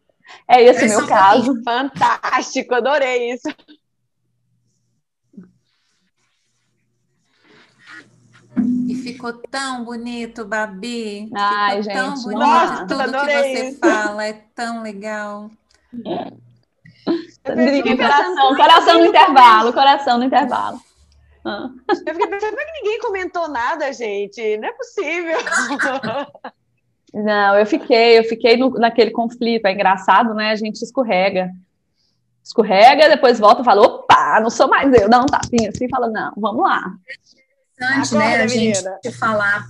é 0.48 0.64
esse 0.64 0.86
o 0.86 0.90
meu 0.90 1.08
caso. 1.08 1.62
Fantástico, 1.64 2.76
adorei 2.76 3.34
isso. 3.34 3.48
E 8.88 8.96
ficou 8.96 9.34
tão 9.34 9.84
bonito, 9.84 10.46
Babi. 10.46 11.30
Ai, 11.36 11.84
ficou 11.84 11.84
gente, 11.84 11.96
tão 11.96 12.14
bonito. 12.24 12.40
Nossa, 12.40 12.88
Tudo 12.88 13.12
que 13.12 13.26
você 13.26 13.70
isso. 13.70 13.80
fala 13.80 14.26
é 14.26 14.34
tão 14.56 14.82
legal. 14.82 15.52
É. 16.06 16.48
Coração, 17.96 18.56
coração 18.56 19.00
no 19.00 19.06
intervalo, 19.06 19.74
coração 19.74 20.18
no 20.18 20.26
intervalo. 20.26 20.82
Ah. 21.46 21.70
Eu 21.88 21.96
fiquei 21.96 22.28
pensando, 22.28 22.50
como 22.50 22.62
é 22.62 22.66
que 22.66 22.82
ninguém 22.82 23.00
comentou 23.00 23.48
nada, 23.48 23.94
gente? 23.94 24.58
Não 24.58 24.68
é 24.68 24.74
possível. 24.74 25.38
Não, 27.14 27.58
eu 27.58 27.66
fiquei, 27.66 28.20
eu 28.20 28.24
fiquei 28.24 28.58
no, 28.58 28.70
naquele 28.72 29.12
conflito. 29.12 29.66
É 29.66 29.74
engraçado, 29.74 30.34
né? 30.34 30.52
A 30.52 30.56
gente 30.56 30.82
escorrega. 30.84 31.52
Escorrega, 32.44 33.10
depois 33.10 33.40
volta 33.40 33.62
e 33.62 33.66
fala: 33.66 33.82
opa, 33.82 34.40
não 34.42 34.50
sou 34.50 34.68
mais 34.68 34.94
eu. 34.94 35.10
Dá 35.10 35.22
um 35.22 35.26
tapinha 35.26 35.70
assim 35.70 35.86
e 35.86 35.90
fala: 35.90 36.10
não, 36.10 36.34
vamos 36.38 36.64
lá. 36.64 36.94
É 37.80 38.00
interessante, 38.00 38.16
né? 38.16 38.44
A 38.44 38.48
gente 38.48 39.12
falar 39.18 39.68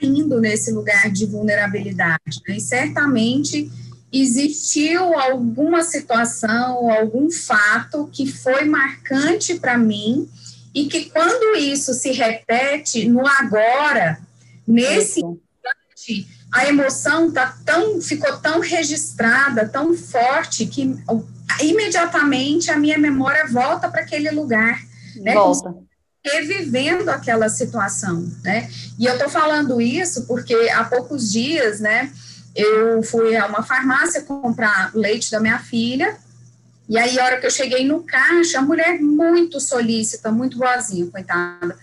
caindo 0.00 0.40
nesse 0.40 0.72
lugar 0.72 1.10
de 1.10 1.26
vulnerabilidade. 1.26 2.40
Né? 2.46 2.56
E 2.56 2.60
certamente 2.60 3.70
existiu 4.12 5.18
alguma 5.18 5.82
situação, 5.82 6.90
algum 6.90 7.30
fato 7.30 8.08
que 8.12 8.30
foi 8.30 8.64
marcante 8.64 9.58
para 9.58 9.76
mim 9.76 10.28
e 10.72 10.86
que 10.86 11.10
quando 11.10 11.56
isso 11.58 11.92
se 11.94 12.12
repete 12.12 13.08
no 13.08 13.26
agora, 13.26 14.20
nesse 14.66 15.20
instante, 16.12 16.28
a 16.52 16.66
emoção 16.68 17.30
tá 17.30 17.56
tão, 17.64 18.00
ficou 18.00 18.36
tão 18.38 18.60
registrada, 18.60 19.68
tão 19.68 19.94
forte 19.94 20.66
que 20.66 20.96
imediatamente 21.60 22.70
a 22.70 22.78
minha 22.78 22.98
memória 22.98 23.46
volta 23.46 23.88
para 23.88 24.02
aquele 24.02 24.30
lugar, 24.30 24.80
né? 25.16 25.34
Volta. 25.34 25.74
Revivendo 26.24 27.10
aquela 27.10 27.48
situação, 27.48 28.26
né? 28.42 28.70
E 28.98 29.04
eu 29.04 29.18
tô 29.18 29.28
falando 29.28 29.80
isso 29.80 30.26
porque 30.26 30.54
há 30.70 30.84
poucos 30.84 31.30
dias, 31.30 31.80
né? 31.80 32.12
eu 32.56 33.02
fui 33.02 33.36
a 33.36 33.46
uma 33.46 33.64
farmácia 33.64 34.22
comprar 34.22 34.92
leite 34.94 35.28
da 35.28 35.40
minha 35.40 35.58
filha, 35.58 36.16
e 36.86 36.98
aí, 36.98 37.18
a 37.18 37.24
hora 37.24 37.40
que 37.40 37.46
eu 37.46 37.50
cheguei 37.50 37.84
no 37.86 38.02
caixa, 38.02 38.58
a 38.58 38.62
mulher 38.62 39.00
muito 39.00 39.58
solícita, 39.58 40.30
muito 40.30 40.58
boazinha, 40.58 41.06
coitada. 41.10 41.76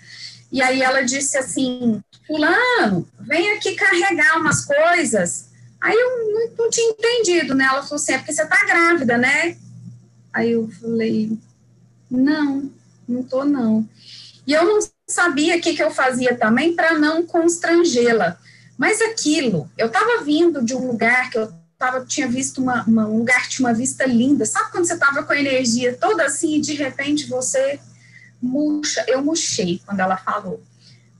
E 0.51 0.61
aí 0.61 0.81
ela 0.81 1.01
disse 1.01 1.37
assim: 1.37 2.01
Fulano, 2.27 3.07
vem 3.19 3.51
aqui 3.51 3.75
carregar 3.75 4.39
umas 4.39 4.65
coisas. 4.65 5.49
Aí 5.79 5.95
eu 5.95 6.33
não, 6.33 6.51
não 6.57 6.69
tinha 6.69 6.91
entendido, 6.91 7.55
né? 7.55 7.65
Ela 7.65 7.83
falou 7.83 7.95
assim: 7.95 8.13
é 8.13 8.17
porque 8.17 8.33
você 8.33 8.45
tá 8.45 8.65
grávida, 8.65 9.17
né? 9.17 9.57
Aí 10.33 10.51
eu 10.51 10.69
falei: 10.79 11.37
não, 12.09 12.69
não 13.07 13.23
tô 13.23 13.45
não. 13.45 13.87
E 14.45 14.53
eu 14.53 14.65
não 14.65 14.79
sabia 15.07 15.57
o 15.57 15.61
que, 15.61 15.75
que 15.75 15.83
eu 15.83 15.91
fazia 15.91 16.35
também 16.35 16.75
para 16.75 16.97
não 16.97 17.25
constrangê-la. 17.25 18.37
Mas 18.77 19.01
aquilo, 19.01 19.69
eu 19.77 19.87
estava 19.87 20.23
vindo 20.23 20.63
de 20.63 20.73
um 20.73 20.87
lugar 20.87 21.29
que 21.29 21.37
eu 21.37 21.53
tava, 21.77 22.05
tinha 22.05 22.27
visto 22.27 22.61
uma, 22.61 22.83
uma, 22.83 23.07
um 23.07 23.19
lugar 23.19 23.43
que 23.43 23.49
tinha 23.49 23.67
uma 23.67 23.73
vista 23.73 24.05
linda. 24.05 24.45
Sabe 24.45 24.71
quando 24.71 24.85
você 24.85 24.93
estava 24.93 25.23
com 25.23 25.33
a 25.33 25.39
energia 25.39 25.97
toda 25.99 26.25
assim 26.25 26.55
e 26.55 26.61
de 26.61 26.73
repente 26.73 27.27
você 27.27 27.79
murcha? 28.41 29.04
Eu 29.08 29.21
murchei 29.21 29.82
quando 29.86 29.99
ela 29.99 30.17
falou. 30.17 30.62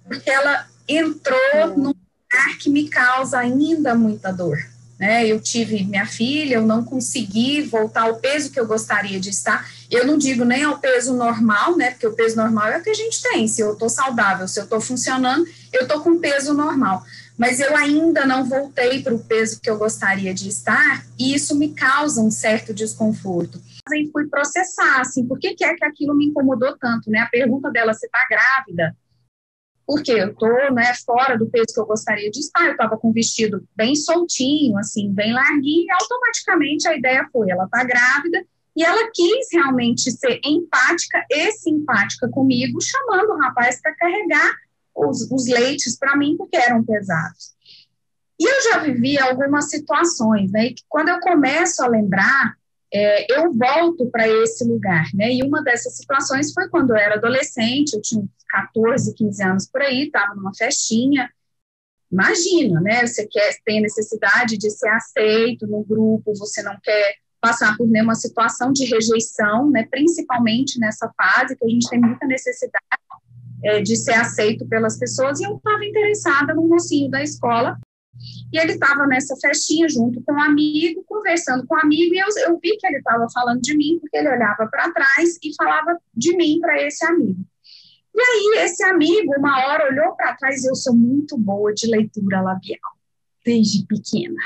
Porque 0.08 0.30
ela 0.30 0.68
entrou 0.88 1.38
hum. 1.66 1.78
num 1.78 1.94
lugar 1.94 2.58
que 2.60 2.70
me 2.70 2.90
causa 2.90 3.38
ainda 3.38 3.96
muita 3.96 4.32
dor. 4.32 4.58
Né? 5.00 5.26
Eu 5.26 5.40
tive 5.40 5.84
minha 5.84 6.06
filha, 6.06 6.56
eu 6.56 6.66
não 6.66 6.84
consegui 6.84 7.64
voltar 7.64 8.04
ao 8.04 8.18
peso 8.18 8.52
que 8.52 8.60
eu 8.60 8.68
gostaria 8.68 9.20
de 9.20 9.30
estar. 9.30 9.68
Eu 9.90 10.06
não 10.06 10.18
digo 10.18 10.46
nem 10.46 10.64
ao 10.64 10.78
peso 10.78 11.16
normal, 11.16 11.76
né? 11.76 11.92
Porque 11.92 12.06
o 12.06 12.14
peso 12.14 12.36
normal 12.36 12.68
é 12.68 12.78
o 12.78 12.84
que 12.84 12.92
a 12.92 12.94
gente 12.94 13.22
tem. 13.22 13.48
Se 13.48 13.62
eu 13.62 13.74
estou 13.74 13.90
saudável, 13.90 14.48
se 14.48 14.60
eu 14.60 14.64
estou 14.64 14.80
funcionando, 14.80 15.44
eu 15.74 15.82
estou 15.84 16.02
com 16.02 16.20
peso 16.20 16.54
normal 16.54 17.04
mas 17.42 17.60
eu 17.60 17.76
ainda 17.76 18.24
não 18.24 18.46
voltei 18.46 19.02
para 19.02 19.16
o 19.16 19.18
peso 19.18 19.60
que 19.60 19.68
eu 19.68 19.76
gostaria 19.76 20.32
de 20.32 20.48
estar, 20.48 21.04
e 21.18 21.34
isso 21.34 21.56
me 21.56 21.70
causa 21.70 22.22
um 22.22 22.30
certo 22.30 22.72
desconforto. 22.72 23.60
Aí 23.92 24.10
fui 24.12 24.28
processar, 24.28 25.02
assim, 25.02 25.28
por 25.28 25.40
que, 25.40 25.54
que 25.54 25.64
é 25.64 25.76
que 25.76 25.86
aquilo 25.86 26.16
me 26.16 26.28
incomodou 26.28 26.78
tanto, 26.78 27.10
né? 27.10 27.20
A 27.20 27.30
pergunta 27.30 27.70
dela, 27.72 27.94
você 27.94 28.06
está 28.06 28.20
grávida? 28.30 28.96
Porque 29.86 30.12
eu 30.12 30.32
estou 30.32 30.74
né, 30.74 30.94
fora 31.06 31.38
do 31.38 31.50
peso 31.50 31.74
que 31.74 31.80
eu 31.80 31.86
gostaria 31.86 32.30
de 32.32 32.40
estar, 32.40 32.66
eu 32.66 32.72
estava 32.72 32.98
com 32.98 33.10
um 33.10 33.14
vestido 33.14 33.68
bem 33.76 33.96
soltinho, 33.96 34.78
assim, 34.78 35.12
bem 35.12 35.34
larguinho, 35.34 35.86
e 35.86 35.92
automaticamente 35.92 36.88
a 36.88 36.96
ideia 36.96 37.28
foi, 37.32 37.50
ela 37.50 37.66
está 37.66 37.84
grávida, 37.84 38.46
e 38.76 38.84
ela 38.84 39.10
quis 39.14 39.48
realmente 39.52 40.10
ser 40.12 40.40
empática 40.46 41.26
e 41.30 41.52
simpática 41.52 42.30
comigo, 42.30 42.80
chamando 42.82 43.32
o 43.32 43.38
rapaz 43.40 43.82
para 43.82 43.96
carregar 43.96 44.52
os, 44.96 45.30
os 45.32 45.48
leites 45.48 45.98
para 45.98 46.16
mim 46.16 46.38
porque 46.38 46.56
eram 46.56 46.84
pesados. 46.84 47.52
E 48.40 48.44
eu 48.44 48.64
já 48.64 48.80
vivi 48.80 49.20
algumas 49.20 49.70
situações, 49.70 50.52
né? 50.52 50.68
E 50.68 50.76
quando 50.90 51.10
eu 51.10 51.20
começo 51.20 51.84
a 51.84 51.88
lembrar, 51.88 52.56
é, 52.94 53.26
eu 53.34 53.54
volto 53.54 54.10
para 54.12 54.28
esse 54.28 54.66
lugar, 54.66 55.06
né? 55.14 55.32
E 55.34 55.44
uma 55.44 55.64
dessas 55.64 55.96
situações 55.96 56.54
foi 56.54 56.68
quando 56.70 56.92
eu 56.92 56.98
era 56.98 57.16
adolescente, 57.16 57.94
eu 57.94 58.02
tinha 58.02 58.24
14, 58.50 59.14
15 59.14 59.44
anos 59.44 59.70
por 59.72 59.82
aí, 59.82 60.06
estava 60.06 60.36
numa 60.36 60.54
festinha. 60.54 61.30
Imagina, 62.12 62.82
né? 62.82 63.08
Você 63.08 63.26
quer 63.28 63.56
tem 63.66 63.82
necessidade 63.82 64.58
de 64.58 64.70
ser 64.70 64.90
aceito 64.90 65.66
no 65.66 65.84
grupo, 65.84 66.36
você 66.36 66.62
não 66.62 66.78
quer 66.84 67.16
passar 67.40 67.76
por 67.78 67.88
nenhuma 67.88 68.14
situação 68.14 68.74
de 68.74 68.86
rejeição, 68.86 69.70
né? 69.70 69.88
Principalmente 69.90 70.78
nessa 70.78 71.10
fase 71.16 71.56
que 71.56 71.66
a 71.66 71.70
gente 71.70 71.90
tem 71.90 72.00
muita 72.00 72.28
necessidade 72.28 72.86
é, 73.64 73.82
de 73.82 73.96
ser 73.96 74.14
aceito 74.14 74.68
pelas 74.68 75.00
pessoas. 75.00 75.40
E 75.40 75.46
eu 75.46 75.56
estava 75.56 75.86
interessada 75.86 76.54
no 76.54 76.68
mocinho 76.68 77.10
da 77.10 77.24
escola 77.24 77.80
e 78.52 78.60
ele 78.60 78.74
estava 78.74 79.08
nessa 79.08 79.36
festinha 79.38 79.88
junto 79.88 80.22
com 80.22 80.34
um 80.34 80.42
amigo, 80.42 81.04
conversando 81.08 81.66
com 81.66 81.76
um 81.76 81.80
amigo, 81.80 82.14
e 82.14 82.20
eu, 82.20 82.28
eu 82.48 82.60
vi 82.62 82.78
que 82.78 82.86
ele 82.86 82.98
estava 82.98 83.28
falando 83.34 83.62
de 83.62 83.76
mim, 83.76 83.98
porque 84.00 84.18
ele 84.18 84.30
olhava 84.30 84.68
para 84.68 84.92
trás 84.92 85.38
e 85.42 85.56
falava 85.56 86.00
de 86.14 86.36
mim 86.36 86.60
para 86.60 86.82
esse 86.82 87.06
amigo. 87.06 87.40
E 88.14 88.22
aí, 88.22 88.66
esse 88.66 88.84
amigo, 88.84 89.34
uma 89.38 89.66
hora, 89.66 89.90
olhou 89.90 90.16
para 90.16 90.36
trás, 90.36 90.64
e 90.64 90.70
eu 90.70 90.76
sou 90.76 90.94
muito 90.94 91.38
boa 91.38 91.74
de 91.74 91.88
leitura 91.88 92.42
labial, 92.42 92.80
desde 93.46 93.86
pequena. 93.86 94.42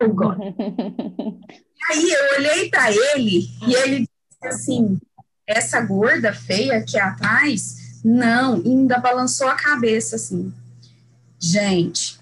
Eu 0.00 0.12
gosto. 0.12 0.42
e 0.42 1.92
aí, 1.92 2.10
eu 2.10 2.38
olhei 2.38 2.68
para 2.68 2.90
ele, 2.90 3.48
e 3.66 3.74
ele 3.74 3.98
disse 4.00 4.46
assim: 4.46 4.98
essa 5.46 5.80
gorda 5.80 6.32
feia 6.32 6.78
aqui 6.78 6.98
atrás, 6.98 8.00
não, 8.04 8.54
ainda 8.54 8.98
balançou 8.98 9.46
a 9.46 9.54
cabeça 9.54 10.16
assim. 10.16 10.52
Gente, 11.38 12.15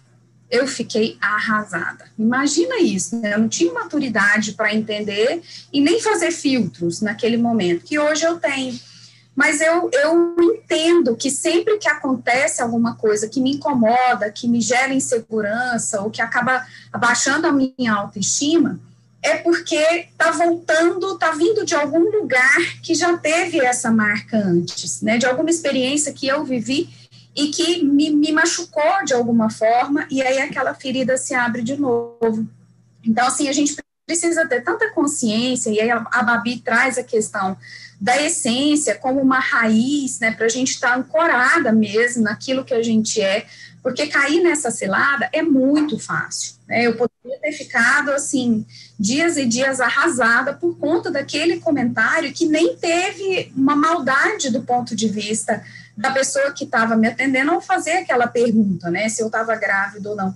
eu 0.55 0.69
fiquei 0.69 1.19
arrasada. 1.21 2.05
Imagina 2.17 2.79
isso, 2.81 3.19
né? 3.19 3.35
Eu 3.35 3.41
não 3.41 3.49
tinha 3.49 3.73
maturidade 3.73 4.53
para 4.53 4.73
entender 4.73 5.43
e 5.73 5.81
nem 5.81 6.01
fazer 6.01 6.31
filtros 6.31 7.01
naquele 7.01 7.37
momento, 7.37 7.85
que 7.85 7.99
hoje 7.99 8.25
eu 8.25 8.39
tenho. 8.39 8.79
Mas 9.35 9.61
eu, 9.61 9.91
eu 9.93 10.37
entendo 10.39 11.17
que 11.17 11.29
sempre 11.29 11.77
que 11.79 11.89
acontece 11.89 12.63
alguma 12.63 12.95
coisa 12.95 13.29
que 13.29 13.41
me 13.41 13.57
incomoda, 13.57 14.31
que 14.31 14.47
me 14.47 14.61
gera 14.61 14.95
insegurança, 14.95 16.01
ou 16.01 16.09
que 16.09 16.23
acaba 16.23 16.65
abaixando 16.93 17.49
a 17.49 17.53
minha 17.53 17.93
autoestima, 17.93 18.79
é 19.21 19.39
porque 19.39 19.75
está 19.75 20.31
voltando, 20.31 21.15
está 21.15 21.33
vindo 21.33 21.65
de 21.65 21.75
algum 21.75 22.11
lugar 22.21 22.59
que 22.81 22.95
já 22.95 23.17
teve 23.17 23.59
essa 23.59 23.91
marca 23.91 24.37
antes, 24.37 25.01
né? 25.01 25.19
De 25.19 25.27
alguma 25.27 25.51
experiência 25.51 26.13
que 26.13 26.29
eu 26.29 26.45
vivi 26.45 26.89
e 27.35 27.49
que 27.49 27.82
me, 27.85 28.11
me 28.11 28.32
machucou 28.32 29.05
de 29.05 29.12
alguma 29.12 29.51
forma, 29.51 30.07
e 30.11 30.22
aí 30.22 30.39
aquela 30.39 30.74
ferida 30.74 31.16
se 31.16 31.35
abre 31.35 31.62
de 31.62 31.76
novo. 31.76 32.47
Então, 33.05 33.26
assim, 33.26 33.49
a 33.49 33.53
gente 33.53 33.76
precisa 34.07 34.47
ter 34.47 34.62
tanta 34.62 34.91
consciência, 34.91 35.70
e 35.70 35.80
aí 35.80 35.91
a, 35.91 36.22
Babi 36.22 36.61
traz 36.61 36.99
a 36.99 37.03
questão 37.03 37.57
da 38.01 38.20
essência 38.20 38.97
como 38.97 39.20
uma 39.20 39.39
raiz, 39.39 40.20
né, 40.20 40.30
para 40.30 40.47
a 40.47 40.49
gente 40.49 40.72
estar 40.72 40.91
tá 40.91 40.97
ancorada 40.97 41.72
mesmo 41.72 42.22
naquilo 42.22 42.64
que 42.64 42.74
a 42.74 42.82
gente 42.82 43.20
é, 43.20 43.47
porque 43.82 44.07
cair 44.07 44.43
nessa 44.43 44.70
cilada 44.70 45.28
é 45.32 45.43
muito 45.43 45.99
fácil, 45.99 46.55
né, 46.68 46.87
eu 46.87 46.97
poderia 46.97 47.41
ter 47.41 47.53
ficado, 47.53 48.11
assim, 48.11 48.66
dias 48.99 49.37
e 49.37 49.47
dias 49.47 49.80
arrasada 49.80 50.53
por 50.53 50.76
conta 50.76 51.11
daquele 51.11 51.61
comentário 51.61 52.32
que 52.32 52.47
nem 52.47 52.76
teve 52.76 53.51
uma 53.57 53.74
maldade 53.74 54.51
do 54.51 54.62
ponto 54.62 54.95
de 54.95 55.09
vista 55.09 55.64
da 55.97 56.11
pessoa 56.11 56.53
que 56.53 56.64
estava 56.64 56.97
me 56.97 57.09
atendendo 57.09 57.53
ao 57.53 57.61
fazer 57.61 57.92
aquela 57.92 58.26
pergunta, 58.26 58.90
né, 58.90 59.09
se 59.09 59.22
eu 59.22 59.26
estava 59.26 59.55
grávida 59.57 60.11
ou 60.11 60.16
não. 60.16 60.34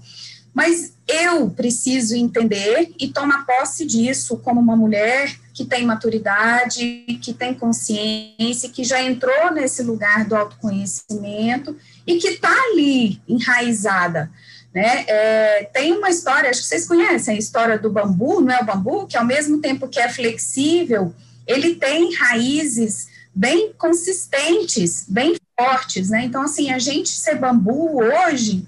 Mas 0.55 0.93
eu 1.07 1.51
preciso 1.51 2.17
entender 2.17 2.93
e 2.99 3.09
tomar 3.09 3.47
posse 3.47 3.85
disso 3.85 4.39
como 4.39 4.61
uma 4.61 4.77
mulher 4.77 5.33
que 5.55 5.65
tem 5.65 5.85
maturidade, 5.85 7.07
que 7.23 7.33
tem 7.33 7.55
consciência, 7.55 8.69
que 8.69 8.83
já 8.83 9.01
entrou 9.03 9.53
nesse 9.53 9.83
lugar 9.83 10.25
do 10.25 10.35
autoconhecimento 10.35 11.77
e 12.07 12.17
que 12.19 12.29
está 12.29 12.51
ali 12.51 13.21
enraizada. 13.29 14.31
Né? 14.75 15.05
É, 15.07 15.71
tem 15.73 15.93
uma 15.93 16.11
história, 16.11 16.51
acho 16.51 16.61
que 16.61 16.67
vocês 16.67 16.87
conhecem 16.87 17.37
a 17.37 17.39
história 17.39 17.79
do 17.79 17.91
bambu, 17.91 18.41
não 18.41 18.53
é 18.53 18.61
o 18.61 18.67
bambu, 18.67 19.07
que 19.07 19.17
ao 19.17 19.25
mesmo 19.25 19.61
tempo 19.61 19.89
que 19.89 19.99
é 19.99 20.09
flexível, 20.09 21.15
ele 21.47 21.77
tem 21.77 22.15
raízes 22.15 23.09
bem 23.35 23.73
consistentes, 23.79 25.05
bem 25.09 25.37
fortes, 25.59 26.11
né? 26.11 26.25
Então, 26.25 26.43
assim, 26.43 26.71
a 26.71 26.79
gente 26.79 27.09
ser 27.09 27.35
bambu 27.35 28.01
hoje 28.01 28.65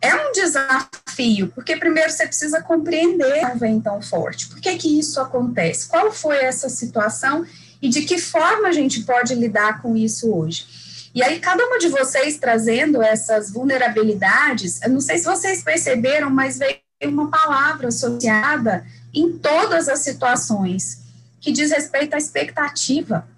é 0.00 0.14
um 0.14 0.32
desafio, 0.32 1.48
porque 1.54 1.76
primeiro 1.76 2.10
você 2.10 2.26
precisa 2.26 2.62
compreender 2.62 3.42
não 3.42 3.58
vem 3.58 3.80
tão 3.80 4.00
forte. 4.00 4.48
Por 4.48 4.60
que 4.60 4.76
que 4.76 4.98
isso 4.98 5.20
acontece? 5.20 5.88
Qual 5.88 6.10
foi 6.10 6.38
essa 6.38 6.68
situação 6.70 7.44
e 7.80 7.88
de 7.88 8.02
que 8.02 8.18
forma 8.18 8.68
a 8.68 8.72
gente 8.72 9.02
pode 9.02 9.34
lidar 9.34 9.82
com 9.82 9.96
isso 9.96 10.34
hoje? 10.34 10.66
E 11.14 11.22
aí, 11.22 11.38
cada 11.38 11.66
uma 11.66 11.78
de 11.78 11.88
vocês 11.88 12.38
trazendo 12.38 13.02
essas 13.02 13.50
vulnerabilidades, 13.50 14.80
eu 14.80 14.88
não 14.88 15.00
sei 15.00 15.18
se 15.18 15.26
vocês 15.26 15.62
perceberam, 15.62 16.30
mas 16.30 16.58
veio 16.58 16.78
uma 17.04 17.30
palavra 17.30 17.88
associada 17.88 18.86
em 19.12 19.36
todas 19.36 19.88
as 19.88 19.98
situações, 19.98 21.02
que 21.38 21.52
diz 21.52 21.70
respeito 21.70 22.14
à 22.14 22.16
expectativa 22.16 23.28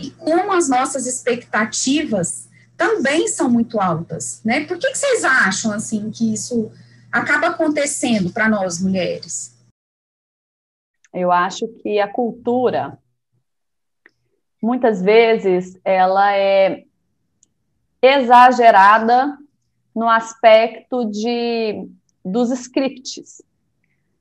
e 0.00 0.10
como 0.12 0.52
as 0.52 0.68
nossas 0.68 1.06
expectativas 1.06 2.48
também 2.76 3.26
são 3.26 3.50
muito 3.50 3.80
altas, 3.80 4.40
né? 4.44 4.64
Por 4.64 4.78
que, 4.78 4.90
que 4.90 4.96
vocês 4.98 5.24
acham, 5.24 5.72
assim, 5.72 6.10
que 6.10 6.32
isso 6.32 6.70
acaba 7.10 7.48
acontecendo 7.48 8.32
para 8.32 8.48
nós 8.48 8.80
mulheres? 8.80 9.56
Eu 11.12 11.32
acho 11.32 11.66
que 11.82 11.98
a 11.98 12.06
cultura, 12.06 12.96
muitas 14.62 15.02
vezes, 15.02 15.76
ela 15.84 16.32
é 16.36 16.84
exagerada 18.00 19.36
no 19.94 20.08
aspecto 20.08 21.04
de 21.10 21.88
dos 22.24 22.50
scripts, 22.50 23.42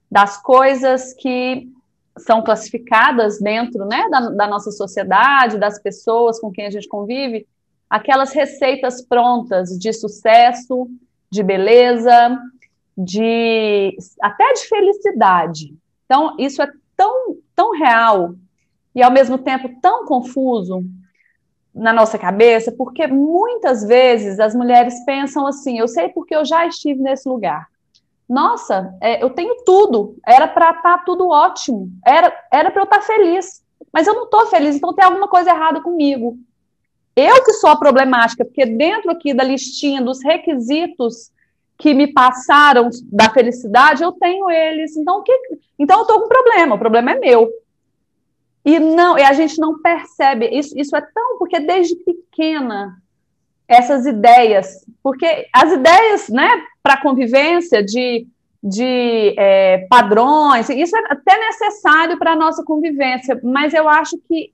das 0.10 0.42
coisas 0.42 1.14
que 1.14 1.70
são 2.18 2.42
classificadas 2.44 3.40
dentro 3.40 3.86
né, 3.86 4.08
da, 4.10 4.30
da, 4.30 4.48
nossa 4.48 4.72
sociedade, 4.72 5.58
das 5.58 5.80
pessoas 5.82 6.40
com 6.40 6.52
quem 6.52 6.66
a 6.66 6.70
gente 6.70 6.88
convive, 6.88 7.48
aquelas 7.90 8.34
receitas 8.34 9.02
prontas 9.02 9.70
de 9.78 9.94
sucesso, 9.94 10.90
de 11.30 11.44
beleza, 11.44 12.38
de 12.98 13.96
até 14.22 14.54
de 14.54 14.68
felicidade. 14.68 15.76
Então, 16.06 16.36
isso 16.40 16.62
é 16.62 16.72
tão, 16.96 17.38
tão 17.56 17.72
real 17.72 18.36
e 18.96 19.04
ao 19.04 19.12
mesmo 19.12 19.38
tempo 19.38 19.70
tão 19.82 20.06
confuso 20.06 20.84
na 21.74 21.94
nossa 21.94 22.18
cabeça, 22.18 22.72
porque 22.72 23.06
muitas 23.06 23.84
vezes 23.84 24.40
as 24.40 24.56
mulheres 24.56 25.06
pensam 25.06 25.46
assim: 25.46 25.78
eu 25.78 25.88
sei 25.88 26.10
porque 26.10 26.36
eu 26.36 26.44
já 26.44 26.66
estive 26.66 27.02
nesse 27.02 27.30
lugar 27.30 27.68
nossa, 28.30 28.94
é, 29.02 29.24
eu 29.24 29.30
tenho 29.30 29.64
tudo, 29.64 30.18
era 30.26 30.48
para 30.48 30.72
estar 30.72 30.98
tá 30.98 31.04
tudo 31.06 31.30
ótimo, 31.30 31.90
era 32.06 32.34
era 32.52 32.70
para 32.70 32.82
eu 32.82 32.86
estar 32.86 33.00
tá 33.00 33.06
feliz, 33.06 33.64
mas 33.92 34.06
eu 34.06 34.14
não 34.14 34.26
estou 34.26 34.48
feliz, 34.48 34.76
então 34.76 34.94
tem 34.94 35.06
alguma 35.06 35.28
coisa 35.28 35.50
errada 35.50 35.82
comigo. 35.82 36.38
Eu 37.16 37.44
que 37.44 37.54
sou 37.54 37.70
a 37.70 37.80
problemática, 37.80 38.46
porque 38.46 38.66
dentro 38.66 39.10
aqui 39.10 39.34
da 39.34 39.44
listinha 39.44 40.02
dos 40.02 40.24
requisitos 40.24 41.32
que 41.78 41.94
me 41.94 42.12
passaram 42.14 42.90
da 43.04 43.30
felicidade, 43.30 44.04
eu 44.04 44.12
tenho 44.12 44.50
eles. 44.52 44.96
Então, 44.96 45.24
que, 45.24 45.34
então 45.80 45.98
eu 45.98 46.02
estou 46.02 46.20
com 46.20 46.26
um 46.26 46.30
problema, 46.30 46.76
o 46.76 46.80
problema 46.80 47.12
é 47.12 47.20
meu. 47.20 47.50
E 48.66 48.80
não, 48.80 49.18
e 49.18 49.24
a 49.24 49.34
gente 49.34 49.60
não 49.60 49.80
percebe, 49.80 50.48
isso, 50.48 50.78
isso 50.78 50.96
é 50.96 51.02
tão, 51.02 51.38
porque 51.40 51.60
desde 51.60 51.96
pequena 51.96 53.02
essas 53.68 54.06
ideias, 54.06 54.86
porque 55.04 55.48
as 55.54 55.72
ideias, 55.74 56.30
né, 56.30 56.50
para 56.82 57.02
convivência 57.02 57.84
de, 57.84 58.26
de 58.64 59.36
é, 59.38 59.86
padrões, 59.90 60.70
isso 60.70 60.96
é 60.96 61.04
até 61.10 61.38
necessário 61.38 62.18
para 62.18 62.32
a 62.32 62.36
nossa 62.36 62.64
convivência, 62.64 63.40
mas 63.44 63.74
eu 63.74 63.90
acho 63.90 64.18
que 64.28 64.54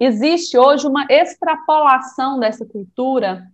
existe 0.00 0.56
hoje 0.56 0.86
uma 0.86 1.06
extrapolação 1.10 2.40
dessa 2.40 2.64
cultura 2.64 3.46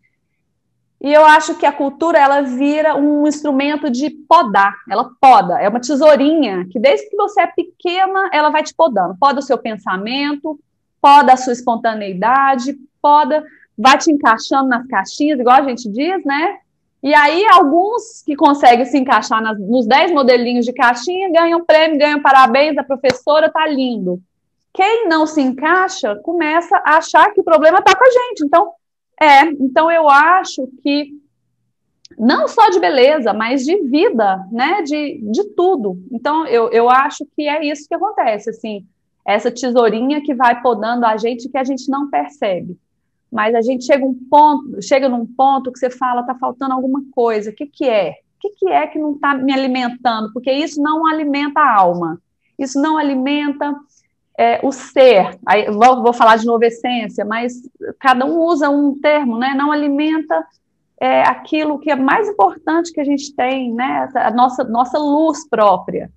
e 1.01 1.13
eu 1.13 1.25
acho 1.25 1.55
que 1.55 1.65
a 1.65 1.73
cultura 1.73 2.19
ela 2.19 2.43
vira 2.43 2.95
um 2.95 3.27
instrumento 3.27 3.91
de 3.91 4.11
podar, 4.11 4.75
ela 4.89 5.11
poda, 5.21 5.59
é 5.59 5.69
uma 5.69 5.81
tesourinha 5.81 6.67
que 6.71 6.79
desde 6.79 7.09
que 7.09 7.17
você 7.17 7.41
é 7.41 7.47
pequena 7.47 8.31
ela 8.33 8.51
vai 8.51 8.63
te 8.63 8.75
podando, 8.75 9.17
poda 9.19 9.41
o 9.41 9.43
seu 9.43 9.59
pensamento, 9.59 10.61
poda 11.01 11.33
a 11.33 11.37
sua 11.37 11.55
espontaneidade, 11.55 12.77
poda 13.01 13.43
vai 13.81 13.97
te 13.97 14.13
encaixando 14.13 14.69
nas 14.69 14.87
caixinhas, 14.87 15.41
igual 15.41 15.57
a 15.57 15.69
gente 15.69 15.89
diz, 15.89 16.25
né? 16.25 16.59
E 17.03 17.15
aí, 17.15 17.47
alguns 17.47 18.23
que 18.25 18.37
conseguem 18.37 18.85
se 18.85 18.99
encaixar 18.99 19.43
nas, 19.43 19.59
nos 19.59 19.87
10 19.87 20.13
modelinhos 20.13 20.67
de 20.67 20.73
caixinha 20.73 21.33
ganham 21.33 21.65
prêmio, 21.65 21.99
ganham 21.99 22.21
parabéns, 22.21 22.77
a 22.77 22.85
professora 22.85 23.51
tá 23.51 23.67
lindo. 23.67 24.21
Quem 24.75 25.09
não 25.09 25.27
se 25.27 25.41
encaixa 25.41 26.15
começa 26.17 26.77
a 26.85 26.99
achar 26.99 27.33
que 27.33 27.41
o 27.41 27.45
problema 27.45 27.79
está 27.79 27.97
com 27.97 28.05
a 28.05 28.11
gente. 28.11 28.45
Então, 28.45 28.73
É, 29.23 29.45
então 29.45 29.91
eu 29.91 30.09
acho 30.09 30.67
que 30.83 31.11
não 32.19 32.49
só 32.49 32.71
de 32.71 32.81
beleza, 32.81 33.33
mas 33.33 33.65
de 33.65 33.77
vida, 33.83 34.45
né? 34.53 34.83
De, 34.83 35.21
de 35.31 35.45
tudo. 35.57 35.99
Então 36.13 36.47
eu, 36.47 36.71
eu 36.71 36.89
acho 36.91 37.27
que 37.35 37.49
é 37.49 37.65
isso 37.65 37.89
que 37.89 37.95
acontece, 37.95 38.51
assim, 38.51 38.85
essa 39.27 39.51
tesourinha 39.51 40.23
que 40.23 40.35
vai 40.35 40.61
podando 40.61 41.07
a 41.07 41.17
gente 41.17 41.49
que 41.49 41.59
a 41.59 41.65
gente 41.65 41.89
não 41.91 42.11
percebe. 42.11 42.79
Mas 43.31 43.55
a 43.55 43.61
gente 43.61 43.85
chega 43.85 44.05
um 44.05 44.15
ponto, 44.15 44.83
chega 44.83 45.09
num 45.09 45.25
ponto 45.25 45.71
que 45.71 45.79
você 45.79 45.91
fala, 45.91 46.25
tá 46.25 46.35
faltando 46.35 46.75
alguma 46.75 47.03
coisa. 47.13 47.51
O 47.51 47.55
que, 47.55 47.67
que 47.67 47.89
é? 47.89 48.11
O 48.11 48.41
que, 48.41 48.51
que 48.51 48.69
é 48.69 48.87
que 48.87 48.99
não 48.99 49.13
está 49.13 49.35
me 49.35 49.53
alimentando? 49.53 50.33
Porque 50.33 50.51
isso 50.51 50.83
não 50.83 51.07
alimenta 51.07 51.61
a 51.61 51.77
alma. 51.79 52.21
Isso 52.59 52.81
não 52.81 52.99
alimenta 52.99 53.75
é, 54.41 54.59
o 54.63 54.73
ser, 54.73 55.39
aí, 55.45 55.67
vou, 55.71 56.03
vou, 56.03 56.13
falar 56.15 56.37
de 56.37 56.47
novo 56.47 56.65
essência, 56.65 57.27
mas 57.27 57.53
cada 57.99 58.25
um 58.25 58.39
usa 58.39 58.71
um 58.71 58.99
termo, 58.99 59.37
né? 59.39 59.55
Não 59.55 59.71
alimenta 59.71 60.47
é, 60.99 61.23
aquilo 61.23 61.79
que 61.79 61.91
é 61.91 61.97
mais 61.97 62.27
importante 62.27 62.91
que 62.91 63.01
a 63.01 63.05
gente 63.05 63.35
tem, 63.35 63.73
né? 63.73 64.09
A 64.15 64.31
nossa, 64.31 64.65
nossa 64.65 64.99
luz 64.99 65.47
própria. 65.47 66.11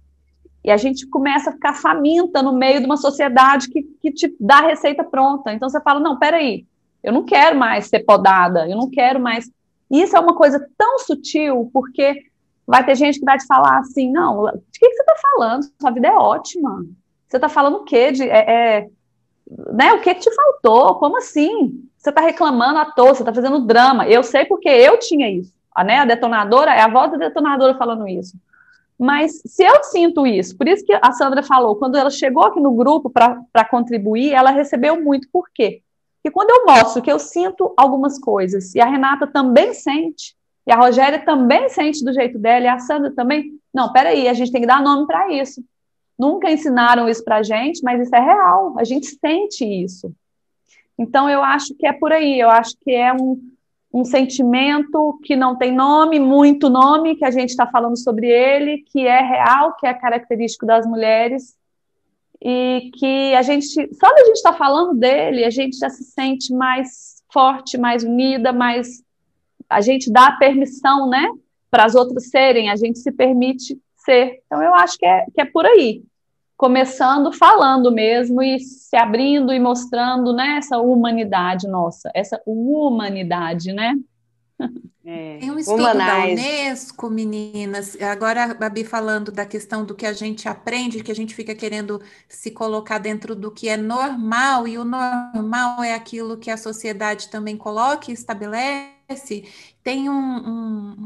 E 0.63 0.71
a 0.71 0.77
gente 0.77 1.05
começa 1.07 1.49
a 1.49 1.53
ficar 1.53 1.73
faminta 1.73 2.41
no 2.41 2.53
meio 2.53 2.79
de 2.79 2.85
uma 2.85 2.95
sociedade 2.95 3.67
que, 3.67 3.83
que 4.01 4.11
te 4.11 4.33
dá 4.39 4.59
a 4.59 4.67
receita 4.67 5.03
pronta. 5.03 5.51
Então 5.51 5.69
você 5.69 5.81
fala, 5.81 5.99
não, 5.99 6.17
peraí, 6.17 6.65
eu 7.03 7.11
não 7.11 7.23
quero 7.23 7.57
mais 7.57 7.87
ser 7.87 7.99
podada, 7.99 8.67
eu 8.67 8.77
não 8.77 8.89
quero 8.89 9.19
mais. 9.19 9.49
Isso 9.91 10.15
é 10.15 10.19
uma 10.19 10.35
coisa 10.35 10.65
tão 10.77 10.99
sutil, 10.99 11.69
porque 11.73 12.23
vai 12.65 12.85
ter 12.85 12.95
gente 12.95 13.19
que 13.19 13.25
vai 13.25 13.37
te 13.37 13.45
falar 13.45 13.79
assim, 13.79 14.11
não, 14.11 14.45
de 14.45 14.79
que, 14.79 14.89
que 14.89 14.95
você 14.95 15.01
está 15.01 15.15
falando? 15.17 15.63
Sua 15.79 15.91
vida 15.91 16.07
é 16.07 16.15
ótima. 16.15 16.85
Você 17.27 17.37
está 17.37 17.49
falando 17.49 17.77
o 17.77 17.83
quê? 17.83 18.11
De, 18.11 18.23
é, 18.23 18.51
é, 18.51 18.87
né, 19.73 19.93
o 19.93 20.01
que, 20.01 20.13
que 20.15 20.21
te 20.21 20.33
faltou? 20.33 20.95
Como 20.95 21.17
assim? 21.17 21.83
Você 21.97 22.09
está 22.09 22.21
reclamando 22.21 22.79
à 22.79 22.85
toa, 22.85 23.13
você 23.13 23.21
está 23.21 23.33
fazendo 23.33 23.65
drama. 23.65 24.07
Eu 24.07 24.23
sei 24.23 24.45
porque 24.45 24.69
eu 24.69 24.97
tinha 24.97 25.29
isso. 25.29 25.53
A, 25.75 25.83
né, 25.83 25.99
a 25.99 26.05
detonadora, 26.05 26.73
é 26.73 26.81
a 26.81 26.87
voz 26.87 27.11
da 27.11 27.17
detonadora 27.17 27.77
falando 27.77 28.07
isso. 28.07 28.37
Mas 28.97 29.41
se 29.45 29.63
eu 29.63 29.83
sinto 29.83 30.25
isso, 30.25 30.55
por 30.55 30.67
isso 30.67 30.85
que 30.85 30.93
a 30.93 31.11
Sandra 31.11 31.43
falou, 31.43 31.75
quando 31.75 31.97
ela 31.97 32.09
chegou 32.09 32.43
aqui 32.43 32.59
no 32.59 32.73
grupo 32.73 33.09
para 33.09 33.65
contribuir, 33.69 34.31
ela 34.31 34.51
recebeu 34.51 35.03
muito. 35.03 35.27
Por 35.31 35.49
quê? 35.53 35.81
Porque 36.23 36.33
quando 36.33 36.51
eu 36.51 36.65
mostro 36.65 37.01
que 37.01 37.11
eu 37.11 37.19
sinto 37.19 37.73
algumas 37.75 38.17
coisas, 38.17 38.73
e 38.73 38.79
a 38.79 38.85
Renata 38.85 39.27
também 39.27 39.73
sente, 39.73 40.33
e 40.65 40.71
a 40.71 40.77
Rogéria 40.77 41.19
também 41.19 41.67
sente 41.67 42.01
do 42.01 42.13
jeito 42.13 42.39
dela, 42.39 42.63
e 42.63 42.67
a 42.69 42.79
Sandra 42.79 43.11
também, 43.13 43.59
não, 43.73 43.91
peraí, 43.91 44.29
a 44.29 44.33
gente 44.33 44.49
tem 44.49 44.61
que 44.61 44.67
dar 44.67 44.81
nome 44.81 45.05
para 45.05 45.33
isso. 45.33 45.61
Nunca 46.17 46.49
ensinaram 46.49 47.09
isso 47.09 47.25
para 47.25 47.43
gente, 47.43 47.83
mas 47.83 48.01
isso 48.01 48.15
é 48.15 48.21
real, 48.21 48.73
a 48.79 48.85
gente 48.85 49.07
sente 49.07 49.65
isso. 49.65 50.15
Então, 50.97 51.29
eu 51.29 51.43
acho 51.43 51.75
que 51.75 51.85
é 51.85 51.91
por 51.91 52.13
aí, 52.13 52.39
eu 52.39 52.49
acho 52.49 52.77
que 52.81 52.91
é 52.91 53.11
um, 53.11 53.41
um 53.93 54.05
sentimento 54.05 55.19
que 55.25 55.35
não 55.35 55.57
tem 55.57 55.73
nome, 55.73 56.21
muito 56.21 56.69
nome, 56.69 57.17
que 57.17 57.25
a 57.25 57.31
gente 57.31 57.49
está 57.49 57.67
falando 57.67 57.97
sobre 57.97 58.27
ele, 58.29 58.77
que 58.93 59.05
é 59.05 59.19
real, 59.19 59.75
que 59.75 59.85
é 59.85 59.93
característico 59.93 60.65
das 60.65 60.85
mulheres, 60.85 61.57
e 62.43 62.91
que 62.93 63.33
a 63.35 63.41
gente, 63.41 63.65
só 63.69 64.13
da 64.13 64.25
gente 64.25 64.35
estar 64.35 64.51
tá 64.51 64.57
falando 64.57 64.99
dele, 64.99 65.45
a 65.45 65.49
gente 65.49 65.77
já 65.77 65.89
se 65.89 66.03
sente 66.03 66.53
mais 66.53 67.23
forte, 67.31 67.77
mais 67.77 68.03
unida, 68.03 68.51
mais. 68.51 69.01
A 69.69 69.79
gente 69.79 70.11
dá 70.11 70.33
permissão, 70.33 71.09
né, 71.09 71.25
para 71.71 71.85
as 71.85 71.95
outras 71.95 72.29
serem, 72.29 72.69
a 72.69 72.75
gente 72.75 72.99
se 72.99 73.11
permite 73.13 73.79
ser. 73.95 74.41
Então, 74.45 74.61
eu 74.61 74.73
acho 74.75 74.97
que 74.97 75.05
é, 75.05 75.25
que 75.33 75.39
é 75.39 75.45
por 75.45 75.65
aí. 75.65 76.03
Começando 76.57 77.31
falando 77.31 77.91
mesmo 77.91 78.43
e 78.43 78.59
se 78.59 78.95
abrindo 78.95 79.53
e 79.53 79.59
mostrando 79.59 80.33
né, 80.33 80.57
essa 80.57 80.77
humanidade 80.77 81.67
nossa, 81.67 82.11
essa 82.13 82.41
humanidade, 82.45 83.71
né? 83.71 83.95
É, 85.05 85.37
Tem 85.37 85.51
um 85.51 85.59
estudo 85.59 85.81
humanize. 85.81 85.97
da 85.97 86.25
Unesco, 86.25 87.09
meninas. 87.09 88.01
Agora 88.01 88.45
a 88.45 88.53
Babi 88.53 88.85
falando 88.85 89.31
da 89.31 89.45
questão 89.45 89.85
do 89.85 89.93
que 89.95 90.05
a 90.05 90.13
gente 90.13 90.47
aprende, 90.47 91.03
que 91.03 91.11
a 91.11 91.15
gente 91.15 91.35
fica 91.35 91.53
querendo 91.53 92.01
se 92.29 92.51
colocar 92.51 92.99
dentro 92.99 93.35
do 93.35 93.51
que 93.51 93.67
é 93.67 93.75
normal, 93.75 94.65
e 94.67 94.77
o 94.77 94.85
normal 94.85 95.83
é 95.83 95.93
aquilo 95.93 96.37
que 96.37 96.49
a 96.49 96.55
sociedade 96.57 97.29
também 97.29 97.57
coloca 97.57 98.11
e 98.11 98.13
estabelece. 98.13 99.43
Tem 99.83 100.09
um, 100.09 100.13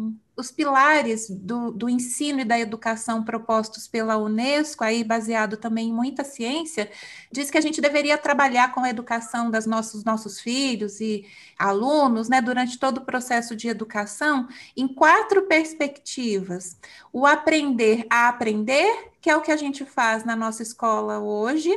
um 0.08 0.20
os 0.38 0.52
pilares 0.52 1.28
do, 1.32 1.72
do, 1.72 1.90
ensino 1.90 2.42
e 2.42 2.46
da 2.46 2.60
educação 2.60 3.24
propostos 3.24 3.88
pela 3.88 4.18
Unesco, 4.18 4.84
aí 4.84 5.04
baseado 5.04 5.58
também 5.58 5.90
em 5.90 5.94
muita 5.94 6.24
ciência, 6.24 6.92
diz 7.32 7.50
que 7.50 7.58
a 7.58 7.62
gente 7.62 7.82
deveria 7.82 8.20
trabalhar 8.20 8.72
com 8.72 8.82
a 8.82 8.90
educação 8.90 9.50
dos 9.50 9.66
nossos, 9.66 10.04
nossos 10.04 10.40
filhos 10.40 11.02
e 11.02 11.26
alunos, 11.58 12.30
né, 12.30 12.40
durante 12.40 12.78
todo 12.78 13.00
o 13.00 13.06
processo 13.06 13.56
de 13.56 13.68
educação, 13.68 14.48
em 14.76 14.88
quatro 14.88 15.48
perspectivas. 15.48 16.78
O 17.12 17.26
aprender 17.26 18.06
a 18.08 18.28
aprender, 18.28 19.10
que 19.20 19.32
é 19.32 19.36
o 19.36 19.42
que 19.42 19.52
a 19.52 19.58
gente 19.58 19.84
faz 19.86 20.24
na 20.24 20.36
nossa 20.36 20.62
escola 20.62 21.20
hoje, 21.20 21.72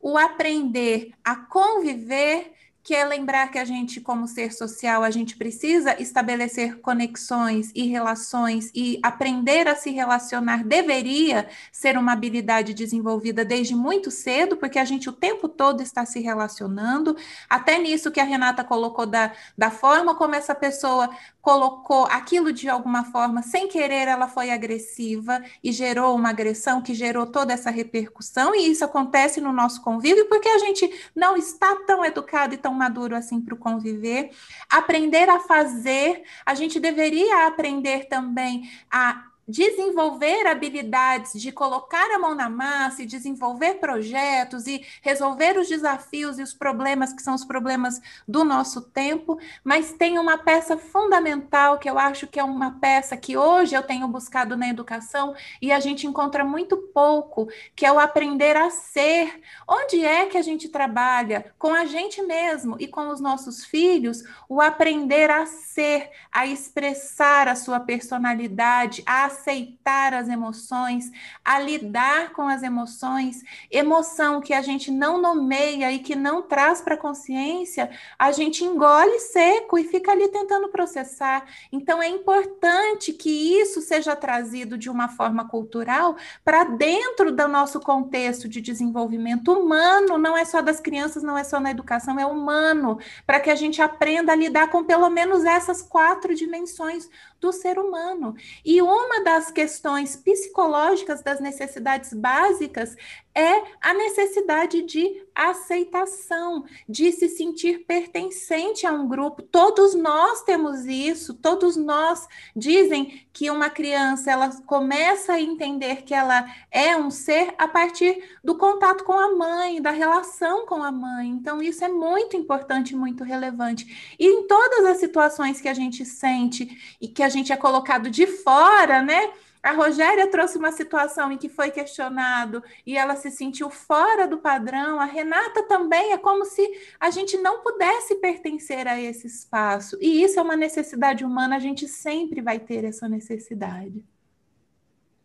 o 0.00 0.16
aprender 0.16 1.10
a 1.24 1.34
conviver, 1.34 2.52
que 2.86 2.94
é 2.94 3.04
lembrar 3.04 3.50
que 3.50 3.58
a 3.58 3.64
gente, 3.64 4.00
como 4.00 4.28
ser 4.28 4.52
social, 4.52 5.02
a 5.02 5.10
gente 5.10 5.36
precisa 5.36 6.00
estabelecer 6.00 6.78
conexões 6.78 7.72
e 7.74 7.84
relações 7.88 8.70
e 8.72 9.00
aprender 9.02 9.66
a 9.66 9.74
se 9.74 9.90
relacionar 9.90 10.62
deveria 10.62 11.48
ser 11.72 11.98
uma 11.98 12.12
habilidade 12.12 12.72
desenvolvida 12.72 13.44
desde 13.44 13.74
muito 13.74 14.08
cedo, 14.12 14.56
porque 14.56 14.78
a 14.78 14.84
gente 14.84 15.08
o 15.08 15.12
tempo 15.12 15.48
todo 15.48 15.82
está 15.82 16.06
se 16.06 16.20
relacionando. 16.20 17.16
Até 17.50 17.76
nisso 17.76 18.12
que 18.12 18.20
a 18.20 18.24
Renata 18.24 18.62
colocou 18.62 19.04
da, 19.04 19.32
da 19.58 19.68
forma 19.68 20.14
como 20.14 20.36
essa 20.36 20.54
pessoa 20.54 21.10
colocou 21.46 22.08
aquilo 22.10 22.52
de 22.52 22.68
alguma 22.68 23.04
forma, 23.04 23.40
sem 23.40 23.68
querer, 23.68 24.08
ela 24.08 24.26
foi 24.26 24.50
agressiva 24.50 25.40
e 25.62 25.70
gerou 25.70 26.16
uma 26.16 26.30
agressão 26.30 26.82
que 26.82 26.92
gerou 26.92 27.24
toda 27.24 27.52
essa 27.52 27.70
repercussão, 27.70 28.52
e 28.52 28.68
isso 28.68 28.84
acontece 28.84 29.40
no 29.40 29.52
nosso 29.52 29.80
convívio 29.80 30.28
porque 30.28 30.48
a 30.48 30.58
gente 30.58 30.90
não 31.14 31.36
está 31.36 31.76
tão 31.86 32.04
educado 32.04 32.52
e 32.52 32.58
tão 32.58 32.74
maduro 32.74 33.14
assim 33.14 33.40
para 33.40 33.54
o 33.54 33.56
conviver. 33.56 34.30
Aprender 34.68 35.28
a 35.28 35.38
fazer, 35.38 36.24
a 36.44 36.52
gente 36.52 36.80
deveria 36.80 37.46
aprender 37.46 38.08
também 38.08 38.68
a 38.90 39.26
desenvolver 39.46 40.46
habilidades 40.46 41.40
de 41.40 41.52
colocar 41.52 42.10
a 42.10 42.18
mão 42.18 42.34
na 42.34 42.48
massa 42.48 43.02
e 43.02 43.06
desenvolver 43.06 43.74
projetos 43.74 44.66
e 44.66 44.84
resolver 45.00 45.58
os 45.58 45.68
desafios 45.68 46.38
e 46.38 46.42
os 46.42 46.52
problemas 46.52 47.12
que 47.12 47.22
são 47.22 47.34
os 47.34 47.44
problemas 47.44 48.00
do 48.26 48.44
nosso 48.44 48.82
tempo, 48.82 49.38
mas 49.62 49.92
tem 49.92 50.18
uma 50.18 50.36
peça 50.38 50.76
fundamental 50.76 51.78
que 51.78 51.88
eu 51.88 51.98
acho 51.98 52.26
que 52.26 52.40
é 52.40 52.44
uma 52.44 52.72
peça 52.80 53.16
que 53.16 53.36
hoje 53.36 53.74
eu 53.74 53.82
tenho 53.82 54.08
buscado 54.08 54.56
na 54.56 54.68
educação 54.68 55.34
e 55.60 55.70
a 55.70 55.78
gente 55.78 56.06
encontra 56.06 56.44
muito 56.44 56.76
pouco, 56.76 57.48
que 57.74 57.86
é 57.86 57.92
o 57.92 57.98
aprender 57.98 58.56
a 58.56 58.70
ser. 58.70 59.40
Onde 59.68 60.04
é 60.04 60.26
que 60.26 60.38
a 60.38 60.42
gente 60.42 60.68
trabalha 60.68 61.52
com 61.58 61.72
a 61.72 61.84
gente 61.84 62.22
mesmo 62.22 62.76
e 62.78 62.88
com 62.88 63.08
os 63.08 63.20
nossos 63.20 63.64
filhos, 63.64 64.22
o 64.48 64.60
aprender 64.60 65.30
a 65.30 65.46
ser, 65.46 66.10
a 66.32 66.46
expressar 66.46 67.48
a 67.48 67.54
sua 67.54 67.80
personalidade, 67.80 69.02
a 69.06 69.28
aceitar 69.36 70.14
as 70.14 70.28
emoções, 70.28 71.12
a 71.44 71.60
lidar 71.60 72.32
com 72.32 72.48
as 72.48 72.62
emoções, 72.62 73.42
emoção 73.70 74.40
que 74.40 74.54
a 74.54 74.62
gente 74.62 74.90
não 74.90 75.20
nomeia 75.20 75.92
e 75.92 75.98
que 75.98 76.16
não 76.16 76.42
traz 76.42 76.80
para 76.80 76.94
a 76.94 76.98
consciência, 76.98 77.90
a 78.18 78.32
gente 78.32 78.64
engole 78.64 79.20
seco 79.20 79.78
e 79.78 79.84
fica 79.84 80.10
ali 80.10 80.28
tentando 80.28 80.68
processar. 80.68 81.44
Então 81.70 82.02
é 82.02 82.08
importante 82.08 83.12
que 83.12 83.60
isso 83.60 83.80
seja 83.82 84.16
trazido 84.16 84.78
de 84.78 84.88
uma 84.88 85.08
forma 85.08 85.46
cultural 85.46 86.16
para 86.44 86.64
dentro 86.64 87.30
do 87.30 87.46
nosso 87.46 87.78
contexto 87.80 88.48
de 88.48 88.60
desenvolvimento 88.60 89.52
humano, 89.52 90.16
não 90.18 90.36
é 90.36 90.44
só 90.44 90.62
das 90.62 90.80
crianças, 90.80 91.22
não 91.22 91.36
é 91.36 91.44
só 91.44 91.60
na 91.60 91.70
educação, 91.70 92.18
é 92.18 92.26
humano, 92.26 92.98
para 93.26 93.38
que 93.38 93.50
a 93.50 93.54
gente 93.54 93.82
aprenda 93.82 94.32
a 94.32 94.36
lidar 94.36 94.70
com 94.70 94.82
pelo 94.82 95.10
menos 95.10 95.44
essas 95.44 95.82
quatro 95.82 96.34
dimensões 96.34 97.08
do 97.40 97.52
ser 97.52 97.78
humano. 97.78 98.34
E 98.64 98.80
uma 98.82 99.22
das 99.22 99.50
questões 99.50 100.16
psicológicas 100.16 101.22
das 101.22 101.40
necessidades 101.40 102.12
básicas 102.12 102.96
é 103.36 103.62
a 103.82 103.92
necessidade 103.92 104.80
de 104.80 105.22
aceitação, 105.34 106.64
de 106.88 107.12
se 107.12 107.28
sentir 107.28 107.84
pertencente 107.84 108.86
a 108.86 108.92
um 108.92 109.06
grupo. 109.06 109.42
Todos 109.42 109.94
nós 109.94 110.42
temos 110.42 110.86
isso, 110.86 111.34
todos 111.34 111.76
nós 111.76 112.26
dizem 112.56 113.28
que 113.34 113.50
uma 113.50 113.68
criança 113.68 114.30
ela 114.30 114.48
começa 114.62 115.34
a 115.34 115.40
entender 115.40 116.04
que 116.04 116.14
ela 116.14 116.50
é 116.70 116.96
um 116.96 117.10
ser 117.10 117.54
a 117.58 117.68
partir 117.68 118.38
do 118.42 118.56
contato 118.56 119.04
com 119.04 119.12
a 119.12 119.36
mãe, 119.36 119.82
da 119.82 119.90
relação 119.90 120.64
com 120.64 120.82
a 120.82 120.90
mãe. 120.90 121.28
Então 121.28 121.62
isso 121.62 121.84
é 121.84 121.88
muito 121.88 122.34
importante, 122.38 122.96
muito 122.96 123.22
relevante. 123.22 124.16
E 124.18 124.26
em 124.26 124.46
todas 124.46 124.86
as 124.86 124.96
situações 124.96 125.60
que 125.60 125.68
a 125.68 125.74
gente 125.74 126.06
sente 126.06 126.96
e 126.98 127.06
que 127.06 127.22
a 127.22 127.28
gente 127.28 127.52
é 127.52 127.56
colocado 127.56 128.08
de 128.08 128.26
fora, 128.26 129.02
né? 129.02 129.30
A 129.66 129.72
Rogéria 129.72 130.30
trouxe 130.30 130.56
uma 130.56 130.70
situação 130.70 131.32
em 131.32 131.36
que 131.36 131.48
foi 131.48 131.72
questionado 131.72 132.62
e 132.86 132.96
ela 132.96 133.16
se 133.16 133.32
sentiu 133.32 133.68
fora 133.68 134.28
do 134.28 134.38
padrão. 134.38 135.00
A 135.00 135.04
Renata 135.04 135.64
também 135.64 136.12
é 136.12 136.18
como 136.18 136.44
se 136.44 136.64
a 137.00 137.10
gente 137.10 137.36
não 137.38 137.64
pudesse 137.64 138.14
pertencer 138.14 138.86
a 138.86 139.00
esse 139.00 139.26
espaço. 139.26 139.98
E 140.00 140.22
isso 140.22 140.38
é 140.38 140.42
uma 140.42 140.54
necessidade 140.54 141.24
humana, 141.24 141.56
a 141.56 141.58
gente 141.58 141.88
sempre 141.88 142.40
vai 142.40 142.60
ter 142.60 142.84
essa 142.84 143.08
necessidade. 143.08 144.04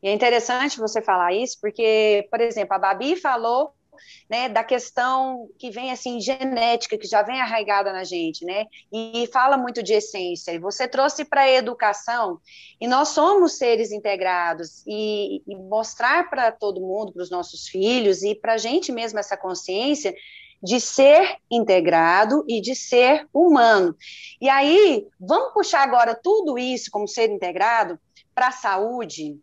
E 0.01 0.07
é 0.07 0.11
interessante 0.11 0.79
você 0.79 1.03
falar 1.03 1.33
isso, 1.33 1.59
porque, 1.61 2.27
por 2.31 2.41
exemplo, 2.41 2.73
a 2.73 2.79
Babi 2.79 3.15
falou 3.15 3.75
né, 4.29 4.49
da 4.49 4.63
questão 4.63 5.49
que 5.57 5.69
vem 5.69 5.91
assim 5.91 6.19
genética, 6.19 6.97
que 6.97 7.07
já 7.07 7.21
vem 7.21 7.41
arraigada 7.41 7.91
na 7.91 8.03
gente, 8.03 8.45
né, 8.45 8.65
e 8.91 9.27
fala 9.31 9.57
muito 9.57 9.81
de 9.83 9.93
essência. 9.93 10.51
E 10.51 10.59
você 10.59 10.87
trouxe 10.87 11.25
para 11.25 11.41
a 11.41 11.51
educação, 11.51 12.39
e 12.79 12.87
nós 12.87 13.09
somos 13.09 13.57
seres 13.57 13.91
integrados, 13.91 14.83
e, 14.87 15.41
e 15.47 15.55
mostrar 15.55 16.29
para 16.29 16.51
todo 16.51 16.81
mundo, 16.81 17.13
para 17.13 17.23
os 17.23 17.29
nossos 17.29 17.67
filhos 17.67 18.23
e 18.23 18.35
para 18.35 18.53
a 18.53 18.57
gente 18.57 18.91
mesmo 18.91 19.19
essa 19.19 19.37
consciência 19.37 20.13
de 20.61 20.79
ser 20.79 21.37
integrado 21.49 22.45
e 22.47 22.61
de 22.61 22.75
ser 22.75 23.27
humano. 23.33 23.95
E 24.39 24.47
aí, 24.47 25.07
vamos 25.19 25.53
puxar 25.53 25.81
agora 25.81 26.13
tudo 26.13 26.57
isso 26.57 26.91
como 26.91 27.07
ser 27.07 27.31
integrado 27.31 27.99
para 28.35 28.49
a 28.49 28.51
saúde, 28.51 29.39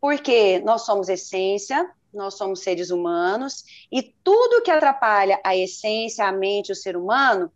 porque 0.00 0.60
nós 0.60 0.82
somos 0.82 1.08
essência, 1.08 1.88
nós 2.12 2.34
somos 2.34 2.60
seres 2.60 2.90
humanos, 2.90 3.64
e 3.90 4.02
tudo 4.22 4.62
que 4.62 4.70
atrapalha 4.70 5.40
a 5.44 5.56
essência, 5.56 6.26
a 6.26 6.32
mente, 6.32 6.72
o 6.72 6.76
ser 6.76 6.96
humano, 6.96 7.50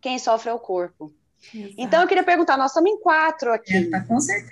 quem 0.00 0.18
sofre 0.18 0.50
é 0.50 0.54
o 0.54 0.58
corpo. 0.58 1.12
Exato. 1.54 1.74
Então, 1.76 2.02
eu 2.02 2.08
queria 2.08 2.24
perguntar: 2.24 2.56
nós 2.56 2.70
estamos 2.70 2.90
em 2.90 3.00
quatro 3.00 3.52
aqui. 3.52 3.76
É, 3.76 3.90
tá 3.90 4.04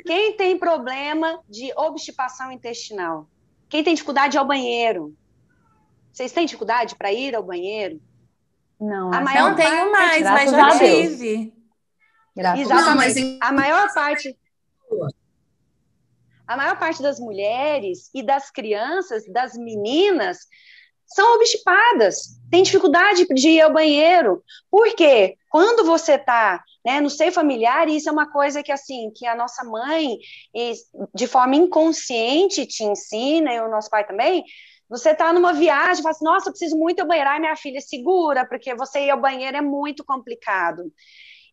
quem 0.04 0.36
tem 0.36 0.58
problema 0.58 1.40
de 1.48 1.72
obstipação 1.76 2.50
intestinal? 2.50 3.28
Quem 3.68 3.84
tem 3.84 3.94
dificuldade 3.94 4.36
ao 4.36 4.46
banheiro? 4.46 5.14
Vocês 6.12 6.32
têm 6.32 6.44
dificuldade 6.44 6.96
para 6.96 7.12
ir 7.12 7.34
ao 7.36 7.42
banheiro? 7.42 8.00
Não, 8.80 9.12
a 9.12 9.20
maior 9.20 9.50
não 9.50 9.56
tenho 9.56 9.92
mais, 9.92 10.22
mas 10.22 10.50
já 10.50 10.78
tive. 10.78 11.54
Exatamente. 12.36 12.68
Não, 12.68 12.96
mas 12.96 13.16
em... 13.16 13.38
A 13.40 13.52
maior 13.52 13.92
parte 13.92 14.36
a 16.50 16.56
maior 16.56 16.76
parte 16.80 17.00
das 17.00 17.20
mulheres 17.20 18.10
e 18.12 18.24
das 18.24 18.50
crianças, 18.50 19.22
das 19.32 19.54
meninas, 19.54 20.38
são 21.06 21.36
obstipadas, 21.36 22.40
tem 22.50 22.64
dificuldade 22.64 23.24
de 23.24 23.50
ir 23.50 23.60
ao 23.60 23.72
banheiro. 23.72 24.42
Por 24.68 24.92
quê? 24.96 25.36
Quando 25.48 25.84
você 25.84 26.14
está 26.14 26.60
né, 26.84 27.00
no 27.00 27.08
seio 27.08 27.30
familiar, 27.30 27.88
isso 27.88 28.08
é 28.08 28.12
uma 28.12 28.28
coisa 28.32 28.64
que 28.64 28.72
assim, 28.72 29.12
que 29.14 29.28
a 29.28 29.36
nossa 29.36 29.62
mãe, 29.62 30.18
de 31.14 31.28
forma 31.28 31.54
inconsciente, 31.54 32.66
te 32.66 32.82
ensina, 32.82 33.54
e 33.54 33.60
o 33.60 33.70
nosso 33.70 33.88
pai 33.88 34.04
também, 34.04 34.42
você 34.88 35.10
está 35.10 35.32
numa 35.32 35.52
viagem, 35.52 36.02
fala 36.02 36.10
assim, 36.10 36.24
nossa, 36.24 36.48
eu 36.48 36.52
preciso 36.52 36.76
muito 36.76 36.98
ir 36.98 37.02
ao 37.02 37.06
banheiro. 37.06 37.30
Ai, 37.30 37.38
minha 37.38 37.54
filha, 37.54 37.80
segura, 37.80 38.44
porque 38.44 38.74
você 38.74 39.04
ir 39.04 39.10
ao 39.10 39.20
banheiro 39.20 39.56
é 39.56 39.62
muito 39.62 40.04
complicado. 40.04 40.92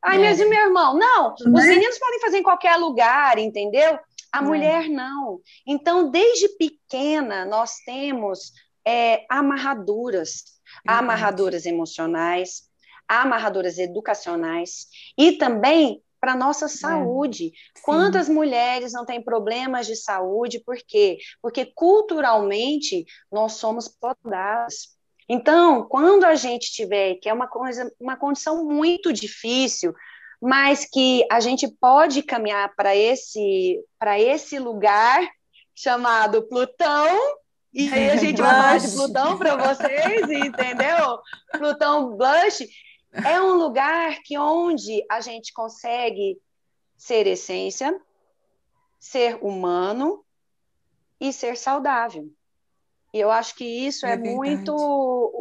Ai, 0.04 0.26
é. 0.26 0.34
e 0.34 0.46
meu 0.46 0.66
irmão? 0.66 0.98
Não, 0.98 1.36
os 1.36 1.46
né? 1.46 1.68
meninos 1.68 2.00
podem 2.00 2.20
fazer 2.20 2.38
em 2.40 2.44
qualquer 2.44 2.78
lugar, 2.78 3.38
entendeu? 3.38 4.00
A 4.32 4.40
é. 4.40 4.42
mulher 4.42 4.90
não. 4.90 5.42
Então, 5.66 6.10
desde 6.12 6.50
pequena, 6.58 7.46
nós 7.46 7.78
temos 7.86 8.52
é, 8.86 9.26
amarraduras, 9.30 10.44
amarraduras 10.86 11.66
emocionais, 11.66 12.64
amarraduras 13.08 13.78
educacionais 13.78 14.88
e 15.18 15.34
também 15.34 16.02
para 16.20 16.36
nossa 16.36 16.66
é. 16.66 16.70
saúde. 16.70 17.48
É. 17.48 17.82
Quantas 17.82 18.28
mulheres 18.28 18.94
não 18.94 19.06
têm 19.06 19.22
problemas 19.22 19.88
de 19.88 19.96
saúde? 19.96 20.62
Por 20.66 20.78
quê? 20.78 21.18
Porque 21.42 21.66
culturalmente 21.66 23.06
nós 23.32 23.54
somos 23.54 23.88
podadas. 23.88 24.98
Então, 25.30 25.84
quando 25.84 26.24
a 26.24 26.36
gente 26.36 26.72
tiver, 26.72 27.16
que 27.16 27.28
é 27.28 27.34
uma 27.34 27.48
coisa, 27.48 27.92
uma 28.00 28.16
condição 28.16 28.64
muito 28.66 29.12
difícil, 29.12 29.94
mas 30.42 30.86
que 30.86 31.26
a 31.32 31.40
gente 31.40 31.68
pode 31.68 32.22
caminhar 32.22 32.74
para 32.76 32.96
esse, 32.96 33.84
esse 34.20 34.60
lugar 34.60 35.28
chamado 35.74 36.48
Plutão, 36.48 37.38
e 37.74 37.92
aí 37.94 38.10
a 38.10 38.16
gente 38.16 38.42
vai 38.42 38.50
falar 38.50 38.80
de 38.80 38.92
Plutão 38.92 39.38
para 39.38 39.56
vocês, 39.56 40.30
entendeu? 40.30 41.20
Plutão 41.52 42.16
Blush 42.16 42.68
é 43.26 43.42
um 43.42 43.54
lugar 43.54 44.18
que 44.24 44.38
onde 44.38 45.04
a 45.10 45.22
gente 45.22 45.54
consegue 45.54 46.40
ser 46.96 47.28
essência, 47.28 48.00
ser 49.00 49.38
humano 49.42 50.24
e 51.20 51.32
ser 51.32 51.58
saudável. 51.58 52.28
E 53.14 53.20
eu 53.20 53.32
acho 53.32 53.56
que 53.56 53.66
isso 53.66 54.06
é, 54.06 54.14
é 54.14 54.18
muito 54.18 54.76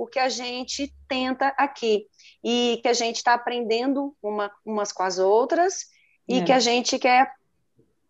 o 0.06 0.08
que 0.08 0.20
a 0.20 0.28
gente 0.28 0.94
tenta 1.08 1.48
aqui 1.58 2.06
e 2.42 2.78
que 2.80 2.88
a 2.88 2.92
gente 2.92 3.16
está 3.16 3.34
aprendendo 3.34 4.16
uma, 4.22 4.50
umas 4.64 4.92
com 4.92 5.02
as 5.02 5.18
outras 5.18 5.86
e 6.28 6.38
é. 6.38 6.44
que 6.44 6.52
a 6.52 6.60
gente 6.60 6.96
quer 6.98 7.32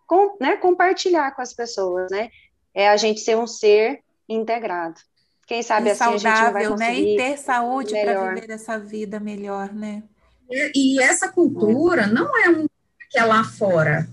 com, 0.06 0.36
né, 0.38 0.56
compartilhar 0.58 1.34
com 1.34 1.42
as 1.42 1.54
pessoas, 1.54 2.10
né? 2.10 2.30
É 2.74 2.88
a 2.88 2.96
gente 2.96 3.20
ser 3.20 3.36
um 3.36 3.46
ser 3.46 4.00
integrado. 4.28 5.00
Quem 5.46 5.62
sabe 5.62 5.88
e 5.88 5.90
assim 5.92 6.18
saudável, 6.18 6.30
a 6.30 6.44
gente 6.44 6.52
vai 6.52 6.66
conseguir 6.66 7.02
né? 7.02 7.12
E 7.12 7.16
ter 7.16 7.38
saúde 7.38 7.94
para 7.94 8.34
viver 8.34 8.50
essa 8.50 8.78
vida 8.78 9.18
melhor, 9.18 9.72
né? 9.72 10.02
E, 10.50 10.96
e 10.96 11.02
essa 11.02 11.28
cultura 11.28 12.06
não 12.06 12.36
é 12.38 12.50
um 12.50 12.66
que 13.08 13.18
é 13.18 13.24
lá 13.24 13.42
fora, 13.42 14.06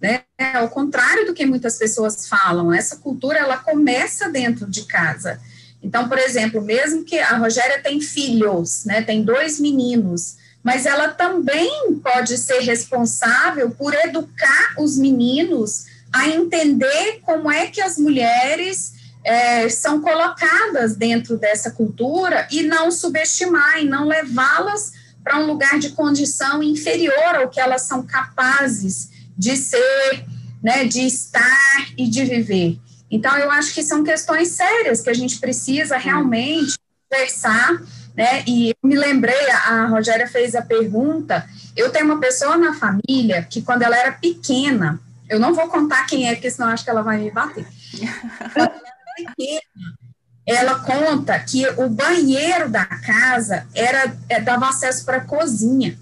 né? 0.00 0.24
Ao 0.54 0.68
contrário 0.68 1.26
do 1.26 1.34
que 1.34 1.46
muitas 1.46 1.78
pessoas 1.78 2.28
falam, 2.28 2.72
essa 2.72 2.96
cultura 2.96 3.38
ela 3.38 3.56
começa 3.56 4.28
dentro 4.28 4.68
de 4.68 4.84
casa. 4.84 5.40
Então, 5.82 6.08
por 6.08 6.18
exemplo, 6.18 6.60
mesmo 6.60 7.04
que 7.04 7.18
a 7.18 7.36
Rogéria 7.36 7.82
tem 7.82 8.00
filhos, 8.00 8.84
né, 8.84 9.02
tem 9.02 9.22
dois 9.22 9.58
meninos, 9.58 10.36
mas 10.62 10.84
ela 10.84 11.08
também 11.08 11.94
pode 12.02 12.36
ser 12.36 12.60
responsável 12.60 13.70
por 13.70 13.94
educar 13.94 14.74
os 14.78 14.98
meninos 14.98 15.86
a 16.12 16.28
entender 16.28 17.20
como 17.22 17.50
é 17.50 17.68
que 17.68 17.80
as 17.80 17.96
mulheres 17.96 18.92
é, 19.24 19.68
são 19.68 20.00
colocadas 20.00 20.96
dentro 20.96 21.38
dessa 21.38 21.70
cultura 21.70 22.46
e 22.50 22.62
não 22.62 22.90
subestimar 22.90 23.78
e 23.80 23.84
não 23.84 24.06
levá-las 24.06 24.92
para 25.22 25.38
um 25.38 25.46
lugar 25.46 25.78
de 25.78 25.90
condição 25.90 26.62
inferior 26.62 27.36
ao 27.36 27.48
que 27.48 27.60
elas 27.60 27.82
são 27.82 28.02
capazes 28.02 29.10
de 29.36 29.56
ser, 29.56 30.24
né, 30.62 30.84
de 30.84 31.02
estar 31.06 31.88
e 31.96 32.08
de 32.08 32.24
viver. 32.24 32.78
Então, 33.10 33.36
eu 33.36 33.50
acho 33.50 33.74
que 33.74 33.82
são 33.82 34.04
questões 34.04 34.48
sérias 34.48 35.00
que 35.00 35.10
a 35.10 35.14
gente 35.14 35.38
precisa 35.38 35.96
realmente 35.96 36.78
conversar, 37.08 37.82
né? 38.16 38.44
E 38.46 38.74
me 38.82 38.96
lembrei, 38.96 39.50
a 39.50 39.86
Rogéria 39.86 40.28
fez 40.28 40.54
a 40.54 40.62
pergunta. 40.62 41.44
Eu 41.76 41.90
tenho 41.90 42.06
uma 42.06 42.20
pessoa 42.20 42.56
na 42.56 42.74
família 42.74 43.42
que, 43.42 43.62
quando 43.62 43.82
ela 43.82 43.96
era 43.96 44.12
pequena, 44.12 45.00
eu 45.28 45.40
não 45.40 45.54
vou 45.54 45.68
contar 45.68 46.06
quem 46.06 46.28
é, 46.28 46.34
porque 46.34 46.50
senão 46.50 46.68
acho 46.68 46.84
que 46.84 46.90
ela 46.90 47.02
vai 47.02 47.18
me 47.18 47.30
bater. 47.30 47.66
Quando 48.52 48.70
ela 48.70 48.82
era 48.84 49.16
pequena, 49.16 49.60
ela 50.46 50.80
conta 50.80 51.38
que 51.38 51.66
o 51.68 51.88
banheiro 51.88 52.68
da 52.68 52.84
casa 52.84 53.66
era 53.74 54.16
é, 54.28 54.40
dava 54.40 54.68
acesso 54.68 55.04
para 55.04 55.18
a 55.18 55.24
cozinha. 55.24 55.96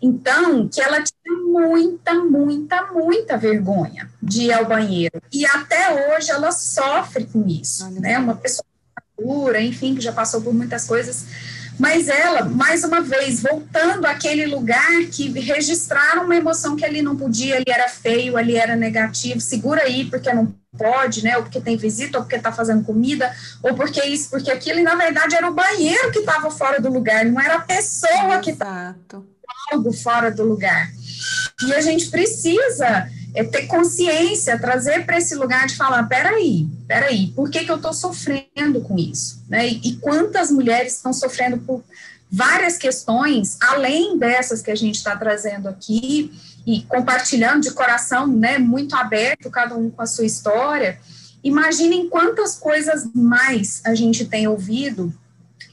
Então, 0.00 0.68
que 0.68 0.80
ela 0.80 1.04
muita, 1.52 2.14
muita, 2.14 2.86
muita 2.86 3.36
vergonha 3.36 4.08
de 4.22 4.44
ir 4.44 4.52
ao 4.52 4.64
banheiro. 4.64 5.20
E 5.30 5.44
até 5.44 6.16
hoje 6.16 6.30
ela 6.30 6.50
sofre 6.50 7.26
com 7.26 7.46
isso, 7.46 7.84
Olha 7.84 8.00
né? 8.00 8.18
Uma 8.18 8.34
pessoa 8.34 8.64
madura, 9.18 9.60
enfim, 9.60 9.94
que 9.94 10.00
já 10.00 10.12
passou 10.12 10.40
por 10.40 10.54
muitas 10.54 10.86
coisas. 10.86 11.26
Mas 11.78 12.08
ela, 12.08 12.44
mais 12.44 12.84
uma 12.84 13.00
vez, 13.00 13.42
voltando 13.42 14.06
àquele 14.06 14.46
lugar 14.46 15.04
que 15.10 15.28
registraram 15.40 16.24
uma 16.24 16.36
emoção 16.36 16.76
que 16.76 16.84
ali 16.84 17.02
não 17.02 17.16
podia, 17.16 17.56
ali 17.56 17.64
era 17.66 17.88
feio, 17.88 18.36
ali 18.36 18.56
era 18.56 18.76
negativo, 18.76 19.40
segura 19.40 19.82
aí, 19.82 20.04
porque 20.04 20.32
não 20.32 20.54
pode, 20.76 21.24
né? 21.24 21.36
Ou 21.36 21.42
porque 21.42 21.60
tem 21.60 21.76
visita, 21.76 22.18
ou 22.18 22.24
porque 22.24 22.36
está 22.36 22.52
fazendo 22.52 22.84
comida, 22.84 23.34
ou 23.62 23.74
porque 23.74 24.02
isso, 24.04 24.30
porque 24.30 24.50
aquilo, 24.50 24.80
e 24.80 24.82
na 24.82 24.94
verdade 24.94 25.34
era 25.34 25.50
o 25.50 25.54
banheiro 25.54 26.12
que 26.12 26.20
estava 26.20 26.50
fora 26.50 26.80
do 26.80 26.90
lugar, 26.90 27.24
não 27.24 27.40
era 27.40 27.56
a 27.56 27.62
pessoa 27.62 28.38
que 28.40 28.50
estava 28.50 28.96
algo 29.72 29.92
fora 29.92 30.30
do 30.30 30.44
lugar. 30.44 30.90
E 31.68 31.74
a 31.74 31.80
gente 31.80 32.08
precisa 32.10 33.08
é, 33.34 33.44
ter 33.44 33.66
consciência, 33.66 34.58
trazer 34.58 35.04
para 35.06 35.18
esse 35.18 35.34
lugar 35.34 35.66
de 35.66 35.76
falar, 35.76 36.04
peraí, 36.04 36.66
peraí, 36.86 37.28
por 37.28 37.50
que, 37.50 37.64
que 37.64 37.70
eu 37.70 37.76
estou 37.76 37.92
sofrendo 37.92 38.80
com 38.82 38.98
isso? 38.98 39.42
Né? 39.48 39.68
E, 39.68 39.80
e 39.84 39.96
quantas 39.96 40.50
mulheres 40.50 40.96
estão 40.96 41.12
sofrendo 41.12 41.58
por 41.58 41.82
várias 42.30 42.78
questões, 42.78 43.58
além 43.60 44.18
dessas 44.18 44.62
que 44.62 44.70
a 44.70 44.74
gente 44.74 44.96
está 44.96 45.14
trazendo 45.16 45.68
aqui, 45.68 46.32
e 46.66 46.82
compartilhando 46.82 47.62
de 47.62 47.72
coração, 47.72 48.26
né, 48.26 48.58
muito 48.58 48.94
aberto, 48.96 49.50
cada 49.50 49.76
um 49.76 49.90
com 49.90 50.00
a 50.00 50.06
sua 50.06 50.24
história. 50.24 50.98
Imaginem 51.42 52.08
quantas 52.08 52.54
coisas 52.54 53.04
mais 53.14 53.82
a 53.84 53.94
gente 53.94 54.24
tem 54.24 54.46
ouvido, 54.46 55.12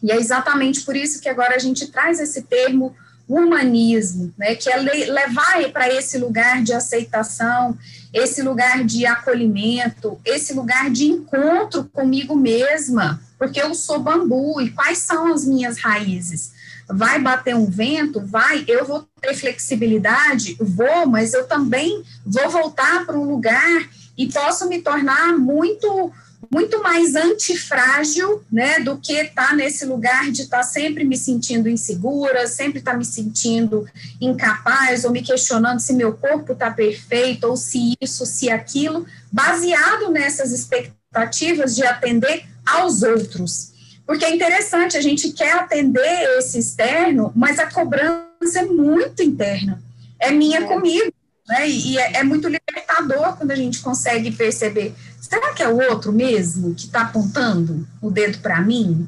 e 0.01 0.11
é 0.11 0.17
exatamente 0.17 0.81
por 0.81 0.95
isso 0.95 1.21
que 1.21 1.29
agora 1.29 1.55
a 1.55 1.59
gente 1.59 1.87
traz 1.87 2.19
esse 2.19 2.43
termo 2.43 2.95
humanismo, 3.30 4.34
né, 4.38 4.55
que 4.55 4.69
é 4.69 4.77
levar 4.77 5.69
para 5.71 5.88
esse 5.93 6.17
lugar 6.17 6.63
de 6.63 6.73
aceitação 6.73 7.77
esse 8.13 8.41
lugar 8.41 8.84
de 8.84 9.05
acolhimento, 9.05 10.19
esse 10.25 10.53
lugar 10.53 10.89
de 10.89 11.05
encontro 11.05 11.86
comigo 11.86 12.36
mesma, 12.36 13.21
porque 13.38 13.61
eu 13.61 13.73
sou 13.75 13.99
bambu 13.99 14.59
e 14.61 14.71
quais 14.71 14.99
são 14.99 15.32
as 15.34 15.45
minhas 15.45 15.77
raízes? 15.77 16.51
Vai 16.88 17.19
bater 17.19 17.55
um 17.55 17.67
vento? 17.67 18.19
Vai, 18.25 18.65
eu 18.67 18.84
vou 18.84 19.07
ter 19.21 19.36
flexibilidade? 19.36 20.57
Vou, 20.59 21.05
mas 21.05 21.34
eu 21.34 21.47
também 21.47 22.03
vou 22.25 22.49
voltar 22.49 23.05
para 23.05 23.17
um 23.17 23.30
lugar 23.30 23.88
e 24.17 24.27
posso 24.27 24.67
me 24.67 24.82
tornar 24.82 25.38
muito 25.38 26.11
muito 26.51 26.81
mais 26.81 27.15
antifrágil, 27.15 28.43
né, 28.51 28.79
do 28.79 28.97
que 28.97 29.13
estar 29.13 29.49
tá 29.49 29.55
nesse 29.55 29.85
lugar 29.85 30.31
de 30.31 30.43
estar 30.43 30.57
tá 30.57 30.63
sempre 30.63 31.03
me 31.03 31.17
sentindo 31.17 31.69
insegura, 31.69 32.47
sempre 32.47 32.79
estar 32.79 32.93
tá 32.93 32.97
me 32.97 33.05
sentindo 33.05 33.85
incapaz 34.21 35.03
ou 35.03 35.11
me 35.11 35.21
questionando 35.21 35.79
se 35.79 35.93
meu 35.93 36.13
corpo 36.13 36.53
está 36.53 36.71
perfeito 36.71 37.45
ou 37.45 37.57
se 37.57 37.93
isso, 38.01 38.25
se 38.25 38.49
aquilo, 38.49 39.05
baseado 39.31 40.09
nessas 40.11 40.51
expectativas 40.51 41.75
de 41.75 41.85
atender 41.85 42.45
aos 42.65 43.03
outros. 43.03 43.73
Porque 44.05 44.25
é 44.25 44.33
interessante, 44.33 44.97
a 44.97 45.01
gente 45.01 45.31
quer 45.31 45.53
atender 45.53 46.37
esse 46.39 46.57
externo, 46.57 47.31
mas 47.35 47.59
a 47.59 47.67
cobrança 47.67 48.59
é 48.59 48.65
muito 48.65 49.21
interna. 49.21 49.79
É 50.19 50.31
minha 50.31 50.61
é. 50.61 50.63
comigo, 50.63 51.13
né? 51.47 51.69
E 51.69 51.97
é, 51.97 52.17
é 52.17 52.23
muito 52.23 52.47
libertador 52.47 53.37
quando 53.37 53.51
a 53.51 53.55
gente 53.55 53.79
consegue 53.81 54.31
perceber 54.31 54.95
será 55.30 55.53
que 55.53 55.61
é 55.61 55.69
o 55.69 55.77
outro 55.91 56.11
mesmo 56.11 56.73
que 56.73 56.88
está 56.88 57.01
apontando 57.01 57.88
o 58.01 58.09
dedo 58.09 58.39
para 58.39 58.61
mim? 58.61 59.07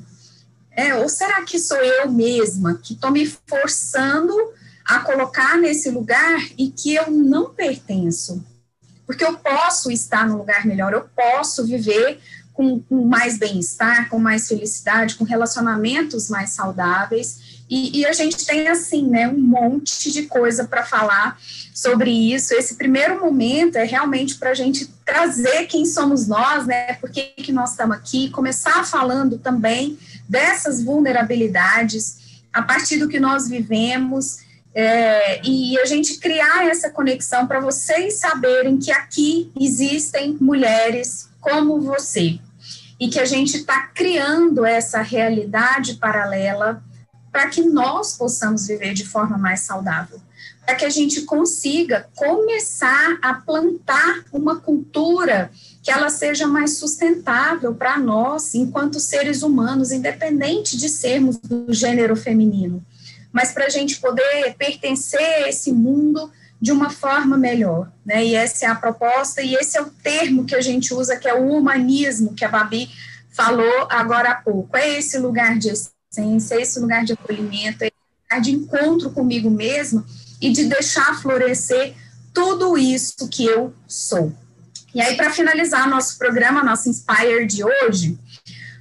É, 0.72 0.93
ou 0.95 1.09
será 1.09 1.41
que 1.41 1.57
sou 1.57 1.78
eu 1.78 2.11
mesma 2.11 2.76
que 2.76 2.93
estou 2.93 3.11
me 3.11 3.26
forçando 3.26 4.34
a 4.86 4.99
colocar 4.99 5.57
nesse 5.57 5.89
lugar 5.89 6.39
e 6.57 6.69
que 6.69 6.93
eu 6.93 7.09
não 7.09 7.49
pertenço? 7.49 8.45
Porque 9.05 9.26
eu 9.26 9.36
posso 9.38 9.91
estar 9.91 10.28
num 10.28 10.38
lugar 10.38 10.65
melhor, 10.65 10.93
eu 10.93 11.09
posso 11.15 11.65
viver 11.65 12.19
com, 12.53 12.80
com 12.80 13.05
mais 13.05 13.38
bem-estar, 13.38 14.07
com 14.07 14.19
mais 14.19 14.47
felicidade, 14.47 15.15
com 15.15 15.24
relacionamentos 15.24 16.30
mais 16.30 16.51
saudáveis. 16.51 17.40
E, 17.72 18.01
e, 18.01 18.05
a 18.05 18.11
gente 18.11 18.45
tem, 18.45 18.67
assim, 18.67 19.07
né, 19.07 19.30
um 19.30 19.39
monte 19.39 20.11
de 20.11 20.24
coisa 20.24 20.65
para 20.65 20.84
falar 20.84 21.39
sobre 21.74 22.11
isso. 22.11 22.53
Esse 22.53 22.76
primeiro 22.76 23.22
momento 23.22 23.78
é 23.78 23.86
realmente 23.86 24.36
para 24.36 24.49
a 24.49 24.53
gente 24.53 24.88
trazer 25.05 25.67
quem 25.67 25.86
somos 25.86 26.28
nós, 26.28 26.67
né? 26.67 26.95
Por 26.95 27.09
que, 27.09 27.22
que 27.38 27.53
nós 27.53 27.72
estamos 27.72 27.95
aqui, 27.95 28.30
começar 28.30 28.86
falando 28.86 29.38
também 29.38 29.97
dessas 30.28 30.84
vulnerabilidades 30.84 32.41
a 32.51 32.61
partir 32.61 32.97
do 32.97 33.07
que 33.07 33.22
nós 33.22 33.47
vivemos. 33.47 34.39
É, 34.76 35.41
e 35.47 35.80
a 35.80 35.86
gente 35.86 36.17
criar 36.17 36.67
essa 36.67 36.89
conexão 36.89 37.47
para 37.47 37.61
vocês 37.61 38.15
saberem 38.15 38.80
que 38.80 38.91
aqui 38.91 39.49
existem 39.57 40.38
mulheres 40.41 41.30
como 41.39 41.80
você 41.80 42.38
e 42.99 43.07
que 43.07 43.19
a 43.19 43.26
gente 43.26 43.57
está 43.57 43.88
criando 43.88 44.65
essa 44.65 45.01
realidade 45.01 45.95
paralela 45.95 46.84
para 47.32 47.47
que 47.47 47.61
nós 47.61 48.17
possamos 48.17 48.67
viver 48.67 48.93
de 48.93 49.05
forma 49.05 49.38
mais 49.38 49.61
saudável 49.61 50.19
para 50.65 50.75
que 50.75 50.86
a 50.86 50.89
gente 50.89 51.21
consiga 51.23 52.07
começar 52.15 53.17
a 53.21 53.34
plantar 53.34 54.23
uma 54.32 54.59
cultura 54.59 55.51
que 55.82 55.91
ela 55.91 56.09
seja 56.09 56.47
mais 56.47 56.77
sustentável 56.77 57.73
para 57.73 57.97
nós, 57.97 58.53
enquanto 58.53 58.99
seres 58.99 59.41
humanos, 59.41 59.91
independente 59.91 60.77
de 60.77 60.88
sermos 60.88 61.38
do 61.38 61.73
gênero 61.73 62.15
feminino, 62.15 62.84
mas 63.32 63.51
para 63.51 63.65
a 63.65 63.69
gente 63.69 63.99
poder 63.99 64.55
pertencer 64.57 65.19
a 65.19 65.49
esse 65.49 65.71
mundo 65.71 66.32
de 66.61 66.71
uma 66.71 66.91
forma 66.91 67.36
melhor, 67.36 67.91
né? 68.05 68.23
E 68.23 68.36
essa 68.36 68.65
é 68.65 68.69
a 68.69 68.75
proposta 68.75 69.41
e 69.41 69.55
esse 69.55 69.77
é 69.77 69.82
o 69.82 69.89
termo 69.89 70.45
que 70.45 70.55
a 70.55 70.61
gente 70.61 70.93
usa, 70.93 71.17
que 71.17 71.27
é 71.27 71.34
o 71.34 71.49
humanismo, 71.49 72.36
que 72.36 72.45
a 72.45 72.49
Babi 72.49 72.88
falou 73.32 73.88
agora 73.89 74.32
há 74.32 74.36
pouco. 74.36 74.77
É 74.77 74.99
esse 74.99 75.17
lugar 75.17 75.57
de 75.57 75.71
essência, 76.12 76.55
é 76.55 76.62
esse 76.62 76.80
lugar 76.80 77.05
de 77.05 77.14
acolhimento, 77.14 77.84
é 77.84 77.88
esse 77.88 77.95
lugar 78.24 78.41
de 78.41 78.51
encontro 78.51 79.09
comigo 79.12 79.49
mesma 79.49 80.05
e 80.41 80.51
de 80.51 80.66
deixar 80.66 81.20
florescer 81.22 81.95
tudo 82.34 82.78
isso 82.78 83.28
que 83.30 83.45
eu 83.45 83.74
sou. 83.88 84.34
E 84.93 85.01
aí, 85.01 85.16
para 85.16 85.32
finalizar 85.32 85.89
nosso 85.89 86.18
programa, 86.18 86.64
nosso 86.64 86.89
Inspire 86.89 87.45
de 87.45 87.64
hoje, 87.64 88.20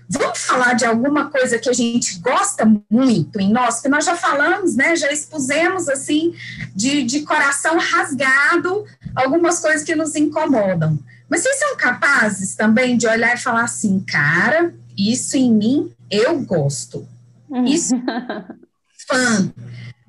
vamos 0.09 0.41
falar 0.41 0.75
de 0.75 0.85
alguma 0.85 1.31
coisa 1.31 1.57
que 1.57 1.69
a 1.69 1.73
gente 1.73 2.19
gosta 2.19 2.65
muito 2.91 3.39
em 3.39 3.53
nós, 3.53 3.81
que 3.81 3.89
nós 3.89 4.05
já 4.05 4.17
falamos, 4.17 4.75
né? 4.75 4.97
Já 4.97 5.13
expusemos 5.13 5.89
assim, 5.89 6.35
de, 6.75 7.05
de 7.05 7.21
coração 7.21 7.79
rasgado, 7.79 8.85
algumas 9.15 9.61
coisas 9.61 9.85
que 9.85 9.95
nos 9.95 10.17
incomodam. 10.17 10.99
Mas 11.29 11.43
vocês 11.43 11.61
são 11.61 11.77
capazes 11.77 12.57
também 12.57 12.97
de 12.97 13.07
olhar 13.07 13.37
e 13.37 13.41
falar 13.41 13.63
assim, 13.63 14.01
cara, 14.01 14.75
isso 14.99 15.37
em 15.37 15.53
mim 15.53 15.93
eu 16.11 16.41
gosto. 16.41 17.07
Isso 17.67 17.95
fã. 19.07 19.53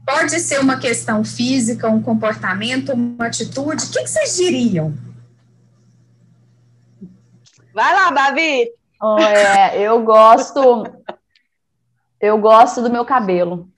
Pode 0.06 0.40
ser 0.40 0.60
uma 0.60 0.80
questão 0.80 1.24
física, 1.24 1.90
um 1.90 2.02
comportamento, 2.02 2.94
uma 2.94 3.28
atitude. 3.28 3.86
O 3.86 3.92
que, 3.92 4.04
que 4.04 4.10
vocês 4.10 4.36
diriam? 4.36 4.94
Vai 7.74 7.94
lá, 7.94 8.12
Babi. 8.12 8.72
Oh, 9.02 9.18
é, 9.20 9.82
eu 9.82 10.04
gosto, 10.04 10.84
eu 12.20 12.38
gosto 12.40 12.82
do 12.82 12.92
meu 12.92 13.06
cabelo. 13.06 13.70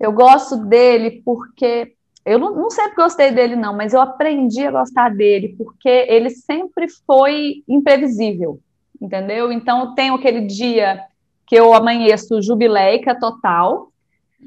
Eu 0.00 0.12
gosto 0.12 0.56
dele 0.56 1.22
porque 1.24 1.94
eu 2.24 2.38
não, 2.38 2.54
não 2.54 2.70
sempre 2.70 2.96
gostei 2.96 3.30
dele 3.30 3.56
não, 3.56 3.76
mas 3.76 3.92
eu 3.92 4.00
aprendi 4.00 4.66
a 4.66 4.70
gostar 4.70 5.10
dele 5.10 5.54
porque 5.56 5.88
ele 5.88 6.30
sempre 6.30 6.88
foi 7.06 7.62
imprevisível, 7.68 8.60
entendeu? 9.00 9.52
Então 9.52 9.94
tem 9.94 10.10
aquele 10.10 10.46
dia 10.46 11.04
que 11.52 11.56
eu 11.56 11.74
amanheço 11.74 12.40
jubileica 12.40 13.14
total, 13.14 13.92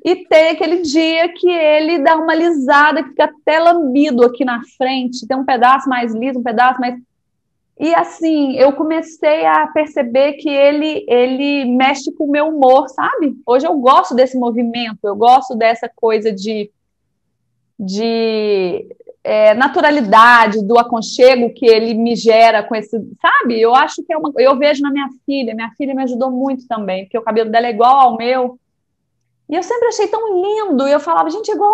e 0.03 0.25
tem 0.25 0.49
aquele 0.49 0.81
dia 0.81 1.31
que 1.31 1.47
ele 1.47 1.99
dá 1.99 2.15
uma 2.15 2.33
lisada, 2.33 3.03
que 3.03 3.09
fica 3.09 3.25
até 3.25 3.59
lambido 3.59 4.25
aqui 4.25 4.43
na 4.43 4.63
frente, 4.75 5.27
tem 5.27 5.37
um 5.37 5.45
pedaço 5.45 5.87
mais 5.87 6.15
liso, 6.15 6.39
um 6.39 6.43
pedaço 6.43 6.81
mais. 6.81 6.99
E 7.79 7.93
assim, 7.93 8.55
eu 8.55 8.73
comecei 8.73 9.45
a 9.45 9.67
perceber 9.67 10.33
que 10.33 10.49
ele 10.49 11.05
ele 11.07 11.65
mexe 11.65 12.11
com 12.11 12.23
o 12.23 12.31
meu 12.31 12.47
humor, 12.47 12.89
sabe? 12.89 13.37
Hoje 13.45 13.67
eu 13.67 13.77
gosto 13.77 14.15
desse 14.15 14.35
movimento, 14.35 14.97
eu 15.03 15.15
gosto 15.15 15.55
dessa 15.55 15.87
coisa 15.87 16.31
de, 16.31 16.71
de 17.79 18.83
é, 19.25 19.55
naturalidade, 19.55 20.63
do 20.63 20.77
aconchego 20.77 21.51
que 21.51 21.65
ele 21.65 21.95
me 21.95 22.15
gera 22.15 22.61
com 22.61 22.75
esse, 22.75 22.95
sabe? 23.19 23.59
Eu 23.59 23.73
acho 23.73 24.03
que 24.03 24.13
é 24.13 24.17
uma. 24.17 24.31
Eu 24.37 24.55
vejo 24.55 24.83
na 24.83 24.91
minha 24.91 25.09
filha, 25.25 25.55
minha 25.55 25.71
filha 25.75 25.95
me 25.95 26.03
ajudou 26.03 26.29
muito 26.29 26.67
também, 26.67 27.05
porque 27.05 27.17
o 27.17 27.23
cabelo 27.23 27.49
dela 27.49 27.65
é 27.65 27.71
igual 27.71 27.99
ao 27.99 28.17
meu. 28.17 28.59
E 29.49 29.55
eu 29.55 29.63
sempre 29.63 29.87
achei 29.87 30.07
tão 30.07 30.21
lindo, 30.41 30.87
e 30.87 30.91
eu 30.91 30.99
falava, 30.99 31.29
gente, 31.31 31.51
igual 31.51 31.73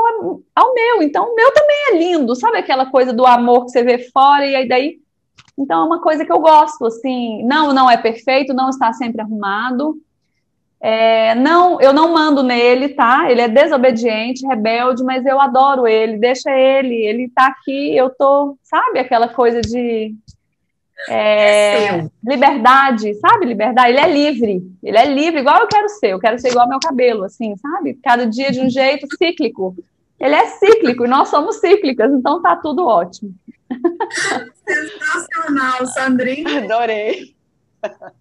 ao 0.55 0.73
meu, 0.73 1.03
então 1.03 1.25
o 1.25 1.35
meu 1.35 1.53
também 1.53 1.77
é 1.89 1.97
lindo, 1.97 2.35
sabe 2.35 2.57
aquela 2.57 2.85
coisa 2.85 3.11
do 3.11 3.25
amor 3.25 3.65
que 3.65 3.71
você 3.71 3.83
vê 3.83 3.97
fora, 3.97 4.45
e 4.45 4.55
aí 4.55 4.67
daí. 4.67 4.99
Então 5.57 5.81
é 5.81 5.85
uma 5.85 6.01
coisa 6.01 6.25
que 6.25 6.31
eu 6.31 6.39
gosto, 6.39 6.85
assim, 6.85 7.43
não, 7.43 7.73
não 7.73 7.91
é 7.91 7.97
perfeito, 7.97 8.53
não 8.53 8.69
está 8.69 8.93
sempre 8.93 9.21
arrumado. 9.21 9.97
É, 10.83 11.35
não, 11.35 11.79
eu 11.79 11.93
não 11.93 12.11
mando 12.11 12.41
nele, 12.41 12.89
tá? 12.89 13.29
Ele 13.29 13.41
é 13.41 13.47
desobediente, 13.47 14.47
rebelde, 14.47 15.03
mas 15.03 15.23
eu 15.25 15.39
adoro 15.39 15.87
ele, 15.87 16.17
deixa 16.17 16.49
ele, 16.49 16.95
ele 16.95 17.29
tá 17.29 17.47
aqui, 17.47 17.95
eu 17.95 18.09
tô, 18.09 18.57
sabe, 18.63 18.97
aquela 18.97 19.27
coisa 19.27 19.61
de 19.61 20.15
é, 21.07 21.85
é 21.85 22.09
liberdade, 22.23 23.13
sabe? 23.15 23.45
Liberdade. 23.45 23.89
Ele 23.89 23.99
é 23.99 24.11
livre. 24.11 24.61
Ele 24.83 24.97
é 24.97 25.05
livre, 25.05 25.39
igual 25.39 25.61
eu 25.61 25.67
quero 25.67 25.89
ser. 25.89 26.09
Eu 26.09 26.19
quero 26.19 26.39
ser 26.39 26.49
igual 26.49 26.65
ao 26.65 26.69
meu 26.69 26.79
cabelo, 26.79 27.23
assim, 27.23 27.55
sabe? 27.57 27.97
Cada 28.03 28.25
dia 28.25 28.51
de 28.51 28.59
um 28.59 28.69
jeito 28.69 29.07
cíclico. 29.17 29.75
Ele 30.19 30.35
é 30.35 30.45
cíclico 30.47 31.05
e 31.05 31.09
nós 31.09 31.29
somos 31.29 31.57
cíclicas, 31.57 32.11
então 32.13 32.41
tá 32.41 32.55
tudo 32.55 32.85
ótimo. 32.85 33.33
Sensacional, 34.67 35.85
Sandrinha. 35.87 36.63
Adorei. 36.63 37.35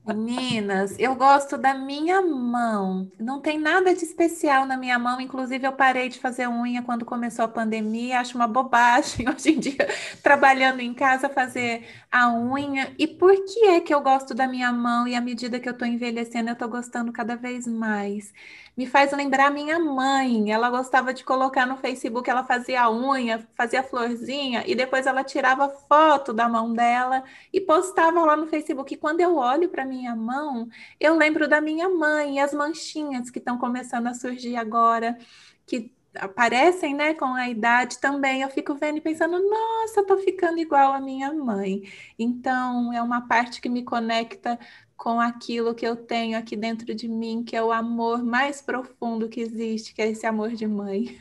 Meninas, 0.06 0.98
eu 0.98 1.14
gosto 1.14 1.56
da 1.56 1.74
minha 1.74 2.20
mão. 2.22 3.10
Não 3.18 3.40
tem 3.40 3.58
nada 3.58 3.94
de 3.94 4.04
especial 4.04 4.66
na 4.66 4.76
minha 4.76 4.98
mão. 4.98 5.20
Inclusive, 5.20 5.66
eu 5.66 5.72
parei 5.72 6.08
de 6.08 6.18
fazer 6.18 6.48
unha 6.48 6.82
quando 6.82 7.04
começou 7.04 7.44
a 7.44 7.48
pandemia. 7.48 8.20
Acho 8.20 8.36
uma 8.36 8.48
bobagem 8.48 9.28
hoje 9.30 9.50
em 9.50 9.60
dia, 9.60 9.88
trabalhando 10.22 10.80
em 10.80 10.92
casa, 10.94 11.28
fazer 11.28 11.86
a 12.10 12.32
unha. 12.32 12.94
E 12.98 13.06
por 13.06 13.34
que 13.44 13.66
é 13.66 13.80
que 13.80 13.94
eu 13.94 14.00
gosto 14.00 14.34
da 14.34 14.46
minha 14.48 14.72
mão? 14.72 15.06
E 15.06 15.14
à 15.14 15.20
medida 15.20 15.60
que 15.60 15.68
eu 15.68 15.72
estou 15.72 15.86
envelhecendo, 15.86 16.48
eu 16.50 16.54
estou 16.54 16.68
gostando 16.68 17.12
cada 17.12 17.36
vez 17.36 17.66
mais 17.66 18.32
me 18.80 18.86
faz 18.86 19.12
lembrar 19.12 19.50
minha 19.50 19.78
mãe. 19.78 20.50
Ela 20.50 20.70
gostava 20.70 21.12
de 21.12 21.22
colocar 21.22 21.66
no 21.66 21.76
Facebook, 21.76 22.30
ela 22.30 22.44
fazia 22.44 22.90
unha, 22.90 23.46
fazia 23.52 23.82
florzinha 23.82 24.64
e 24.66 24.74
depois 24.74 25.06
ela 25.06 25.22
tirava 25.22 25.68
foto 25.68 26.32
da 26.32 26.48
mão 26.48 26.72
dela 26.72 27.22
e 27.52 27.60
postava 27.60 28.24
lá 28.24 28.34
no 28.34 28.46
Facebook. 28.46 28.94
E 28.94 28.96
quando 28.96 29.20
eu 29.20 29.36
olho 29.36 29.68
para 29.68 29.84
minha 29.84 30.16
mão, 30.16 30.66
eu 30.98 31.14
lembro 31.14 31.46
da 31.46 31.60
minha 31.60 31.90
mãe 31.90 32.36
e 32.36 32.40
as 32.40 32.54
manchinhas 32.54 33.28
que 33.28 33.38
estão 33.38 33.58
começando 33.58 34.06
a 34.06 34.14
surgir 34.14 34.56
agora, 34.56 35.18
que 35.66 35.92
aparecem, 36.14 36.94
né, 36.94 37.12
com 37.12 37.26
a 37.26 37.50
idade 37.50 37.98
também, 37.98 38.40
eu 38.40 38.48
fico 38.48 38.74
vendo 38.74 38.96
e 38.96 39.00
pensando, 39.02 39.38
nossa, 39.46 40.04
tô 40.06 40.16
ficando 40.18 40.58
igual 40.58 40.92
a 40.94 41.00
minha 41.00 41.32
mãe. 41.34 41.82
Então, 42.18 42.92
é 42.94 43.02
uma 43.02 43.28
parte 43.28 43.60
que 43.60 43.68
me 43.68 43.84
conecta 43.84 44.58
com 45.00 45.18
aquilo 45.18 45.74
que 45.74 45.86
eu 45.86 45.96
tenho 45.96 46.36
aqui 46.36 46.54
dentro 46.54 46.94
de 46.94 47.08
mim, 47.08 47.42
que 47.42 47.56
é 47.56 47.62
o 47.62 47.72
amor 47.72 48.22
mais 48.22 48.60
profundo 48.60 49.30
que 49.30 49.40
existe, 49.40 49.94
que 49.94 50.02
é 50.02 50.10
esse 50.10 50.26
amor 50.26 50.50
de 50.52 50.66
mãe. 50.66 51.18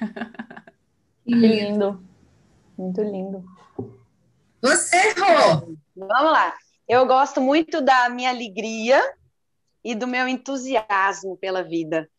Que 1.26 1.34
lindo. 1.34 2.04
Muito 2.78 3.02
lindo. 3.02 3.46
Você, 4.62 4.98
Rô? 5.12 5.78
Vamos 5.96 6.32
lá. 6.32 6.54
Eu 6.88 7.06
gosto 7.06 7.40
muito 7.40 7.82
da 7.82 8.10
minha 8.10 8.32
alegria 8.32 9.00
e 9.82 9.96
do 9.96 10.08
meu 10.08 10.28
entusiasmo 10.28 11.38
pela 11.38 11.64
vida. 11.64 12.10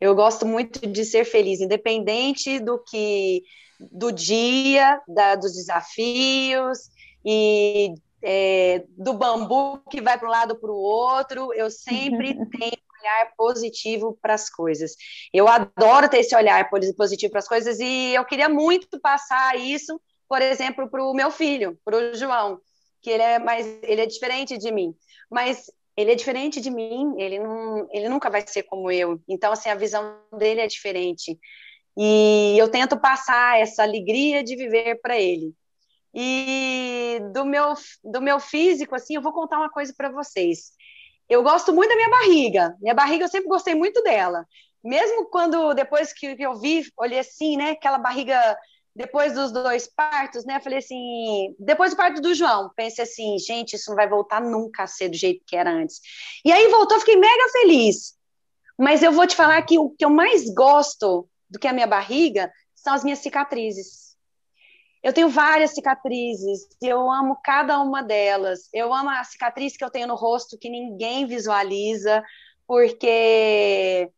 Eu 0.00 0.12
gosto 0.14 0.44
muito 0.44 0.86
de 0.88 1.04
ser 1.04 1.24
feliz, 1.24 1.60
independente 1.60 2.58
do 2.58 2.82
que 2.82 3.44
do 3.78 4.10
dia, 4.10 5.00
da, 5.06 5.36
dos 5.36 5.52
desafios 5.52 6.78
e 7.24 7.94
é, 8.22 8.84
do 8.88 9.14
bambu 9.14 9.80
que 9.90 10.00
vai 10.00 10.18
para 10.18 10.28
um 10.28 10.30
lado 10.30 10.56
para 10.56 10.70
o 10.70 10.76
outro. 10.76 11.52
Eu 11.52 11.70
sempre 11.70 12.34
tenho 12.50 12.72
um 12.72 13.00
olhar 13.00 13.32
positivo 13.36 14.18
para 14.20 14.34
as 14.34 14.50
coisas. 14.50 14.92
Eu 15.32 15.48
adoro 15.48 16.08
ter 16.08 16.18
esse 16.18 16.34
olhar 16.34 16.68
positivo 16.70 17.30
para 17.30 17.40
as 17.40 17.48
coisas 17.48 17.78
e 17.80 18.14
eu 18.14 18.24
queria 18.24 18.48
muito 18.48 19.00
passar 19.00 19.58
isso, 19.58 20.00
por 20.28 20.42
exemplo, 20.42 20.88
para 20.88 21.04
o 21.04 21.14
meu 21.14 21.30
filho, 21.30 21.78
para 21.84 21.96
o 21.96 22.14
João, 22.14 22.60
que 23.02 23.10
ele 23.10 23.22
é 23.22 23.38
mais, 23.38 23.66
ele 23.82 24.00
é 24.00 24.06
diferente 24.06 24.58
de 24.58 24.72
mim. 24.72 24.94
Mas 25.30 25.70
ele 25.96 26.12
é 26.12 26.14
diferente 26.14 26.60
de 26.60 26.70
mim, 26.70 27.14
ele, 27.16 27.38
não, 27.38 27.88
ele 27.90 28.08
nunca 28.08 28.28
vai 28.28 28.44
ser 28.46 28.64
como 28.64 28.90
eu. 28.90 29.20
Então, 29.26 29.52
assim, 29.52 29.70
a 29.70 29.74
visão 29.74 30.18
dele 30.36 30.60
é 30.60 30.66
diferente. 30.66 31.38
E 31.96 32.54
eu 32.58 32.70
tento 32.70 33.00
passar 33.00 33.58
essa 33.58 33.82
alegria 33.82 34.44
de 34.44 34.54
viver 34.54 35.00
para 35.00 35.18
ele. 35.18 35.54
E 36.18 37.20
do 37.34 37.44
meu, 37.44 37.74
do 38.02 38.22
meu 38.22 38.40
físico, 38.40 38.94
assim, 38.94 39.16
eu 39.16 39.22
vou 39.22 39.34
contar 39.34 39.58
uma 39.58 39.68
coisa 39.68 39.92
para 39.94 40.10
vocês. 40.10 40.72
Eu 41.28 41.42
gosto 41.42 41.74
muito 41.74 41.90
da 41.90 41.96
minha 41.96 42.08
barriga. 42.08 42.74
Minha 42.80 42.94
barriga, 42.94 43.24
eu 43.24 43.28
sempre 43.28 43.48
gostei 43.48 43.74
muito 43.74 44.02
dela. 44.02 44.46
Mesmo 44.82 45.26
quando, 45.26 45.74
depois 45.74 46.14
que 46.14 46.34
eu 46.38 46.58
vi, 46.58 46.86
olhei 46.96 47.18
assim, 47.18 47.58
né, 47.58 47.72
aquela 47.72 47.98
barriga 47.98 48.56
depois 48.94 49.34
dos 49.34 49.52
dois 49.52 49.86
partos, 49.86 50.46
né? 50.46 50.58
Falei 50.58 50.78
assim, 50.78 51.54
depois 51.58 51.90
do 51.90 51.98
parto 51.98 52.22
do 52.22 52.32
João, 52.32 52.70
pensei 52.74 53.04
assim, 53.04 53.38
gente, 53.38 53.76
isso 53.76 53.90
não 53.90 53.96
vai 53.96 54.08
voltar 54.08 54.40
nunca 54.40 54.84
a 54.84 54.86
ser 54.86 55.10
do 55.10 55.16
jeito 55.16 55.44
que 55.46 55.54
era 55.54 55.70
antes. 55.70 56.00
E 56.42 56.50
aí 56.50 56.68
voltou, 56.68 56.98
fiquei 56.98 57.16
mega 57.16 57.48
feliz. 57.52 58.16
Mas 58.78 59.02
eu 59.02 59.12
vou 59.12 59.26
te 59.26 59.36
falar 59.36 59.60
que 59.62 59.78
o 59.78 59.90
que 59.90 60.04
eu 60.04 60.10
mais 60.10 60.48
gosto 60.48 61.28
do 61.50 61.58
que 61.58 61.68
a 61.68 61.74
minha 61.74 61.86
barriga 61.86 62.50
são 62.74 62.94
as 62.94 63.04
minhas 63.04 63.18
cicatrizes. 63.18 64.05
Eu 65.06 65.12
tenho 65.12 65.28
várias 65.28 65.70
cicatrizes, 65.70 66.66
eu 66.82 67.08
amo 67.08 67.38
cada 67.44 67.78
uma 67.78 68.02
delas. 68.02 68.68
Eu 68.74 68.92
amo 68.92 69.08
a 69.08 69.22
cicatriz 69.22 69.76
que 69.76 69.84
eu 69.84 69.88
tenho 69.88 70.08
no 70.08 70.16
rosto 70.16 70.58
que 70.58 70.68
ninguém 70.68 71.24
visualiza, 71.26 72.24
porque 72.66 74.10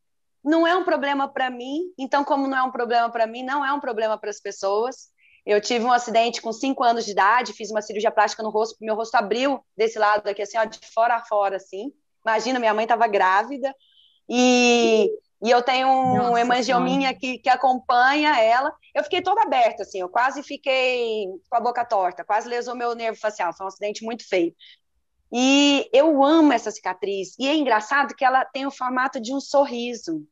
não 0.42 0.66
é 0.66 0.74
um 0.74 0.84
problema 0.84 1.28
para 1.28 1.50
mim, 1.50 1.92
então, 1.98 2.24
como 2.24 2.48
não 2.48 2.56
é 2.56 2.62
um 2.62 2.70
problema 2.70 3.10
para 3.10 3.26
mim, 3.26 3.42
não 3.42 3.62
é 3.62 3.70
um 3.70 3.80
problema 3.80 4.16
para 4.16 4.30
as 4.30 4.40
pessoas. 4.40 5.10
Eu 5.44 5.60
tive 5.60 5.84
um 5.84 5.92
acidente 5.92 6.40
com 6.40 6.54
5 6.54 6.82
anos 6.82 7.04
de 7.04 7.10
idade, 7.10 7.52
fiz 7.52 7.70
uma 7.70 7.82
cirurgia 7.82 8.10
plástica 8.10 8.42
no 8.42 8.48
rosto, 8.48 8.78
meu 8.80 8.94
rosto 8.94 9.14
abriu 9.16 9.62
desse 9.76 9.98
lado 9.98 10.26
aqui, 10.26 10.40
assim, 10.40 10.56
ó, 10.56 10.64
de 10.64 10.78
fora 10.94 11.16
a 11.16 11.24
fora, 11.26 11.56
assim. 11.56 11.92
Imagina, 12.24 12.58
minha 12.58 12.72
mãe 12.72 12.86
estava 12.86 13.06
grávida 13.06 13.74
e, 14.26 15.10
e 15.40 15.50
eu 15.50 15.62
tenho 15.62 15.88
um 15.88 16.36
hemangiominha 16.36 17.14
que, 17.14 17.38
que 17.38 17.48
acompanha 17.48 18.40
ela. 18.40 18.72
Eu 18.92 19.04
fiquei 19.04 19.22
toda 19.22 19.42
aberta, 19.42 19.84
assim, 19.84 20.00
eu 20.00 20.08
quase 20.08 20.42
fiquei 20.42 21.26
com 21.48 21.56
a 21.56 21.60
boca 21.60 21.84
torta, 21.84 22.24
quase 22.24 22.48
lesou 22.48 22.74
meu 22.74 22.94
nervo 22.94 23.18
facial, 23.18 23.52
foi 23.52 23.64
um 23.64 23.68
acidente 23.68 24.04
muito 24.04 24.28
feio. 24.28 24.52
E 25.32 25.88
eu 25.92 26.24
amo 26.24 26.52
essa 26.52 26.70
cicatriz. 26.70 27.36
E 27.38 27.46
é 27.46 27.54
engraçado 27.54 28.14
que 28.16 28.24
ela 28.24 28.44
tem 28.44 28.66
o 28.66 28.70
formato 28.70 29.20
de 29.20 29.32
um 29.32 29.40
sorriso. 29.40 30.26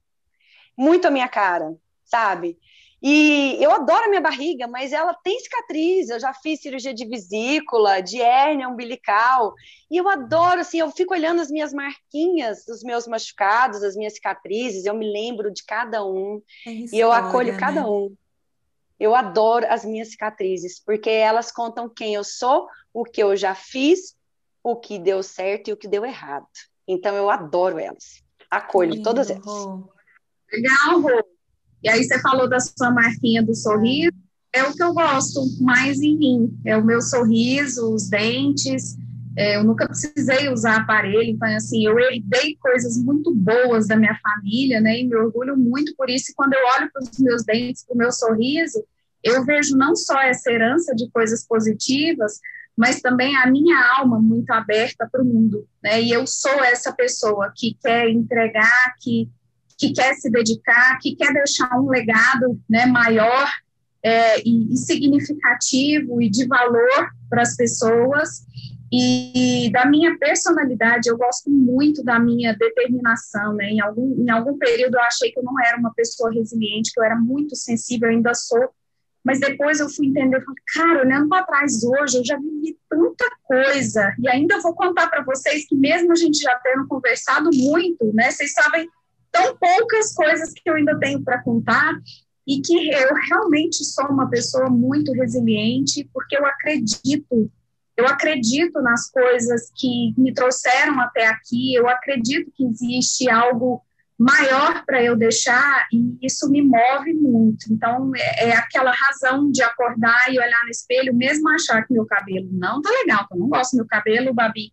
Muito 0.76 1.06
a 1.06 1.10
minha 1.10 1.28
cara, 1.28 1.72
sabe? 2.04 2.58
E 3.02 3.58
eu 3.62 3.70
adoro 3.70 4.04
a 4.04 4.08
minha 4.08 4.20
barriga, 4.20 4.66
mas 4.66 4.92
ela 4.92 5.14
tem 5.14 5.38
cicatriz. 5.38 6.08
Eu 6.08 6.18
já 6.18 6.32
fiz 6.32 6.60
cirurgia 6.60 6.94
de 6.94 7.06
vesícula, 7.06 8.00
de 8.00 8.20
hérnia 8.20 8.68
umbilical. 8.68 9.54
E 9.90 9.96
eu 9.96 10.08
adoro, 10.08 10.60
assim, 10.60 10.78
eu 10.78 10.90
fico 10.90 11.14
olhando 11.14 11.40
as 11.40 11.50
minhas 11.50 11.72
marquinhas, 11.72 12.66
os 12.66 12.82
meus 12.82 13.06
machucados, 13.06 13.82
as 13.82 13.94
minhas 13.94 14.14
cicatrizes. 14.14 14.86
Eu 14.86 14.94
me 14.94 15.10
lembro 15.10 15.52
de 15.52 15.64
cada 15.64 16.04
um. 16.04 16.42
É 16.66 16.70
história, 16.70 16.96
e 16.96 17.00
eu 17.00 17.12
acolho 17.12 17.52
né? 17.52 17.58
cada 17.58 17.88
um. 17.88 18.14
Eu 18.98 19.14
adoro 19.14 19.66
as 19.68 19.84
minhas 19.84 20.08
cicatrizes, 20.08 20.80
porque 20.80 21.10
elas 21.10 21.52
contam 21.52 21.88
quem 21.88 22.14
eu 22.14 22.24
sou, 22.24 22.66
o 22.94 23.04
que 23.04 23.22
eu 23.22 23.36
já 23.36 23.54
fiz 23.54 24.16
o 24.68 24.74
que 24.74 24.98
deu 24.98 25.22
certo 25.22 25.68
e 25.68 25.72
o 25.72 25.76
que 25.76 25.86
deu 25.86 26.04
errado. 26.04 26.48
Então 26.88 27.14
eu 27.14 27.30
adoro 27.30 27.78
elas. 27.78 28.24
Acolho 28.50 28.94
Lindo, 28.94 29.04
todas 29.04 29.30
elas. 29.30 29.46
Legal, 30.52 31.00
Rô. 31.00 31.35
E 31.82 31.88
aí 31.88 32.02
você 32.04 32.20
falou 32.20 32.48
da 32.48 32.58
sua 32.60 32.90
marquinha 32.90 33.42
do 33.42 33.54
sorriso. 33.54 34.12
É 34.52 34.62
o 34.64 34.72
que 34.72 34.82
eu 34.82 34.94
gosto 34.94 35.40
mais 35.60 36.00
em 36.00 36.16
mim. 36.16 36.58
É 36.64 36.76
o 36.76 36.84
meu 36.84 37.00
sorriso, 37.00 37.92
os 37.92 38.08
dentes. 38.08 38.96
É, 39.36 39.56
eu 39.56 39.64
nunca 39.64 39.86
precisei 39.86 40.48
usar 40.48 40.76
aparelho, 40.76 41.28
então, 41.28 41.46
assim, 41.54 41.84
eu 41.84 41.98
herdei 41.98 42.56
coisas 42.58 42.96
muito 42.96 43.34
boas 43.34 43.86
da 43.86 43.94
minha 43.94 44.18
família, 44.22 44.80
né, 44.80 44.98
e 44.98 45.06
me 45.06 45.14
orgulho 45.14 45.54
muito 45.54 45.94
por 45.94 46.08
isso. 46.08 46.32
E 46.32 46.34
quando 46.34 46.54
eu 46.54 46.60
olho 46.78 46.90
para 46.90 47.02
os 47.02 47.18
meus 47.18 47.44
dentes, 47.44 47.84
para 47.84 47.94
o 47.94 47.98
meu 47.98 48.10
sorriso, 48.10 48.82
eu 49.22 49.44
vejo 49.44 49.76
não 49.76 49.94
só 49.94 50.18
essa 50.22 50.50
herança 50.50 50.94
de 50.94 51.10
coisas 51.10 51.46
positivas, 51.46 52.40
mas 52.74 53.00
também 53.00 53.36
a 53.36 53.50
minha 53.50 53.78
alma 53.98 54.18
muito 54.20 54.50
aberta 54.52 55.08
para 55.10 55.22
o 55.22 55.24
mundo, 55.24 55.66
né? 55.82 56.00
E 56.00 56.12
eu 56.12 56.26
sou 56.26 56.62
essa 56.62 56.92
pessoa 56.92 57.52
que 57.54 57.76
quer 57.82 58.08
entregar, 58.08 58.94
que 59.00 59.28
que 59.78 59.92
quer 59.92 60.14
se 60.14 60.30
dedicar, 60.30 60.98
que 61.00 61.14
quer 61.14 61.32
deixar 61.32 61.78
um 61.78 61.88
legado, 61.88 62.58
né, 62.68 62.86
maior 62.86 63.48
é, 64.02 64.40
e, 64.40 64.72
e 64.72 64.76
significativo 64.76 66.22
e 66.22 66.30
de 66.30 66.46
valor 66.46 67.10
para 67.28 67.42
as 67.42 67.56
pessoas. 67.56 68.46
E, 68.92 69.68
da 69.72 69.84
minha 69.84 70.16
personalidade, 70.16 71.08
eu 71.08 71.16
gosto 71.18 71.50
muito 71.50 72.04
da 72.04 72.20
minha 72.20 72.56
determinação, 72.56 73.52
né? 73.52 73.68
Em 73.70 73.80
algum, 73.80 74.22
em 74.22 74.30
algum 74.30 74.56
período 74.56 74.94
eu 74.94 75.02
achei 75.02 75.32
que 75.32 75.38
eu 75.40 75.42
não 75.42 75.54
era 75.60 75.76
uma 75.76 75.92
pessoa 75.92 76.32
resiliente, 76.32 76.92
que 76.92 77.00
eu 77.00 77.04
era 77.04 77.16
muito 77.16 77.56
sensível, 77.56 78.08
ainda 78.08 78.32
sou, 78.32 78.70
mas 79.24 79.40
depois 79.40 79.80
eu 79.80 79.88
fui 79.88 80.06
entender, 80.06 80.36
eu 80.36 80.42
falei, 80.42 80.62
cara, 80.72 81.04
olhando 81.04 81.28
para 81.28 81.42
trás 81.42 81.82
hoje, 81.82 82.18
eu 82.18 82.24
já 82.24 82.38
vivi 82.38 82.78
tanta 82.88 83.24
coisa, 83.42 84.14
e 84.20 84.28
ainda 84.28 84.60
vou 84.60 84.72
contar 84.72 85.08
para 85.08 85.24
vocês 85.24 85.66
que 85.66 85.74
mesmo 85.74 86.12
a 86.12 86.14
gente 86.14 86.38
já 86.38 86.56
tendo 86.62 86.86
conversado 86.86 87.50
muito, 87.52 88.12
né, 88.14 88.30
vocês 88.30 88.52
sabem 88.52 88.88
tão 89.36 89.56
poucas 89.56 90.14
coisas 90.14 90.52
que 90.52 90.68
eu 90.68 90.74
ainda 90.74 90.98
tenho 90.98 91.22
para 91.22 91.42
contar, 91.42 91.94
e 92.46 92.60
que 92.60 92.90
eu 92.90 93.14
realmente 93.28 93.84
sou 93.84 94.06
uma 94.06 94.30
pessoa 94.30 94.70
muito 94.70 95.12
resiliente, 95.12 96.08
porque 96.12 96.38
eu 96.38 96.46
acredito, 96.46 97.50
eu 97.96 98.06
acredito 98.06 98.80
nas 98.80 99.10
coisas 99.10 99.70
que 99.74 100.14
me 100.16 100.32
trouxeram 100.32 101.00
até 101.00 101.26
aqui, 101.26 101.74
eu 101.74 101.88
acredito 101.88 102.52
que 102.54 102.64
existe 102.64 103.28
algo 103.28 103.82
maior 104.18 104.82
para 104.86 105.02
eu 105.02 105.14
deixar 105.14 105.86
e 105.92 106.16
isso 106.22 106.48
me 106.48 106.62
move 106.62 107.12
muito. 107.14 107.70
Então, 107.70 108.12
é, 108.16 108.48
é, 108.48 108.56
aquela 108.56 108.92
razão 108.92 109.50
de 109.50 109.62
acordar 109.62 110.32
e 110.32 110.38
olhar 110.38 110.62
no 110.64 110.70
espelho, 110.70 111.14
mesmo 111.14 111.48
achar 111.50 111.84
que 111.84 111.92
meu 111.92 112.06
cabelo 112.06 112.48
não 112.52 112.80
tá 112.80 112.88
legal, 112.90 113.26
que 113.26 113.34
eu 113.34 113.38
não 113.38 113.48
gosto 113.48 113.72
do 113.72 113.78
meu 113.78 113.86
cabelo, 113.86 114.32
Babi. 114.32 114.72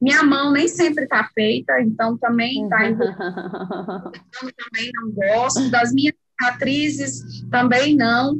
Minha 0.00 0.22
mão 0.22 0.52
nem 0.52 0.68
sempre 0.68 1.06
tá 1.06 1.28
feita, 1.34 1.80
então 1.80 2.16
também 2.16 2.68
tá 2.68 2.88
então, 2.88 3.08
também 4.56 4.90
não 4.94 5.10
gosto. 5.10 5.70
Das 5.70 5.92
minhas 5.92 6.14
cicatrizes 6.30 7.42
também 7.50 7.96
não. 7.96 8.36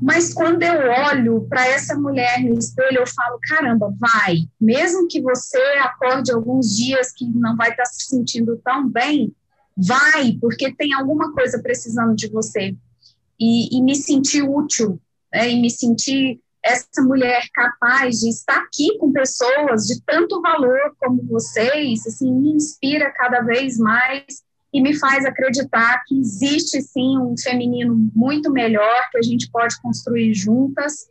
Mas 0.00 0.32
quando 0.32 0.62
eu 0.62 0.90
olho 1.08 1.46
para 1.48 1.66
essa 1.66 1.96
mulher 1.96 2.40
no 2.40 2.58
espelho, 2.58 2.98
eu 2.98 3.06
falo: 3.06 3.38
caramba, 3.48 3.94
vai. 3.98 4.48
Mesmo 4.60 5.08
que 5.08 5.20
você 5.20 5.58
acorde 5.80 6.32
alguns 6.32 6.76
dias 6.76 7.12
que 7.12 7.26
não 7.26 7.56
vai 7.56 7.70
estar 7.70 7.82
tá 7.82 7.88
se 7.88 8.04
sentindo 8.04 8.60
tão 8.64 8.88
bem, 8.88 9.32
vai, 9.76 10.36
porque 10.40 10.72
tem 10.74 10.92
alguma 10.92 11.32
coisa 11.32 11.60
precisando 11.60 12.14
de 12.14 12.28
você. 12.28 12.76
E, 13.40 13.76
e 13.76 13.82
me 13.82 13.94
sentir 13.94 14.42
útil, 14.42 15.00
né, 15.32 15.50
e 15.50 15.60
me 15.60 15.70
sentir 15.70 16.40
essa 16.68 17.02
mulher 17.02 17.42
capaz 17.52 18.20
de 18.20 18.28
estar 18.28 18.58
aqui 18.58 18.96
com 18.98 19.12
pessoas 19.12 19.86
de 19.86 20.00
tanto 20.02 20.40
valor 20.42 20.94
como 20.98 21.22
vocês, 21.26 22.06
assim, 22.06 22.32
me 22.32 22.52
inspira 22.52 23.10
cada 23.12 23.40
vez 23.40 23.78
mais 23.78 24.24
e 24.72 24.82
me 24.82 24.94
faz 24.98 25.24
acreditar 25.24 26.02
que 26.06 26.18
existe 26.18 26.82
sim 26.82 27.18
um 27.18 27.34
feminino 27.38 27.96
muito 28.14 28.52
melhor 28.52 29.08
que 29.10 29.18
a 29.18 29.22
gente 29.22 29.50
pode 29.50 29.80
construir 29.80 30.34
juntas 30.34 31.08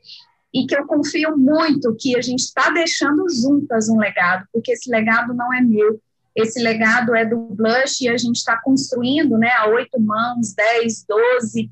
e 0.54 0.66
que 0.66 0.76
eu 0.76 0.86
confio 0.86 1.36
muito 1.38 1.96
que 2.00 2.16
a 2.16 2.22
gente 2.22 2.42
está 2.42 2.70
deixando 2.70 3.26
juntas 3.30 3.90
um 3.90 3.98
legado, 3.98 4.46
porque 4.54 4.72
esse 4.72 4.90
legado 4.90 5.34
não 5.34 5.54
é 5.54 5.62
meu, 5.62 6.00
esse 6.36 6.62
legado 6.62 7.16
é 7.16 7.26
do 7.26 7.38
Blush 7.38 8.02
e 8.02 8.10
a 8.10 8.18
gente 8.18 8.36
está 8.36 8.62
construindo, 8.62 9.38
né, 9.38 9.50
a 9.58 9.68
oito 9.70 10.00
mãos, 10.00 10.54
dez, 10.54 11.04
doze, 11.08 11.70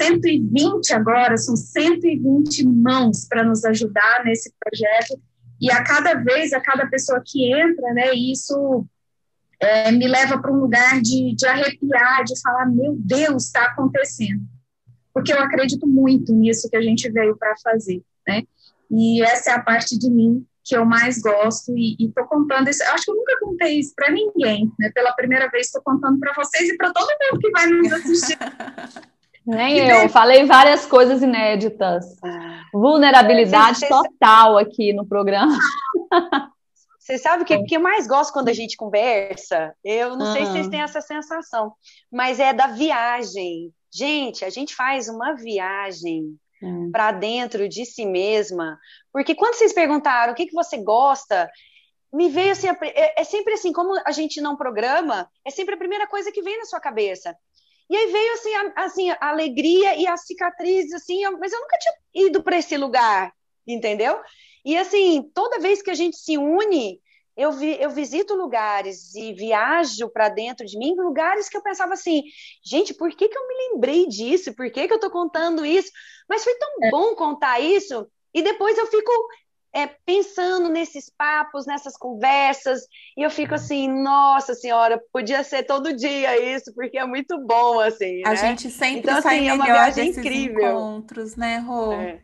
120 0.00 0.92
agora, 0.92 1.36
são 1.36 1.56
120 1.56 2.66
mãos 2.66 3.26
para 3.28 3.44
nos 3.44 3.64
ajudar 3.64 4.24
nesse 4.24 4.52
projeto, 4.58 5.20
e 5.60 5.70
a 5.72 5.82
cada 5.82 6.14
vez, 6.14 6.52
a 6.52 6.60
cada 6.60 6.86
pessoa 6.86 7.20
que 7.24 7.52
entra, 7.52 7.92
né, 7.92 8.14
isso 8.14 8.86
é, 9.60 9.90
me 9.90 10.06
leva 10.06 10.38
para 10.38 10.52
um 10.52 10.60
lugar 10.60 11.00
de, 11.00 11.34
de 11.34 11.46
arrepiar, 11.46 12.24
de 12.24 12.40
falar, 12.40 12.66
meu 12.66 12.96
Deus, 12.96 13.46
está 13.46 13.64
acontecendo. 13.64 14.42
Porque 15.12 15.32
eu 15.32 15.40
acredito 15.40 15.86
muito 15.86 16.32
nisso 16.32 16.70
que 16.70 16.76
a 16.76 16.82
gente 16.82 17.10
veio 17.10 17.36
para 17.36 17.56
fazer, 17.56 18.00
né? 18.26 18.44
E 18.88 19.20
essa 19.22 19.50
é 19.50 19.54
a 19.54 19.62
parte 19.62 19.98
de 19.98 20.08
mim 20.08 20.46
que 20.64 20.76
eu 20.76 20.84
mais 20.84 21.20
gosto 21.20 21.76
e 21.76 21.96
estou 21.98 22.24
contando 22.26 22.68
isso. 22.68 22.82
Acho 22.84 23.06
que 23.06 23.10
eu 23.10 23.16
nunca 23.16 23.38
contei 23.40 23.80
isso 23.80 23.92
para 23.96 24.12
ninguém, 24.12 24.70
né? 24.78 24.90
Pela 24.94 25.12
primeira 25.12 25.48
vez 25.50 25.66
estou 25.66 25.82
contando 25.82 26.20
para 26.20 26.32
vocês 26.34 26.68
e 26.68 26.76
para 26.76 26.92
todo 26.92 27.08
mundo 27.08 27.40
que 27.40 27.50
vai 27.50 27.66
nos 27.66 27.92
assistir. 27.92 28.38
Nem 29.48 29.78
eu, 29.78 30.10
falei 30.10 30.44
várias 30.44 30.84
coisas 30.84 31.22
inéditas. 31.22 32.04
Ah. 32.22 32.64
Vulnerabilidade 32.70 33.88
total 33.88 34.58
aqui 34.58 34.92
no 34.92 35.06
programa. 35.06 35.56
Você 37.00 37.16
sabe 37.16 37.42
o 37.42 37.46
que, 37.46 37.64
que 37.64 37.76
eu 37.76 37.80
mais 37.80 38.06
gosto 38.06 38.34
quando 38.34 38.50
a 38.50 38.52
gente 38.52 38.76
conversa? 38.76 39.74
Eu 39.82 40.14
não 40.14 40.34
sei 40.34 40.44
se 40.44 40.52
vocês 40.52 40.68
têm 40.68 40.82
essa 40.82 41.00
sensação, 41.00 41.72
mas 42.12 42.38
é 42.38 42.52
da 42.52 42.66
viagem. 42.66 43.72
Gente, 43.90 44.44
a 44.44 44.50
gente 44.50 44.74
faz 44.74 45.08
uma 45.08 45.32
viagem 45.32 46.38
uhum. 46.62 46.90
para 46.92 47.10
dentro 47.12 47.66
de 47.66 47.86
si 47.86 48.04
mesma, 48.04 48.78
porque 49.10 49.34
quando 49.34 49.54
vocês 49.54 49.72
perguntaram 49.72 50.34
o 50.34 50.36
que, 50.36 50.44
que 50.44 50.54
você 50.54 50.76
gosta, 50.76 51.50
me 52.12 52.28
veio 52.28 52.52
assim, 52.52 52.68
é, 52.68 53.22
é 53.22 53.24
sempre 53.24 53.54
assim, 53.54 53.72
como 53.72 53.98
a 54.04 54.12
gente 54.12 54.42
não 54.42 54.54
programa, 54.54 55.26
é 55.46 55.50
sempre 55.50 55.76
a 55.76 55.78
primeira 55.78 56.06
coisa 56.06 56.30
que 56.30 56.42
vem 56.42 56.58
na 56.58 56.66
sua 56.66 56.80
cabeça. 56.80 57.34
E 57.90 57.96
aí 57.96 58.12
veio 58.12 58.32
assim, 58.34 58.54
a, 58.54 58.72
assim, 58.84 59.10
a 59.10 59.28
alegria 59.28 59.96
e 59.96 60.06
as 60.06 60.26
cicatrizes, 60.26 60.92
assim, 60.92 61.24
eu, 61.24 61.38
mas 61.38 61.52
eu 61.52 61.60
nunca 61.60 61.78
tinha 61.78 62.26
ido 62.26 62.42
para 62.42 62.58
esse 62.58 62.76
lugar, 62.76 63.32
entendeu? 63.66 64.20
E 64.64 64.76
assim, 64.76 65.22
toda 65.34 65.58
vez 65.58 65.80
que 65.80 65.90
a 65.90 65.94
gente 65.94 66.16
se 66.16 66.36
une, 66.36 67.00
eu, 67.36 67.52
vi, 67.52 67.80
eu 67.80 67.88
visito 67.90 68.34
lugares 68.34 69.14
e 69.14 69.32
viajo 69.32 70.10
para 70.10 70.28
dentro 70.28 70.66
de 70.66 70.76
mim, 70.76 70.94
lugares 70.96 71.48
que 71.48 71.56
eu 71.56 71.62
pensava 71.62 71.94
assim, 71.94 72.24
gente, 72.62 72.92
por 72.92 73.10
que, 73.10 73.28
que 73.28 73.38
eu 73.38 73.48
me 73.48 73.54
lembrei 73.72 74.06
disso? 74.06 74.54
Por 74.54 74.70
que, 74.70 74.86
que 74.86 74.92
eu 74.92 74.96
estou 74.96 75.10
contando 75.10 75.64
isso? 75.64 75.90
Mas 76.28 76.44
foi 76.44 76.54
tão 76.56 76.68
é. 76.82 76.90
bom 76.90 77.14
contar 77.14 77.60
isso, 77.60 78.06
e 78.34 78.42
depois 78.42 78.76
eu 78.76 78.86
fico 78.88 79.12
é, 79.74 79.86
pensando 79.86 80.68
nesses 80.68 81.10
papos, 81.10 81.66
nessas 81.66 81.96
conversas, 81.96 82.82
e 83.16 83.22
eu 83.22 83.30
fico 83.30 83.54
assim, 83.54 83.88
nossa 83.88 84.54
senhora, 84.54 85.00
podia 85.12 85.42
ser 85.44 85.64
todo 85.64 85.94
dia 85.94 86.56
isso, 86.56 86.72
porque 86.74 86.98
é 86.98 87.06
muito 87.06 87.38
bom, 87.44 87.80
assim, 87.80 88.22
A 88.24 88.30
né? 88.30 88.36
gente 88.36 88.70
sempre 88.70 89.10
então, 89.10 89.22
sai 89.22 89.38
assim, 89.38 89.48
é 89.48 89.54
uma 89.54 89.64
viagem 89.64 90.10
incrível. 90.10 90.70
encontros, 90.70 91.36
né, 91.36 91.58
Rô? 91.58 91.92
É. 91.92 92.22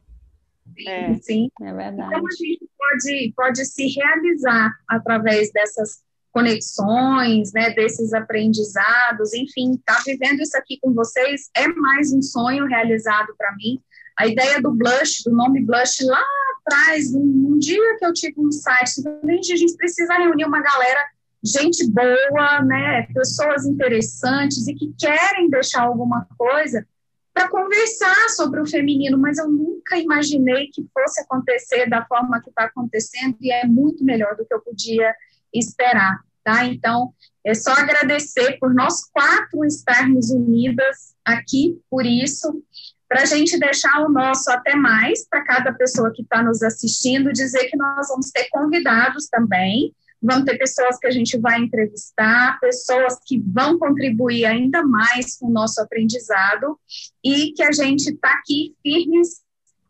É, 0.86 1.14
Sim, 1.20 1.50
é 1.60 1.72
verdade. 1.72 2.14
Como 2.14 2.26
a 2.26 2.30
gente 2.30 2.68
pode, 2.78 3.32
pode 3.36 3.64
se 3.66 3.86
realizar 3.86 4.72
através 4.88 5.52
dessas 5.52 6.02
conexões, 6.32 7.52
né, 7.52 7.70
desses 7.70 8.12
aprendizados, 8.12 9.32
enfim, 9.34 9.74
estar 9.74 9.96
tá 9.96 10.02
vivendo 10.04 10.40
isso 10.40 10.56
aqui 10.56 10.78
com 10.82 10.92
vocês 10.92 11.48
é 11.56 11.68
mais 11.68 12.12
um 12.12 12.20
sonho 12.20 12.66
realizado 12.66 13.34
para 13.38 13.54
mim. 13.54 13.80
A 14.16 14.26
ideia 14.26 14.60
do 14.60 14.70
blush, 14.70 15.22
do 15.24 15.32
nome 15.32 15.64
blush, 15.64 16.04
lá 16.04 16.22
atrás, 16.60 17.12
um, 17.14 17.52
um 17.52 17.58
dia 17.58 17.96
que 17.98 18.06
eu 18.06 18.12
tive 18.12 18.40
um 18.40 18.50
site, 18.50 19.02
a 19.06 19.56
gente 19.56 19.76
precisa 19.76 20.14
reunir 20.14 20.44
uma 20.44 20.62
galera, 20.62 21.04
gente 21.42 21.90
boa, 21.90 22.62
né, 22.62 23.06
pessoas 23.12 23.66
interessantes 23.66 24.66
e 24.66 24.74
que 24.74 24.94
querem 24.98 25.50
deixar 25.50 25.82
alguma 25.82 26.26
coisa 26.38 26.86
para 27.34 27.48
conversar 27.48 28.28
sobre 28.30 28.60
o 28.60 28.66
feminino, 28.66 29.18
mas 29.18 29.38
eu 29.38 29.48
nunca 29.48 29.98
imaginei 29.98 30.68
que 30.68 30.86
fosse 30.94 31.20
acontecer 31.20 31.90
da 31.90 32.06
forma 32.06 32.40
que 32.40 32.48
está 32.48 32.64
acontecendo 32.64 33.36
e 33.40 33.50
é 33.50 33.66
muito 33.66 34.04
melhor 34.04 34.36
do 34.36 34.46
que 34.46 34.54
eu 34.54 34.60
podia 34.60 35.12
esperar, 35.52 36.20
tá? 36.44 36.64
Então, 36.64 37.12
é 37.44 37.52
só 37.52 37.72
agradecer 37.72 38.56
por 38.60 38.72
nós 38.72 39.04
quatro 39.10 39.64
estarmos 39.64 40.30
unidas 40.30 41.14
aqui 41.24 41.80
por 41.90 42.06
isso, 42.06 42.62
para 43.08 43.22
a 43.22 43.26
gente 43.26 43.58
deixar 43.58 44.04
o 44.04 44.10
nosso 44.10 44.50
até 44.50 44.74
mais 44.74 45.26
para 45.28 45.44
cada 45.44 45.72
pessoa 45.72 46.12
que 46.12 46.22
está 46.22 46.42
nos 46.42 46.62
assistindo, 46.62 47.32
dizer 47.32 47.66
que 47.66 47.76
nós 47.76 48.08
vamos 48.08 48.30
ter 48.30 48.48
convidados 48.50 49.28
também, 49.28 49.92
vão 50.22 50.44
ter 50.44 50.56
pessoas 50.56 50.98
que 50.98 51.06
a 51.06 51.10
gente 51.10 51.38
vai 51.38 51.60
entrevistar, 51.60 52.58
pessoas 52.60 53.18
que 53.26 53.38
vão 53.46 53.78
contribuir 53.78 54.46
ainda 54.46 54.82
mais 54.82 55.36
com 55.36 55.48
o 55.48 55.52
nosso 55.52 55.80
aprendizado 55.80 56.78
e 57.22 57.52
que 57.52 57.62
a 57.62 57.72
gente 57.72 58.10
está 58.10 58.32
aqui 58.32 58.74
firmes, 58.82 59.44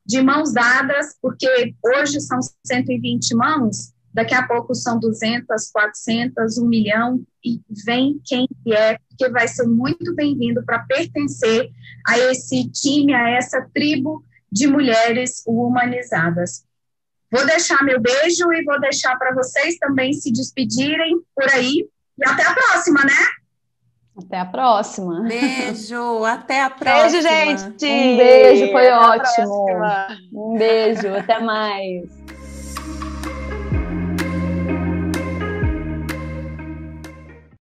de 0.07 0.21
mãos 0.21 0.53
dadas, 0.53 1.17
porque 1.23 1.75
hoje 1.83 2.21
são 2.21 2.39
120 2.67 3.35
mãos, 3.35 3.94
daqui 4.15 4.33
a 4.33 4.47
pouco 4.47 4.75
são 4.75 4.99
200, 4.99 5.71
400, 5.73 6.57
1 6.57 6.67
milhão, 6.67 7.21
e 7.45 7.61
vem 7.85 8.21
quem 8.25 8.49
vier, 8.65 9.01
porque 9.09 9.29
vai 9.29 9.49
ser 9.49 9.67
muito 9.67 10.15
bem-vindo 10.15 10.65
para 10.65 10.79
pertencer 10.79 11.69
a 12.07 12.19
esse 12.19 12.71
time, 12.71 13.13
a 13.13 13.31
essa 13.31 13.69
tribo 13.75 14.25
de 14.51 14.69
mulheres 14.69 15.43
humanizadas. 15.45 16.65
Vou 17.31 17.45
deixar 17.45 17.83
meu 17.83 18.01
beijo 18.01 18.53
e 18.53 18.65
vou 18.65 18.81
deixar 18.81 19.19
para 19.19 19.35
vocês 19.35 19.77
também 19.79 20.13
se 20.13 20.31
despedirem 20.33 21.21
por 21.35 21.51
aí. 21.53 21.85
E 22.17 22.29
até 22.29 22.47
a 22.47 22.55
próxima, 22.55 23.01
né? 23.05 23.25
Até 24.17 24.39
a 24.39 24.45
próxima. 24.45 25.23
Beijo, 25.23 26.25
até 26.25 26.63
a 26.63 26.71
próxima. 26.71 27.11
Beijo, 27.11 27.29
gente. 27.29 27.85
Um 27.85 28.17
beijo, 28.17 28.71
foi 28.71 28.89
até 28.89 29.19
ótimo. 29.19 29.67
Um 30.33 30.57
beijo, 30.57 31.09
até 31.17 31.41
mais. 31.41 32.24